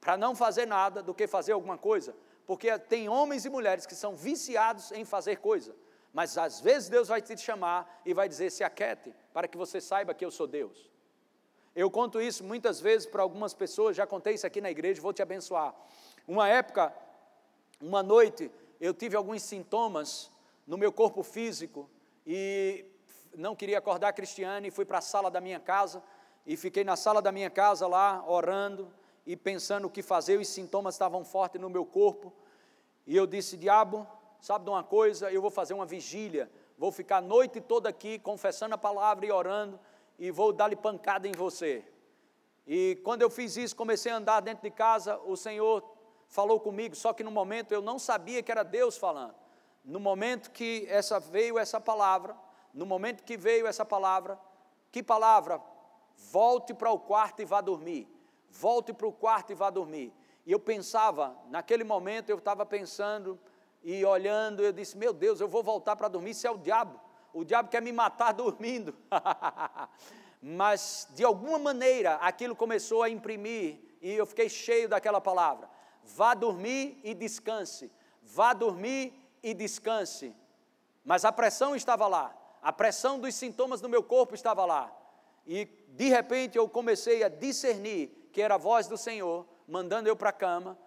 para 0.00 0.16
não 0.16 0.34
fazer 0.34 0.66
nada 0.66 1.02
do 1.02 1.14
que 1.14 1.26
fazer 1.26 1.52
alguma 1.52 1.76
coisa, 1.76 2.14
porque 2.46 2.76
tem 2.78 3.08
homens 3.08 3.44
e 3.44 3.50
mulheres 3.50 3.86
que 3.86 3.94
são 3.94 4.16
viciados 4.16 4.92
em 4.92 5.04
fazer 5.04 5.36
coisa, 5.36 5.74
mas 6.12 6.36
às 6.36 6.60
vezes 6.60 6.88
Deus 6.88 7.08
vai 7.08 7.20
te 7.20 7.36
chamar 7.36 8.00
e 8.04 8.14
vai 8.14 8.28
dizer: 8.28 8.50
se 8.50 8.64
aquete, 8.64 9.14
para 9.32 9.46
que 9.46 9.56
você 9.56 9.80
saiba 9.80 10.14
que 10.14 10.24
eu 10.24 10.30
sou 10.30 10.46
Deus. 10.46 10.90
Eu 11.74 11.90
conto 11.90 12.20
isso 12.20 12.44
muitas 12.44 12.80
vezes 12.80 13.06
para 13.06 13.22
algumas 13.22 13.54
pessoas, 13.54 13.96
já 13.96 14.06
contei 14.06 14.34
isso 14.34 14.46
aqui 14.46 14.60
na 14.60 14.70
igreja, 14.70 15.00
vou 15.00 15.12
te 15.12 15.22
abençoar. 15.22 15.74
Uma 16.26 16.48
época, 16.48 16.92
uma 17.80 18.02
noite, 18.02 18.50
eu 18.80 18.92
tive 18.92 19.16
alguns 19.16 19.42
sintomas 19.42 20.31
no 20.66 20.78
meu 20.78 20.92
corpo 20.92 21.22
físico 21.22 21.88
e 22.26 22.84
não 23.34 23.56
queria 23.56 23.78
acordar 23.78 24.08
a 24.08 24.12
Cristiane, 24.12 24.70
fui 24.70 24.84
para 24.84 24.98
a 24.98 25.02
sala 25.02 25.30
da 25.30 25.40
minha 25.40 25.58
casa 25.58 26.02
e 26.46 26.56
fiquei 26.56 26.84
na 26.84 26.96
sala 26.96 27.20
da 27.22 27.32
minha 27.32 27.50
casa 27.50 27.86
lá 27.86 28.24
orando 28.26 28.92
e 29.26 29.36
pensando 29.36 29.86
o 29.86 29.90
que 29.90 30.02
fazer, 30.02 30.38
os 30.38 30.48
sintomas 30.48 30.94
estavam 30.94 31.24
fortes 31.24 31.60
no 31.60 31.70
meu 31.70 31.84
corpo. 31.84 32.32
E 33.06 33.16
eu 33.16 33.26
disse: 33.26 33.56
Diabo, 33.56 34.06
sabe 34.40 34.64
de 34.64 34.70
uma 34.70 34.82
coisa? 34.82 35.30
Eu 35.30 35.40
vou 35.40 35.50
fazer 35.50 35.74
uma 35.74 35.86
vigília, 35.86 36.50
vou 36.76 36.90
ficar 36.90 37.18
a 37.18 37.20
noite 37.20 37.60
toda 37.60 37.88
aqui 37.88 38.18
confessando 38.18 38.74
a 38.74 38.78
palavra 38.78 39.24
e 39.26 39.32
orando, 39.32 39.78
e 40.18 40.30
vou 40.30 40.52
dar-lhe 40.52 40.76
pancada 40.76 41.28
em 41.28 41.32
você. 41.32 41.84
E 42.66 43.00
quando 43.02 43.22
eu 43.22 43.30
fiz 43.30 43.56
isso, 43.56 43.74
comecei 43.74 44.12
a 44.12 44.16
andar 44.16 44.40
dentro 44.40 44.62
de 44.62 44.70
casa, 44.70 45.18
o 45.24 45.36
Senhor 45.36 45.82
falou 46.28 46.60
comigo, 46.60 46.94
só 46.94 47.12
que 47.12 47.24
no 47.24 47.30
momento 47.30 47.72
eu 47.72 47.82
não 47.82 47.98
sabia 47.98 48.42
que 48.42 48.50
era 48.50 48.62
Deus 48.62 48.96
falando 48.96 49.41
no 49.84 49.98
momento 49.98 50.50
que 50.50 50.86
essa 50.88 51.18
veio 51.18 51.58
essa 51.58 51.80
palavra, 51.80 52.36
no 52.72 52.86
momento 52.86 53.24
que 53.24 53.36
veio 53.36 53.66
essa 53.66 53.84
palavra, 53.84 54.38
que 54.90 55.02
palavra? 55.02 55.60
Volte 56.30 56.72
para 56.72 56.90
o 56.90 56.98
quarto 56.98 57.42
e 57.42 57.44
vá 57.44 57.60
dormir. 57.60 58.08
Volte 58.50 58.92
para 58.92 59.06
o 59.06 59.12
quarto 59.12 59.50
e 59.50 59.54
vá 59.54 59.70
dormir. 59.70 60.12
E 60.44 60.52
eu 60.52 60.60
pensava, 60.60 61.36
naquele 61.48 61.84
momento 61.84 62.30
eu 62.30 62.38
estava 62.38 62.66
pensando 62.66 63.38
e 63.82 64.04
olhando, 64.04 64.62
eu 64.62 64.72
disse: 64.72 64.96
Meu 64.96 65.12
Deus, 65.12 65.40
eu 65.40 65.48
vou 65.48 65.62
voltar 65.62 65.96
para 65.96 66.08
dormir. 66.08 66.30
Isso 66.30 66.46
é 66.46 66.50
o 66.50 66.58
diabo. 66.58 67.00
O 67.32 67.44
diabo 67.44 67.68
quer 67.68 67.80
me 67.80 67.92
matar 67.92 68.32
dormindo. 68.34 68.94
Mas, 70.40 71.08
de 71.14 71.24
alguma 71.24 71.58
maneira, 71.58 72.16
aquilo 72.16 72.54
começou 72.56 73.02
a 73.02 73.08
imprimir 73.08 73.80
e 74.00 74.12
eu 74.12 74.26
fiquei 74.26 74.48
cheio 74.48 74.88
daquela 74.88 75.20
palavra. 75.20 75.70
Vá 76.02 76.34
dormir 76.34 77.00
e 77.04 77.14
descanse. 77.14 77.90
Vá 78.20 78.52
dormir 78.52 79.21
e 79.42 79.54
descanse. 79.54 80.34
Mas 81.04 81.24
a 81.24 81.32
pressão 81.32 81.74
estava 81.74 82.06
lá, 82.06 82.34
a 82.62 82.72
pressão 82.72 83.18
dos 83.18 83.34
sintomas 83.34 83.80
no 83.80 83.88
meu 83.88 84.02
corpo 84.02 84.34
estava 84.34 84.64
lá. 84.64 84.94
E 85.46 85.64
de 85.88 86.08
repente 86.08 86.56
eu 86.56 86.68
comecei 86.68 87.22
a 87.22 87.28
discernir 87.28 88.28
que 88.32 88.40
era 88.40 88.54
a 88.54 88.58
voz 88.58 88.86
do 88.86 88.96
Senhor 88.96 89.46
mandando 89.66 90.08
eu 90.08 90.16
para 90.16 90.30
a 90.30 90.32
cama 90.32 90.78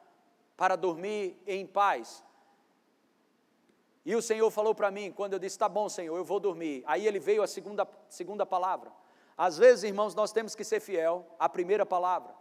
para 0.56 0.76
dormir 0.76 1.38
em 1.45 1.66
paz. 1.66 2.24
E 4.06 4.16
o 4.16 4.22
Senhor 4.22 4.49
falou 4.51 4.76
para 4.76 4.91
mim, 4.91 5.12
quando 5.12 5.34
eu 5.34 5.39
disse, 5.39 5.58
tá 5.58 5.68
bom, 5.68 5.89
Senhor, 5.89 6.16
eu 6.16 6.24
vou 6.24 6.39
dormir. 6.39 6.84
Aí 6.86 7.08
ele 7.08 7.20
veio 7.20 7.41
a 7.41 7.47
segunda, 7.47 7.88
segunda 8.08 8.45
palavra. 8.45 8.91
Às 9.38 9.58
vezes, 9.58 9.84
irmãos, 9.84 10.14
nós 10.14 10.32
temos 10.32 10.56
que 10.56 10.64
ser 10.64 10.80
fiel 10.80 11.26
à 11.39 11.49
primeira 11.49 11.86
palavra. 11.86 12.34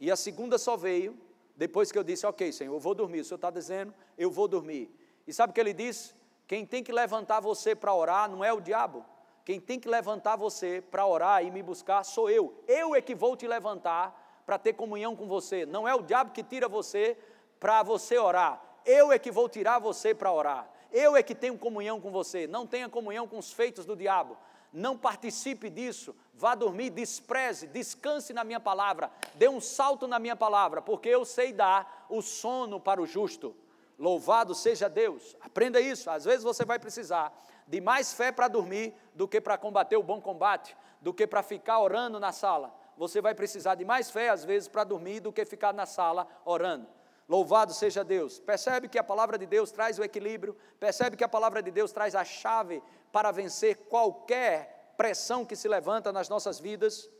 E 0.00 0.10
a 0.10 0.16
segunda 0.16 0.58
só 0.58 0.76
veio 0.76 1.16
depois 1.56 1.90
que 1.90 1.98
eu 1.98 2.04
disse, 2.04 2.26
ok, 2.26 2.52
Senhor, 2.52 2.74
eu 2.74 2.80
vou 2.80 2.94
dormir. 2.94 3.20
O 3.20 3.24
Senhor 3.24 3.36
está 3.36 3.50
dizendo, 3.50 3.94
eu 4.18 4.30
vou 4.30 4.46
dormir. 4.48 4.94
E 5.26 5.32
sabe 5.32 5.50
o 5.50 5.54
que 5.54 5.60
ele 5.60 5.72
disse? 5.72 6.14
Quem 6.46 6.64
tem 6.64 6.82
que 6.82 6.92
levantar 6.92 7.40
você 7.40 7.74
para 7.74 7.92
orar 7.92 8.30
não 8.30 8.44
é 8.44 8.52
o 8.52 8.60
diabo. 8.60 9.04
Quem 9.44 9.60
tem 9.60 9.78
que 9.78 9.88
levantar 9.88 10.36
você 10.36 10.80
para 10.80 11.06
orar 11.06 11.44
e 11.44 11.50
me 11.50 11.62
buscar 11.62 12.04
sou 12.04 12.30
eu. 12.30 12.62
Eu 12.66 12.94
é 12.94 13.00
que 13.00 13.14
vou 13.14 13.36
te 13.36 13.46
levantar 13.46 14.42
para 14.44 14.58
ter 14.58 14.72
comunhão 14.72 15.16
com 15.16 15.26
você. 15.26 15.66
Não 15.66 15.86
é 15.86 15.94
o 15.94 16.02
diabo 16.02 16.32
que 16.32 16.42
tira 16.42 16.68
você 16.68 17.18
para 17.58 17.82
você 17.82 18.18
orar. 18.18 18.62
Eu 18.84 19.10
é 19.10 19.18
que 19.18 19.30
vou 19.30 19.48
tirar 19.48 19.80
você 19.80 20.14
para 20.14 20.32
orar. 20.32 20.70
Eu 20.92 21.16
é 21.16 21.22
que 21.22 21.34
tenho 21.34 21.58
comunhão 21.58 22.00
com 22.00 22.10
você. 22.10 22.46
Não 22.46 22.66
tenha 22.66 22.88
comunhão 22.88 23.26
com 23.26 23.38
os 23.38 23.52
feitos 23.52 23.84
do 23.84 23.96
diabo. 23.96 24.36
Não 24.72 24.96
participe 24.96 25.68
disso. 25.68 26.14
Vá 26.34 26.54
dormir, 26.54 26.90
despreze, 26.90 27.66
descanse 27.66 28.32
na 28.32 28.44
minha 28.44 28.60
palavra. 28.60 29.10
Dê 29.34 29.48
um 29.48 29.60
salto 29.60 30.06
na 30.06 30.18
minha 30.18 30.36
palavra, 30.36 30.82
porque 30.82 31.08
eu 31.08 31.24
sei 31.24 31.52
dar 31.52 32.06
o 32.08 32.22
sono 32.22 32.78
para 32.78 33.00
o 33.00 33.06
justo. 33.06 33.56
Louvado 33.98 34.54
seja 34.54 34.88
Deus. 34.88 35.36
Aprenda 35.40 35.80
isso. 35.80 36.10
Às 36.10 36.24
vezes 36.24 36.42
você 36.42 36.64
vai 36.64 36.78
precisar 36.78 37.32
de 37.66 37.80
mais 37.80 38.12
fé 38.12 38.30
para 38.30 38.48
dormir 38.48 38.94
do 39.14 39.26
que 39.26 39.40
para 39.40 39.56
combater 39.58 39.96
o 39.96 40.02
bom 40.02 40.20
combate, 40.20 40.76
do 41.00 41.12
que 41.12 41.26
para 41.26 41.42
ficar 41.42 41.80
orando 41.80 42.20
na 42.20 42.30
sala. 42.32 42.74
Você 42.96 43.20
vai 43.20 43.34
precisar 43.34 43.74
de 43.74 43.84
mais 43.84 44.10
fé, 44.10 44.28
às 44.30 44.44
vezes, 44.44 44.68
para 44.68 44.84
dormir 44.84 45.20
do 45.20 45.32
que 45.32 45.44
ficar 45.44 45.72
na 45.72 45.86
sala 45.86 46.26
orando. 46.44 46.86
Louvado 47.28 47.74
seja 47.74 48.04
Deus. 48.04 48.38
Percebe 48.38 48.88
que 48.88 48.98
a 48.98 49.04
palavra 49.04 49.36
de 49.36 49.46
Deus 49.46 49.72
traz 49.72 49.98
o 49.98 50.04
equilíbrio, 50.04 50.56
percebe 50.78 51.16
que 51.16 51.24
a 51.24 51.28
palavra 51.28 51.62
de 51.62 51.70
Deus 51.70 51.90
traz 51.90 52.14
a 52.14 52.24
chave 52.24 52.82
para 53.10 53.32
vencer 53.32 53.76
qualquer 53.88 54.94
pressão 54.96 55.44
que 55.44 55.56
se 55.56 55.68
levanta 55.68 56.12
nas 56.12 56.28
nossas 56.28 56.60
vidas. 56.60 57.10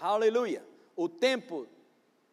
Aleluia. 0.00 0.64
O 0.96 1.08
tempo 1.08 1.66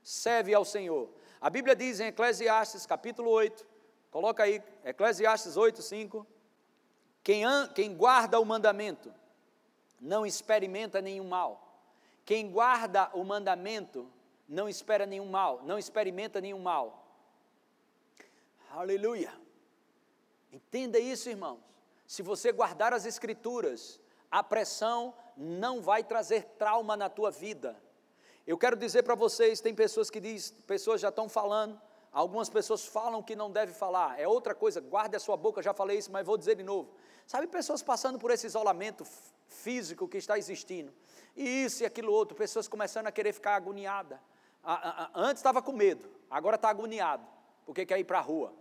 serve 0.01 0.53
ao 0.53 0.63
Senhor. 0.63 1.09
A 1.45 1.49
Bíblia 1.51 1.75
diz 1.75 1.99
em 1.99 2.07
Eclesiastes, 2.07 2.87
capítulo 2.87 3.29
8, 3.29 3.67
coloca 4.09 4.41
aí, 4.41 4.63
Eclesiastes 4.83 5.55
8, 5.55 5.79
5. 5.79 6.25
Quem, 7.23 7.43
quem 7.75 7.95
guarda 7.95 8.39
o 8.39 8.45
mandamento 8.45 9.13
não 10.01 10.25
experimenta 10.25 10.99
nenhum 11.03 11.27
mal. 11.27 11.83
Quem 12.25 12.49
guarda 12.49 13.11
o 13.13 13.23
mandamento 13.23 14.11
não 14.49 14.67
espera 14.67 15.05
nenhum 15.05 15.29
mal, 15.29 15.61
não 15.61 15.77
experimenta 15.77 16.41
nenhum 16.41 16.57
mal. 16.57 17.07
Aleluia. 18.71 19.31
Entenda 20.51 20.97
isso, 20.97 21.29
irmãos. 21.29 21.59
Se 22.07 22.23
você 22.23 22.51
guardar 22.51 22.91
as 22.91 23.05
escrituras, 23.05 23.99
a 24.31 24.41
pressão 24.41 25.13
não 25.37 25.79
vai 25.79 26.03
trazer 26.03 26.43
trauma 26.57 26.97
na 26.97 27.07
tua 27.07 27.29
vida. 27.29 27.79
Eu 28.47 28.59
quero 28.59 28.75
dizer 28.75 29.01
para 29.01 29.15
vocês, 29.15 29.59
tem 29.59 29.73
pessoas 29.73 30.11
que 30.11 30.19
diz, 30.19 30.51
pessoas 30.67 31.01
já 31.01 31.09
estão 31.09 31.27
falando, 31.27 31.81
algumas 32.11 32.47
pessoas 32.47 32.85
falam 32.85 33.23
que 33.23 33.35
não 33.35 33.49
deve 33.49 33.73
falar. 33.73 34.19
É 34.19 34.27
outra 34.27 34.53
coisa, 34.53 34.79
guarde 34.79 35.15
a 35.15 35.19
sua 35.19 35.35
boca, 35.35 35.63
já 35.63 35.73
falei 35.73 35.97
isso, 35.97 36.11
mas 36.11 36.23
vou 36.23 36.37
dizer 36.37 36.55
de 36.55 36.61
novo. 36.61 36.93
Sabe 37.25 37.47
pessoas 37.47 37.81
passando 37.81 38.19
por 38.19 38.29
esse 38.29 38.45
isolamento 38.45 39.03
físico 39.47 40.07
que 40.07 40.17
está 40.17 40.37
existindo? 40.37 40.93
E 41.35 41.65
isso 41.65 41.81
e 41.81 41.87
aquilo 41.87 42.13
outro, 42.13 42.37
pessoas 42.37 42.67
começando 42.67 43.07
a 43.07 43.11
querer 43.11 43.33
ficar 43.33 43.55
agoniada. 43.55 44.21
Antes 45.15 45.39
estava 45.39 45.59
com 45.59 45.71
medo, 45.71 46.07
agora 46.29 46.55
está 46.55 46.69
agoniado, 46.69 47.25
porque 47.65 47.83
quer 47.83 47.99
ir 47.99 48.03
para 48.03 48.19
a 48.19 48.21
rua. 48.21 48.53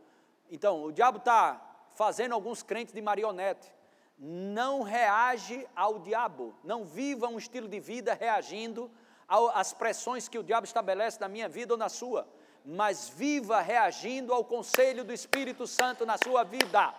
Então, 0.51 0.85
o 0.85 0.93
diabo 0.93 1.19
está 1.19 1.89
fazendo 1.93 2.33
alguns 2.33 2.63
crentes 2.63 2.95
de 2.95 3.03
marionete. 3.03 3.71
Não 4.17 4.81
reage 4.81 5.69
ao 5.77 5.99
diabo, 5.99 6.55
não 6.65 6.85
viva 6.85 7.29
um 7.29 7.37
estilo 7.37 7.69
de 7.69 7.81
vida 7.81 8.15
reagindo 8.15 8.91
às 9.29 9.73
pressões 9.73 10.29
que 10.29 10.39
o 10.39 10.43
diabo 10.43 10.67
estabelece 10.67 11.21
na 11.21 11.29
minha 11.29 11.49
vida 11.49 11.75
ou 11.75 11.79
na 11.79 11.89
sua, 11.89 12.27
mas 12.65 13.09
viva 13.09 13.61
reagindo 13.61 14.33
ao 14.33 14.45
conselho 14.45 15.05
do 15.05 15.13
Espírito 15.13 15.67
Santo 15.67 16.07
na 16.07 16.17
sua 16.17 16.45
vida. 16.45 16.95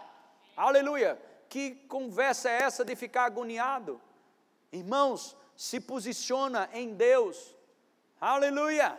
Aleluia! 0.56 1.20
Que 1.50 1.76
conversa 1.88 2.50
é 2.50 2.64
essa 2.64 2.84
de 2.84 2.96
ficar 2.96 3.26
agoniado? 3.26 4.02
Irmãos, 4.72 5.36
se 5.56 5.80
posiciona 5.80 6.70
em 6.74 6.94
Deus. 6.94 7.56
Aleluia! 8.20 8.98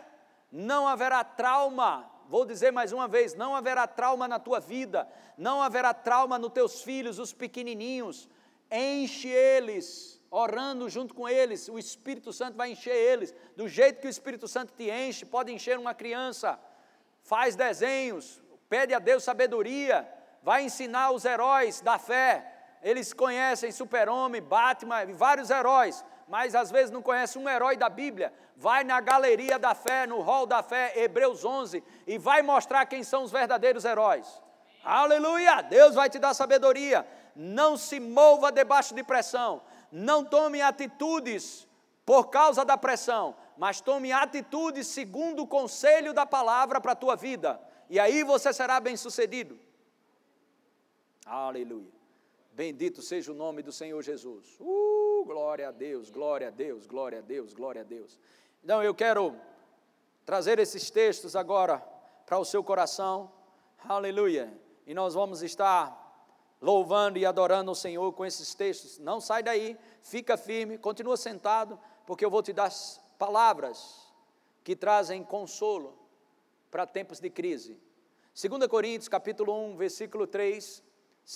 Não 0.51 0.87
haverá 0.87 1.23
trauma. 1.23 2.09
Vou 2.27 2.45
dizer 2.45 2.71
mais 2.71 2.91
uma 2.91 3.07
vez: 3.07 3.33
não 3.33 3.55
haverá 3.55 3.87
trauma 3.87 4.27
na 4.27 4.39
tua 4.39 4.59
vida, 4.59 5.07
não 5.37 5.61
haverá 5.61 5.93
trauma 5.93 6.37
nos 6.39 6.51
teus 6.51 6.81
filhos, 6.81 7.19
os 7.19 7.33
pequenininhos. 7.33 8.29
Enche 8.71 9.29
eles 9.29 10.16
orando 10.29 10.89
junto 10.89 11.13
com 11.13 11.27
eles, 11.27 11.67
o 11.69 11.79
Espírito 11.79 12.33
Santo 12.33 12.57
vai 12.57 12.71
encher 12.71 12.95
eles, 12.95 13.33
do 13.55 13.67
jeito 13.67 14.01
que 14.01 14.07
o 14.07 14.09
Espírito 14.09 14.47
Santo 14.47 14.73
te 14.73 14.89
enche, 14.89 15.25
pode 15.25 15.51
encher 15.51 15.77
uma 15.77 15.93
criança, 15.93 16.59
faz 17.23 17.55
desenhos, 17.55 18.41
pede 18.69 18.93
a 18.93 18.99
Deus 18.99 19.23
sabedoria, 19.23 20.07
vai 20.43 20.63
ensinar 20.63 21.11
os 21.11 21.25
heróis 21.25 21.81
da 21.81 21.97
fé, 21.97 22.53
eles 22.81 23.13
conhecem 23.13 23.71
Super-Homem, 23.71 24.41
Batman 24.41 25.05
vários 25.13 25.49
heróis, 25.49 26.03
mas 26.27 26.55
às 26.55 26.69
vezes 26.69 26.91
não 26.91 27.01
conhece 27.01 27.37
um 27.37 27.47
herói 27.47 27.77
da 27.77 27.89
Bíblia, 27.89 28.33
vai 28.55 28.83
na 28.83 28.99
galeria 28.99 29.57
da 29.57 29.73
fé, 29.73 30.05
no 30.05 30.21
hall 30.21 30.45
da 30.45 30.61
fé, 30.61 30.93
Hebreus 30.95 31.45
11, 31.45 31.83
e 32.05 32.17
vai 32.17 32.41
mostrar 32.41 32.85
quem 32.85 33.03
são 33.03 33.23
os 33.23 33.31
verdadeiros 33.31 33.85
heróis. 33.85 34.41
Aleluia! 34.83 35.61
Deus 35.61 35.95
vai 35.95 36.09
te 36.09 36.19
dar 36.19 36.33
sabedoria. 36.33 37.05
Não 37.35 37.77
se 37.77 37.99
mova 37.99 38.51
debaixo 38.51 38.95
de 38.95 39.03
pressão 39.03 39.61
não 39.91 40.23
tome 40.23 40.61
atitudes 40.61 41.67
por 42.05 42.29
causa 42.29 42.63
da 42.63 42.77
pressão, 42.77 43.35
mas 43.57 43.81
tome 43.81 44.11
atitudes 44.11 44.87
segundo 44.87 45.43
o 45.43 45.47
conselho 45.47 46.13
da 46.13 46.25
palavra 46.25 46.79
para 46.79 46.93
a 46.93 46.95
tua 46.95 47.15
vida, 47.15 47.59
e 47.89 47.99
aí 47.99 48.23
você 48.23 48.53
será 48.53 48.79
bem-sucedido. 48.79 49.59
Aleluia. 51.25 51.97
Bendito 52.53 53.01
seja 53.01 53.31
o 53.31 53.35
nome 53.35 53.61
do 53.61 53.71
Senhor 53.71 54.01
Jesus. 54.01 54.57
Uh, 54.59 55.23
glória 55.25 55.67
a 55.67 55.71
Deus, 55.71 56.09
glória 56.09 56.47
a 56.47 56.49
Deus, 56.51 56.87
glória 56.87 57.19
a 57.19 57.21
Deus, 57.21 57.53
glória 57.53 57.81
a 57.81 57.83
Deus. 57.83 58.17
Então 58.63 58.81
eu 58.81 58.95
quero 58.95 59.35
trazer 60.25 60.57
esses 60.57 60.89
textos 60.89 61.35
agora 61.35 61.77
para 62.25 62.39
o 62.39 62.45
seu 62.45 62.63
coração. 62.63 63.31
Aleluia. 63.77 64.51
E 64.85 64.93
nós 64.93 65.13
vamos 65.13 65.43
estar 65.43 66.06
louvando 66.61 67.17
e 67.17 67.25
adorando 67.25 67.71
o 67.71 67.75
Senhor 67.75 68.11
com 68.13 68.25
esses 68.25 68.53
textos. 68.55 68.97
Não 68.97 69.21
sai 69.21 69.43
daí, 69.43 69.77
fica 70.01 70.37
firme, 70.37 70.77
continua 70.77 71.17
sentado, 71.17 71.79
porque 72.05 72.25
eu 72.25 72.29
vou 72.29 72.41
te 72.41 72.53
dar 72.53 72.71
palavras 73.17 74.07
que 74.63 74.75
trazem 74.75 75.23
consolo 75.23 75.97
para 76.71 76.85
tempos 76.85 77.19
de 77.19 77.29
crise. 77.29 77.79
2 78.33 78.67
Coríntios 78.67 79.07
capítulo 79.07 79.53
1, 79.71 79.77
versículo 79.77 80.27
3. 80.27 80.83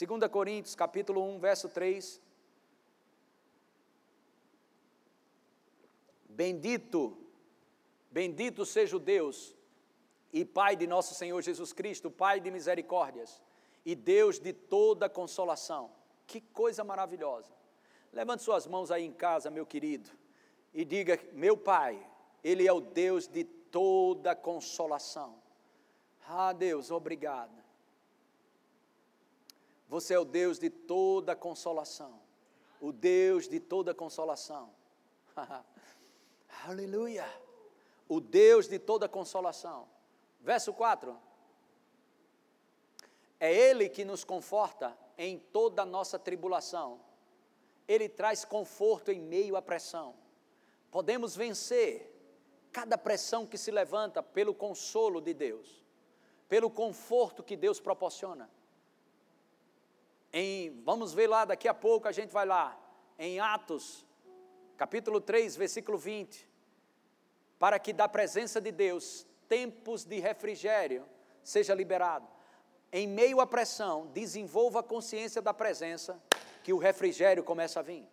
2 0.08 0.32
Coríntios 0.32 0.76
capítulo 0.76 1.24
1, 1.36 1.40
verso 1.40 1.70
3. 1.70 2.22
Bendito, 6.30 7.18
bendito 8.10 8.66
seja 8.66 8.96
o 8.96 9.00
Deus 9.00 9.56
e 10.34 10.46
Pai 10.46 10.76
de 10.76 10.88
nosso 10.88 11.14
Senhor 11.14 11.42
Jesus 11.42 11.74
Cristo, 11.74 12.10
Pai 12.10 12.40
de 12.40 12.50
misericórdias 12.50 13.42
e 13.86 13.96
Deus 13.96 14.40
de 14.40 14.54
toda 14.54 15.10
consolação. 15.10 15.92
Que 16.28 16.42
coisa 16.42 16.84
maravilhosa. 16.84 17.52
Levante 18.14 18.44
suas 18.44 18.68
mãos 18.68 18.92
aí 18.92 19.06
em 19.06 19.14
casa, 19.14 19.50
meu 19.50 19.66
querido, 19.66 20.10
e 20.74 20.84
diga: 20.84 21.20
Meu 21.34 21.58
Pai, 21.58 22.06
Ele 22.44 22.68
é 22.68 22.74
o 22.74 22.82
Deus 22.82 23.28
de 23.28 23.44
toda 23.44 24.36
consolação. 24.36 25.42
Ah, 26.28 26.54
Deus, 26.54 26.92
obrigado. 26.92 27.62
Você 29.88 30.14
é 30.14 30.20
o 30.20 30.26
Deus 30.26 30.58
de 30.58 30.70
toda 30.70 31.36
consolação. 31.36 32.20
O 32.80 32.92
Deus 32.92 33.48
de 33.48 33.60
toda 33.60 33.94
consolação. 33.94 34.74
Aleluia. 36.66 37.28
O 38.08 38.20
Deus 38.20 38.68
de 38.68 38.80
toda 38.80 39.10
consolação. 39.10 39.88
Verso 40.40 40.74
4. 40.74 41.18
É 43.42 43.52
Ele 43.52 43.90
que 43.90 44.06
nos 44.06 44.24
conforta 44.24 44.96
em 45.18 45.40
toda 45.40 45.82
a 45.82 45.86
nossa 45.86 46.20
tribulação. 46.20 47.02
Ele 47.88 48.08
traz 48.08 48.46
conforto 48.46 49.12
em 49.12 49.20
meio 49.20 49.56
à 49.56 49.62
pressão. 49.64 50.14
Podemos 50.92 51.36
vencer 51.36 52.08
cada 52.72 53.00
pressão 53.00 53.48
que 53.48 53.58
se 53.58 53.72
levanta 53.72 54.22
pelo 54.22 54.54
consolo 54.54 55.20
de 55.20 55.34
Deus, 55.34 55.84
pelo 56.48 56.70
conforto 56.70 57.42
que 57.42 57.58
Deus 57.58 57.80
proporciona. 57.80 58.48
Em, 60.32 60.80
vamos 60.84 61.12
ver 61.12 61.26
lá, 61.26 61.44
daqui 61.44 61.68
a 61.68 61.74
pouco 61.74 62.08
a 62.08 62.12
gente 62.12 62.30
vai 62.30 62.46
lá, 62.46 62.80
em 63.18 63.40
Atos, 63.40 64.06
capítulo 64.78 65.20
3, 65.20 65.56
versículo 65.56 65.98
20. 65.98 66.48
Para 67.58 67.80
que 67.80 67.92
da 67.92 68.08
presença 68.08 68.62
de 68.62 68.72
Deus, 68.72 69.26
tempos 69.50 70.06
de 70.06 70.20
refrigério 70.20 71.10
seja 71.44 71.74
liberado 71.74 72.40
em 72.92 73.08
meio 73.08 73.40
à 73.40 73.48
pressão, 73.48 74.08
desenvolva 74.08 74.82
a 74.82 74.84
consciência 74.84 75.42
da 75.42 75.54
presença, 75.54 76.22
que 76.64 76.74
o 76.74 76.78
refrigério 76.78 77.44
começa 77.44 77.80
a 77.80 77.84
vir. 77.84 78.08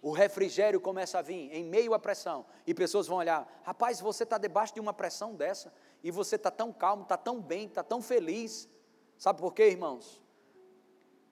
O 0.00 0.10
refrigério 0.10 0.80
começa 0.80 1.18
a 1.18 1.22
vir 1.22 1.50
em 1.54 1.64
meio 1.64 1.94
à 1.94 1.98
pressão. 1.98 2.44
E 2.66 2.74
pessoas 2.74 3.06
vão 3.06 3.18
olhar: 3.18 3.46
rapaz, 3.62 4.00
você 4.00 4.24
está 4.24 4.36
debaixo 4.38 4.74
de 4.74 4.80
uma 4.80 4.92
pressão 4.92 5.34
dessa, 5.34 5.72
e 6.02 6.10
você 6.10 6.36
está 6.36 6.50
tão 6.50 6.72
calmo, 6.72 7.04
está 7.04 7.16
tão 7.16 7.40
bem, 7.40 7.66
está 7.66 7.82
tão 7.82 8.02
feliz. 8.02 8.68
Sabe 9.16 9.40
por 9.40 9.54
quê, 9.54 9.68
irmãos? 9.68 10.22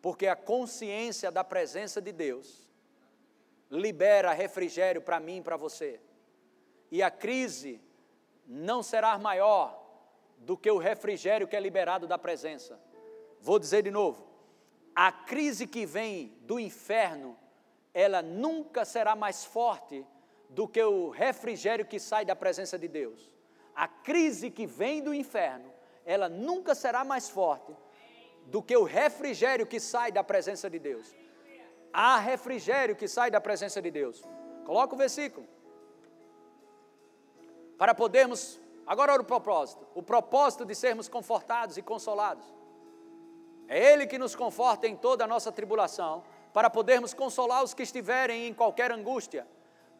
Porque 0.00 0.26
a 0.26 0.36
consciência 0.36 1.30
da 1.30 1.44
presença 1.44 2.00
de 2.00 2.12
Deus 2.12 2.68
libera 3.70 4.32
refrigério 4.32 5.00
para 5.00 5.20
mim 5.20 5.38
e 5.38 5.42
para 5.42 5.56
você. 5.56 6.00
E 6.90 7.02
a 7.02 7.10
crise 7.10 7.80
não 8.46 8.82
será 8.82 9.16
maior 9.18 9.81
do 10.44 10.56
que 10.56 10.70
o 10.70 10.78
refrigério 10.78 11.46
que 11.46 11.56
é 11.56 11.60
liberado 11.60 12.06
da 12.06 12.18
presença. 12.18 12.78
Vou 13.40 13.58
dizer 13.58 13.82
de 13.82 13.90
novo: 13.90 14.26
a 14.94 15.10
crise 15.10 15.66
que 15.66 15.86
vem 15.86 16.36
do 16.42 16.58
inferno, 16.58 17.36
ela 17.94 18.22
nunca 18.22 18.84
será 18.84 19.16
mais 19.16 19.44
forte 19.44 20.06
do 20.48 20.68
que 20.68 20.82
o 20.82 21.08
refrigério 21.10 21.84
que 21.84 21.98
sai 21.98 22.24
da 22.24 22.36
presença 22.36 22.78
de 22.78 22.88
Deus. 22.88 23.32
A 23.74 23.88
crise 23.88 24.50
que 24.50 24.66
vem 24.66 25.02
do 25.02 25.14
inferno, 25.14 25.72
ela 26.04 26.28
nunca 26.28 26.74
será 26.74 27.04
mais 27.04 27.30
forte 27.30 27.74
do 28.46 28.62
que 28.62 28.76
o 28.76 28.84
refrigério 28.84 29.66
que 29.66 29.80
sai 29.80 30.12
da 30.12 30.22
presença 30.22 30.68
de 30.68 30.78
Deus. 30.78 31.14
Há 31.92 32.18
refrigério 32.18 32.96
que 32.96 33.06
sai 33.06 33.30
da 33.30 33.40
presença 33.40 33.80
de 33.80 33.90
Deus. 33.90 34.22
Coloca 34.64 34.94
o 34.94 34.98
versículo. 34.98 35.46
Para 37.78 37.94
podermos, 37.94 38.60
agora 38.92 39.20
o 39.20 39.24
propósito, 39.24 39.86
o 39.94 40.02
propósito 40.02 40.64
de 40.64 40.74
sermos 40.74 41.08
confortados 41.08 41.76
e 41.76 41.82
consolados. 41.82 42.44
É 43.66 43.92
Ele 43.92 44.06
que 44.06 44.18
nos 44.18 44.36
conforta 44.36 44.86
em 44.86 44.94
toda 44.94 45.24
a 45.24 45.26
nossa 45.26 45.50
tribulação, 45.50 46.22
para 46.52 46.68
podermos 46.68 47.14
consolar 47.14 47.64
os 47.64 47.72
que 47.72 47.82
estiverem 47.82 48.46
em 48.46 48.52
qualquer 48.52 48.92
angústia. 48.92 49.46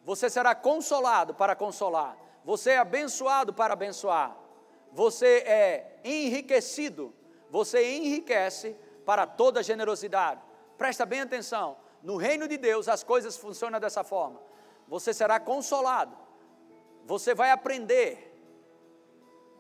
Você 0.05 0.28
será 0.28 0.55
consolado 0.55 1.32
para 1.32 1.57
consolar, 1.57 2.18
você 2.45 2.72
é 2.72 2.78
abençoado 2.78 3.55
para 3.55 3.72
abençoar, 3.72 4.36
você 4.93 5.38
é 5.47 6.01
enriquecido, 6.05 7.14
você 7.49 7.97
enriquece 7.97 8.76
para 9.07 9.26
toda 9.26 9.62
generosidade. 9.62 10.43
Presta 10.76 11.07
bem 11.07 11.20
atenção, 11.20 11.76
no 12.03 12.16
reino 12.16 12.47
de 12.47 12.59
Deus 12.59 12.88
as 12.88 13.03
coisas 13.03 13.36
funcionam 13.36 13.80
dessa 13.80 14.05
forma. 14.05 14.40
Você 14.88 15.14
será 15.14 15.40
consolado, 15.40 16.14
você 17.07 17.34
vai 17.34 17.51
aprender 17.51 18.32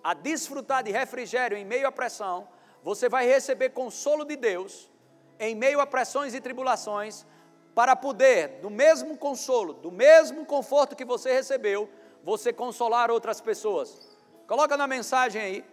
a 0.02 0.14
desfrutar 0.14 0.82
de 0.82 0.90
refrigério 0.90 1.56
em 1.56 1.64
meio 1.64 1.86
à 1.86 1.92
pressão, 1.92 2.48
você 2.82 3.08
vai 3.08 3.26
receber 3.26 3.70
consolo 3.70 4.24
de 4.24 4.36
Deus 4.36 4.90
em 5.38 5.54
meio 5.54 5.80
a 5.80 5.86
pressões 5.86 6.34
e 6.34 6.40
tribulações, 6.40 7.26
para 7.74 7.96
poder, 7.96 8.60
do 8.60 8.68
mesmo 8.68 9.16
consolo, 9.16 9.72
do 9.72 9.90
mesmo 9.90 10.44
conforto 10.44 10.94
que 10.94 11.04
você 11.04 11.32
recebeu, 11.32 11.88
você 12.22 12.52
consolar 12.52 13.10
outras 13.10 13.40
pessoas. 13.40 14.16
Coloca 14.46 14.76
na 14.76 14.86
mensagem 14.86 15.40
aí. 15.40 15.64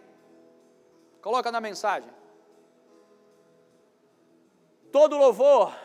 Coloca 1.22 1.52
na 1.52 1.60
mensagem. 1.60 2.10
Todo 4.92 5.18
louvor 5.18 5.76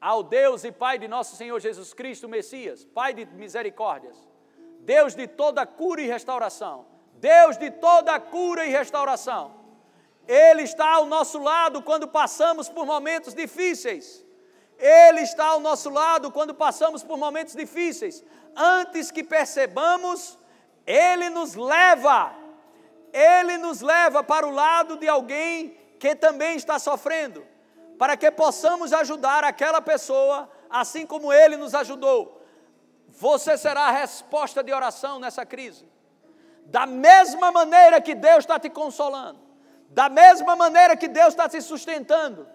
ao 0.00 0.22
Deus 0.22 0.64
e 0.64 0.70
Pai 0.70 0.98
de 0.98 1.08
nosso 1.08 1.34
Senhor 1.36 1.58
Jesus 1.58 1.92
Cristo, 1.92 2.28
Messias, 2.28 2.84
Pai 2.84 3.12
de 3.12 3.26
misericórdias, 3.26 4.16
Deus 4.80 5.14
de 5.14 5.26
toda 5.26 5.66
cura 5.66 6.00
e 6.00 6.06
restauração, 6.06 6.86
Deus 7.28 7.56
de 7.62 7.70
toda 7.86 8.20
cura 8.20 8.62
e 8.66 8.70
restauração 8.70 9.64
ele 10.26 10.62
está 10.62 10.94
ao 10.94 11.06
nosso 11.06 11.38
lado 11.38 11.82
quando 11.82 12.08
passamos 12.08 12.68
por 12.68 12.86
momentos 12.86 13.34
difíceis. 13.34 14.24
Ele 14.78 15.20
está 15.20 15.46
ao 15.46 15.60
nosso 15.60 15.90
lado 15.90 16.30
quando 16.30 16.54
passamos 16.54 17.02
por 17.02 17.16
momentos 17.18 17.54
difíceis. 17.54 18.24
Antes 18.56 19.10
que 19.10 19.22
percebamos, 19.22 20.38
Ele 20.86 21.28
nos 21.30 21.54
leva, 21.54 22.34
Ele 23.12 23.58
nos 23.58 23.80
leva 23.80 24.22
para 24.24 24.46
o 24.46 24.50
lado 24.50 24.96
de 24.96 25.06
alguém 25.06 25.78
que 26.00 26.14
também 26.14 26.56
está 26.56 26.78
sofrendo, 26.78 27.46
para 27.98 28.16
que 28.16 28.30
possamos 28.30 28.92
ajudar 28.92 29.44
aquela 29.44 29.80
pessoa, 29.80 30.50
assim 30.68 31.06
como 31.06 31.32
Ele 31.32 31.56
nos 31.56 31.74
ajudou. 31.74 32.42
Você 33.08 33.56
será 33.56 33.82
a 33.82 33.90
resposta 33.92 34.62
de 34.62 34.72
oração 34.72 35.20
nessa 35.20 35.44
crise. 35.46 35.86
Da 36.66 36.86
mesma 36.86 37.52
maneira 37.52 38.00
que 38.00 38.14
Deus 38.14 38.38
está 38.38 38.58
te 38.58 38.68
consolando, 38.70 39.38
da 39.90 40.08
mesma 40.08 40.56
maneira 40.56 40.96
que 40.96 41.06
Deus 41.06 41.28
está 41.28 41.48
te 41.48 41.60
sustentando, 41.60 42.48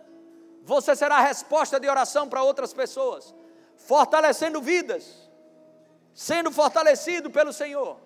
você 0.63 0.95
será 0.95 1.17
a 1.17 1.21
resposta 1.21 1.79
de 1.79 1.87
oração 1.87 2.27
para 2.27 2.43
outras 2.43 2.73
pessoas, 2.73 3.33
fortalecendo 3.75 4.61
vidas, 4.61 5.29
sendo 6.13 6.51
fortalecido 6.51 7.29
pelo 7.29 7.53
Senhor. 7.53 7.97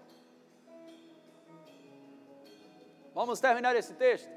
Vamos 3.14 3.40
terminar 3.40 3.76
esse 3.76 3.94
texto? 3.94 4.30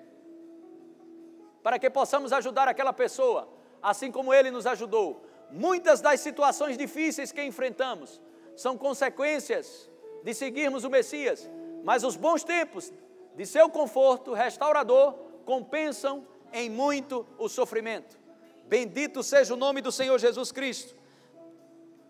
Para 1.63 1.79
que 1.79 1.91
possamos 1.91 2.33
ajudar 2.33 2.69
aquela 2.69 2.93
pessoa, 2.93 3.49
assim 3.83 4.11
como 4.11 4.33
ele 4.33 4.51
nos 4.51 4.67
ajudou. 4.67 5.25
Muitas 5.51 6.01
das 6.01 6.21
situações 6.21 6.77
difíceis 6.77 7.33
que 7.33 7.43
enfrentamos 7.43 8.21
são 8.57 8.77
consequências 8.77 9.89
de 10.27 10.35
seguirmos 10.35 10.83
o 10.83 10.91
Messias, 10.91 11.49
mas 11.85 12.03
os 12.03 12.17
bons 12.17 12.43
tempos 12.43 12.93
de 13.37 13.47
seu 13.47 13.71
conforto 13.71 14.33
restaurador 14.35 15.13
compensam 15.45 16.27
em 16.53 16.69
muito 16.69 17.25
o 17.39 17.49
sofrimento. 17.49 18.19
Bendito 18.65 19.23
seja 19.23 19.55
o 19.55 19.57
nome 19.57 19.81
do 19.81 19.93
Senhor 19.93 20.19
Jesus 20.19 20.51
Cristo. 20.51 20.97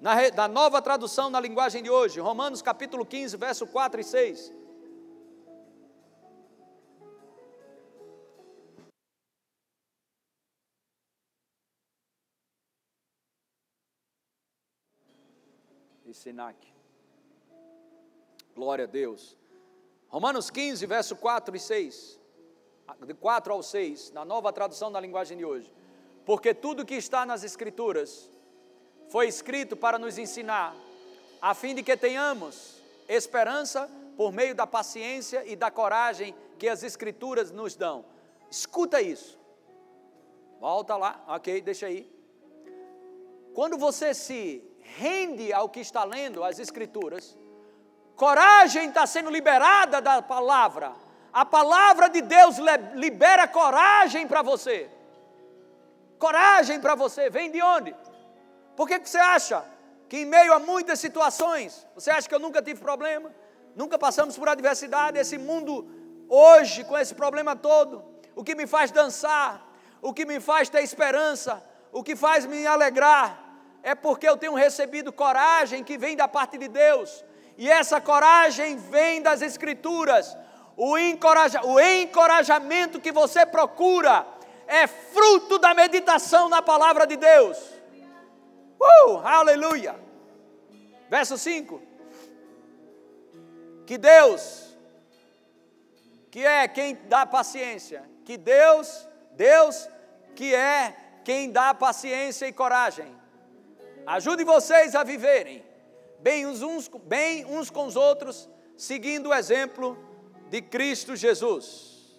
Na, 0.00 0.14
na 0.34 0.48
nova 0.48 0.80
tradução 0.80 1.28
na 1.28 1.38
linguagem 1.38 1.82
de 1.82 1.90
hoje, 1.90 2.18
Romanos 2.18 2.62
capítulo 2.62 3.04
15, 3.04 3.36
verso 3.36 3.66
4 3.66 4.00
e 4.00 4.04
6. 4.04 4.52
E 16.06 16.14
Sinac. 16.14 16.76
Glória 18.57 18.84
a 18.84 18.88
Deus. 18.88 19.36
Romanos 20.09 20.48
15, 20.48 20.86
verso 20.86 21.14
4 21.14 21.54
e 21.54 21.61
6. 21.61 22.18
De 23.07 23.12
4 23.12 23.52
ao 23.52 23.62
6, 23.62 24.12
na 24.12 24.24
nova 24.24 24.50
tradução 24.50 24.90
da 24.90 24.98
linguagem 24.98 25.36
de 25.36 25.44
hoje. 25.44 25.70
Porque 26.24 26.54
tudo 26.54 26.86
que 26.86 26.94
está 26.94 27.26
nas 27.26 27.44
Escrituras 27.44 28.30
foi 29.11 29.28
escrito 29.28 29.76
para 29.76 29.98
nos 29.98 30.16
ensinar, 30.16 30.74
a 31.40 31.52
fim 31.54 31.74
de 31.74 31.82
que 31.82 31.96
tenhamos 31.98 32.80
esperança 33.07 33.90
por 34.16 34.32
meio 34.32 34.54
da 34.54 34.66
paciência 34.66 35.44
e 35.46 35.54
da 35.54 35.70
coragem 35.70 36.34
que 36.59 36.66
as 36.66 36.82
Escrituras 36.82 37.50
nos 37.50 37.76
dão. 37.76 38.07
Escuta 38.50 39.02
isso. 39.02 39.38
Volta 40.59 40.96
lá, 40.96 41.22
ok, 41.28 41.61
deixa 41.61 41.88
aí. 41.88 42.11
Quando 43.52 43.76
você 43.76 44.14
se 44.14 44.64
rende 44.80 45.52
ao 45.52 45.68
que 45.68 45.80
está 45.80 46.04
lendo, 46.04 46.42
as 46.42 46.59
Escrituras, 46.59 47.36
Coragem 48.16 48.88
está 48.88 49.06
sendo 49.06 49.30
liberada 49.30 50.00
da 50.00 50.22
palavra. 50.22 50.92
A 51.30 51.44
palavra 51.44 52.08
de 52.08 52.22
Deus 52.22 52.56
libera 52.94 53.46
coragem 53.46 54.26
para 54.26 54.40
você. 54.40 54.90
Coragem 56.18 56.80
para 56.80 56.94
você. 56.94 57.28
Vem 57.28 57.50
de 57.50 57.60
onde? 57.62 57.94
Por 58.74 58.88
que, 58.88 58.98
que 58.98 59.08
você 59.08 59.18
acha 59.18 59.62
que 60.08 60.18
em 60.18 60.24
meio 60.24 60.54
a 60.54 60.58
muitas 60.58 60.98
situações, 60.98 61.86
você 61.94 62.10
acha 62.10 62.26
que 62.26 62.34
eu 62.34 62.38
nunca 62.38 62.62
tive 62.62 62.80
problema? 62.80 63.30
Nunca 63.74 63.98
passamos 63.98 64.38
por 64.38 64.48
adversidade? 64.48 65.18
Esse 65.18 65.36
mundo 65.36 65.86
hoje, 66.26 66.84
com 66.84 66.96
esse 66.96 67.14
problema 67.14 67.54
todo, 67.54 68.02
o 68.34 68.42
que 68.42 68.54
me 68.54 68.66
faz 68.66 68.90
dançar, 68.90 69.62
o 70.00 70.14
que 70.14 70.24
me 70.24 70.40
faz 70.40 70.70
ter 70.70 70.82
esperança, 70.82 71.62
o 71.92 72.02
que 72.02 72.16
faz 72.16 72.46
me 72.46 72.66
alegrar, 72.66 73.44
é 73.82 73.94
porque 73.94 74.26
eu 74.26 74.38
tenho 74.38 74.54
recebido 74.54 75.12
coragem 75.12 75.84
que 75.84 75.98
vem 75.98 76.16
da 76.16 76.26
parte 76.26 76.56
de 76.56 76.66
Deus 76.66 77.22
e 77.57 77.70
essa 77.70 78.00
coragem 78.00 78.76
vem 78.76 79.22
das 79.22 79.40
Escrituras. 79.40 80.36
O, 80.76 80.98
encoraja, 80.98 81.64
o 81.64 81.80
encorajamento 81.80 83.00
que 83.00 83.11
você 83.11 83.46
procura 83.46 84.26
é 84.66 84.86
fruto 84.86 85.59
da 85.59 85.72
meditação 85.72 86.48
na 86.48 86.61
palavra 86.61 87.07
de 87.07 87.16
Deus. 87.16 87.59
Uh, 88.78 89.18
aleluia! 89.24 89.98
Verso 91.09 91.38
5. 91.38 91.80
Que 93.86 93.96
Deus, 93.96 94.76
que 96.30 96.44
é 96.44 96.68
quem 96.68 96.98
dá 97.09 97.24
paciência, 97.24 98.04
que 98.24 98.36
Deus, 98.36 99.09
Deus, 99.32 99.88
que 100.34 100.54
é 100.54 100.94
quem 101.24 101.50
dá 101.50 101.72
paciência 101.72 102.46
e 102.46 102.52
coragem, 102.52 103.16
ajude 104.04 104.44
vocês 104.44 104.94
a 104.94 105.04
viverem 105.04 105.64
bem 106.27 106.45
uns, 106.45 106.89
bem 107.05 107.45
uns 107.45 107.70
com 107.70 107.87
os 107.87 107.95
outros, 107.95 108.49
seguindo 108.77 109.29
o 109.29 109.35
exemplo 109.35 109.97
de 110.51 110.61
Cristo 110.61 111.14
Jesus. 111.14 112.18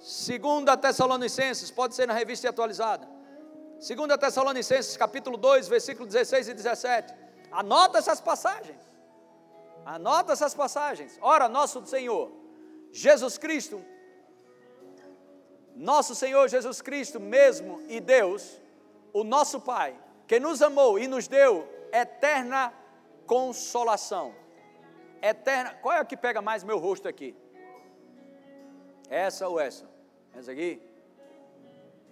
Segunda 0.00 0.76
Tessalonicenses, 0.76 1.70
pode 1.70 1.94
ser 1.94 2.08
na 2.08 2.12
revista 2.12 2.48
atualizada. 2.50 3.08
Segunda 3.78 4.18
Tessalonicenses, 4.18 4.96
capítulo 4.96 5.36
2, 5.36 5.68
versículo 5.68 6.08
16 6.08 6.48
e 6.48 6.54
17. 6.54 7.14
Anota 7.52 7.98
essas 7.98 8.20
passagens. 8.20 8.82
Anota 9.86 10.32
essas 10.32 10.52
passagens. 10.52 11.16
Ora, 11.22 11.48
nosso 11.48 11.86
Senhor, 11.86 12.32
Jesus 12.90 13.38
Cristo, 13.38 13.80
Nosso 15.76 16.16
Senhor 16.16 16.48
Jesus 16.48 16.82
Cristo 16.82 17.20
mesmo 17.20 17.80
e 17.88 18.00
Deus, 18.00 18.60
o 19.12 19.22
nosso 19.22 19.60
Pai, 19.60 19.96
que 20.26 20.40
nos 20.40 20.60
amou 20.60 20.98
e 20.98 21.06
nos 21.06 21.28
deu 21.28 21.71
eterna 21.92 22.72
consolação. 23.26 24.34
Eterna. 25.20 25.74
Qual 25.74 25.94
é 25.94 26.00
a 26.00 26.04
que 26.04 26.16
pega 26.16 26.42
mais 26.42 26.64
meu 26.64 26.78
rosto 26.78 27.06
aqui? 27.06 27.36
Essa 29.08 29.48
ou 29.48 29.60
essa? 29.60 29.88
Essa 30.34 30.52
aqui? 30.52 30.82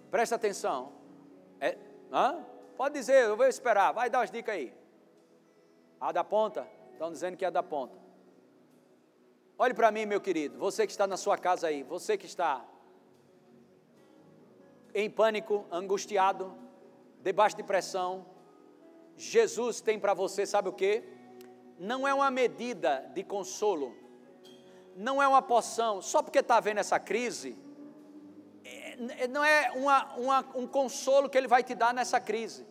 Presta 0.09 0.35
atenção. 0.35 0.93
É, 1.59 1.77
hã? 2.11 2.45
Pode 2.77 2.93
dizer, 2.93 3.23
eu 3.23 3.35
vou 3.35 3.47
esperar. 3.47 3.91
Vai 3.91 4.09
dar 4.09 4.21
as 4.21 4.31
dicas 4.31 4.55
aí. 4.55 4.73
A 5.99 6.11
da 6.11 6.23
ponta? 6.23 6.67
Estão 6.93 7.11
dizendo 7.11 7.37
que 7.37 7.45
é 7.45 7.47
a 7.47 7.51
da 7.51 7.63
ponta. 7.63 7.97
Olhe 9.57 9.73
para 9.73 9.91
mim, 9.91 10.05
meu 10.05 10.19
querido. 10.19 10.57
Você 10.57 10.85
que 10.85 10.91
está 10.91 11.05
na 11.05 11.17
sua 11.17 11.37
casa 11.37 11.67
aí. 11.67 11.83
Você 11.83 12.17
que 12.17 12.25
está 12.25 12.65
em 14.93 15.09
pânico, 15.09 15.65
angustiado, 15.71 16.57
debaixo 17.21 17.55
de 17.55 17.63
pressão. 17.63 18.25
Jesus 19.21 19.81
tem 19.81 19.99
para 19.99 20.15
você, 20.15 20.47
sabe 20.47 20.67
o 20.67 20.73
que? 20.73 21.03
Não 21.77 22.07
é 22.07 22.13
uma 22.13 22.31
medida 22.31 23.07
de 23.13 23.23
consolo. 23.23 23.95
Não 24.95 25.21
é 25.21 25.27
uma 25.27 25.43
poção. 25.43 26.01
Só 26.01 26.23
porque 26.23 26.39
está 26.39 26.59
vendo 26.59 26.79
essa 26.79 26.99
crise, 26.99 27.55
é, 28.65 29.27
não 29.27 29.45
é 29.45 29.71
uma, 29.75 30.15
uma, 30.15 30.39
um 30.55 30.65
consolo 30.65 31.29
que 31.29 31.37
ele 31.37 31.47
vai 31.47 31.63
te 31.63 31.75
dar 31.75 31.93
nessa 31.93 32.19
crise. 32.19 32.65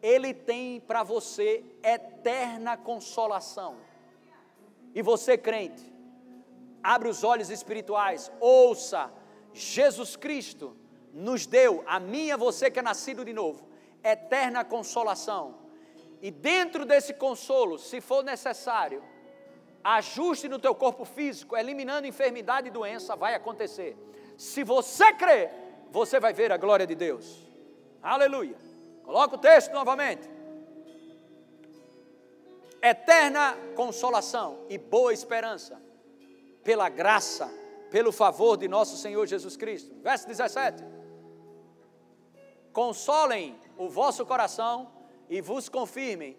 Ele 0.00 0.32
tem 0.32 0.78
para 0.78 1.02
você 1.02 1.64
eterna 1.82 2.76
consolação. 2.76 3.76
E 4.94 5.02
você, 5.02 5.36
crente, 5.36 5.92
abre 6.84 7.08
os 7.08 7.24
olhos 7.24 7.50
espirituais, 7.50 8.30
ouça, 8.38 9.12
Jesus 9.52 10.14
Cristo 10.14 10.76
nos 11.12 11.46
deu, 11.46 11.82
a 11.84 11.98
mim 11.98 12.26
e 12.26 12.32
a 12.32 12.36
você 12.36 12.70
que 12.70 12.78
é 12.78 12.82
nascido 12.82 13.24
de 13.24 13.32
novo, 13.32 13.66
eterna 14.04 14.64
consolação. 14.64 15.65
E 16.20 16.30
dentro 16.30 16.84
desse 16.84 17.14
consolo, 17.14 17.78
se 17.78 18.00
for 18.00 18.24
necessário, 18.24 19.02
ajuste 19.84 20.48
no 20.48 20.58
teu 20.58 20.74
corpo 20.74 21.04
físico, 21.04 21.56
eliminando 21.56 22.06
enfermidade 22.06 22.68
e 22.68 22.70
doença, 22.70 23.14
vai 23.14 23.34
acontecer. 23.34 23.96
Se 24.36 24.64
você 24.64 25.12
crer, 25.12 25.52
você 25.90 26.18
vai 26.18 26.32
ver 26.32 26.50
a 26.52 26.56
glória 26.56 26.86
de 26.86 26.94
Deus. 26.94 27.46
Aleluia. 28.02 28.56
Coloca 29.04 29.36
o 29.36 29.38
texto 29.38 29.72
novamente. 29.72 30.28
Eterna 32.82 33.56
consolação 33.74 34.64
e 34.68 34.78
boa 34.78 35.12
esperança, 35.12 35.80
pela 36.62 36.88
graça, 36.88 37.48
pelo 37.90 38.12
favor 38.12 38.56
de 38.56 38.68
nosso 38.68 38.96
Senhor 38.96 39.26
Jesus 39.26 39.56
Cristo. 39.56 39.94
Verso 40.02 40.26
17. 40.26 40.84
Consolem 42.72 43.58
o 43.78 43.88
vosso 43.88 44.26
coração 44.26 44.92
e 45.28 45.40
vos 45.40 45.68
confirmem, 45.68 46.36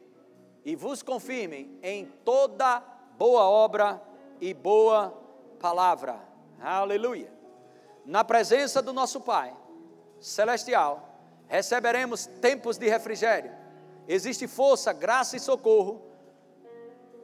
e 0.63 0.75
vos 0.75 1.01
confirmem 1.01 1.77
em 1.81 2.05
toda 2.23 2.79
boa 3.17 3.43
obra 3.43 4.01
e 4.39 4.53
boa 4.53 5.13
palavra. 5.59 6.19
Aleluia. 6.59 7.31
Na 8.05 8.23
presença 8.23 8.81
do 8.81 8.93
nosso 8.93 9.21
Pai 9.21 9.55
celestial, 10.19 11.19
receberemos 11.47 12.25
tempos 12.25 12.77
de 12.77 12.87
refrigério. 12.87 13.51
Existe 14.07 14.47
força, 14.47 14.93
graça 14.93 15.35
e 15.35 15.39
socorro 15.39 16.01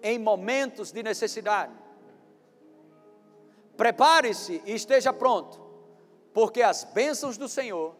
em 0.01 0.19
momentos 0.19 0.91
de 0.91 1.01
necessidade. 1.01 1.73
Prepare-se 3.77 4.61
e 4.65 4.73
esteja 4.73 5.13
pronto, 5.13 5.59
porque 6.33 6.61
as 6.61 6.83
bênçãos 6.83 7.37
do 7.37 7.47
Senhor 7.47 7.95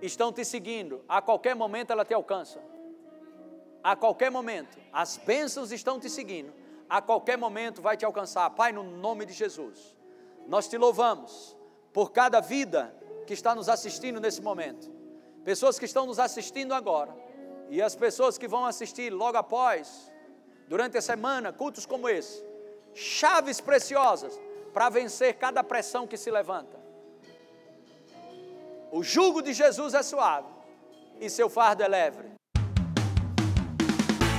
estão 0.00 0.32
te 0.32 0.44
seguindo, 0.44 1.04
a 1.08 1.22
qualquer 1.22 1.54
momento 1.54 1.92
ela 1.92 2.04
te 2.04 2.14
alcança. 2.14 2.60
A 3.84 3.94
qualquer 3.94 4.30
momento, 4.30 4.78
as 4.90 5.18
bênçãos 5.18 5.70
estão 5.70 6.00
te 6.00 6.08
seguindo, 6.08 6.52
a 6.88 7.02
qualquer 7.02 7.36
momento 7.36 7.82
vai 7.82 7.98
te 7.98 8.04
alcançar. 8.04 8.48
Pai, 8.50 8.72
no 8.72 8.82
nome 8.82 9.26
de 9.26 9.34
Jesus, 9.34 9.94
nós 10.48 10.66
te 10.66 10.78
louvamos 10.78 11.54
por 11.92 12.10
cada 12.10 12.40
vida 12.40 12.94
que 13.26 13.34
está 13.34 13.54
nos 13.54 13.68
assistindo 13.68 14.18
nesse 14.18 14.40
momento 14.40 14.90
pessoas 15.44 15.78
que 15.78 15.84
estão 15.84 16.06
nos 16.06 16.18
assistindo 16.18 16.72
agora 16.72 17.14
e 17.68 17.82
as 17.82 17.94
pessoas 17.94 18.38
que 18.38 18.48
vão 18.48 18.64
assistir 18.64 19.10
logo 19.12 19.36
após, 19.36 20.10
durante 20.66 20.96
a 20.96 21.02
semana, 21.02 21.52
cultos 21.52 21.84
como 21.84 22.08
esse, 22.08 22.42
chaves 22.94 23.60
preciosas 23.60 24.40
para 24.72 24.88
vencer 24.88 25.34
cada 25.34 25.62
pressão 25.62 26.06
que 26.06 26.16
se 26.16 26.30
levanta. 26.30 26.82
O 28.90 29.02
jugo 29.02 29.42
de 29.42 29.52
Jesus 29.52 29.92
é 29.92 30.02
suave 30.02 30.48
e 31.20 31.28
seu 31.28 31.50
fardo 31.50 31.82
é 31.82 31.88
leve. 31.88 32.33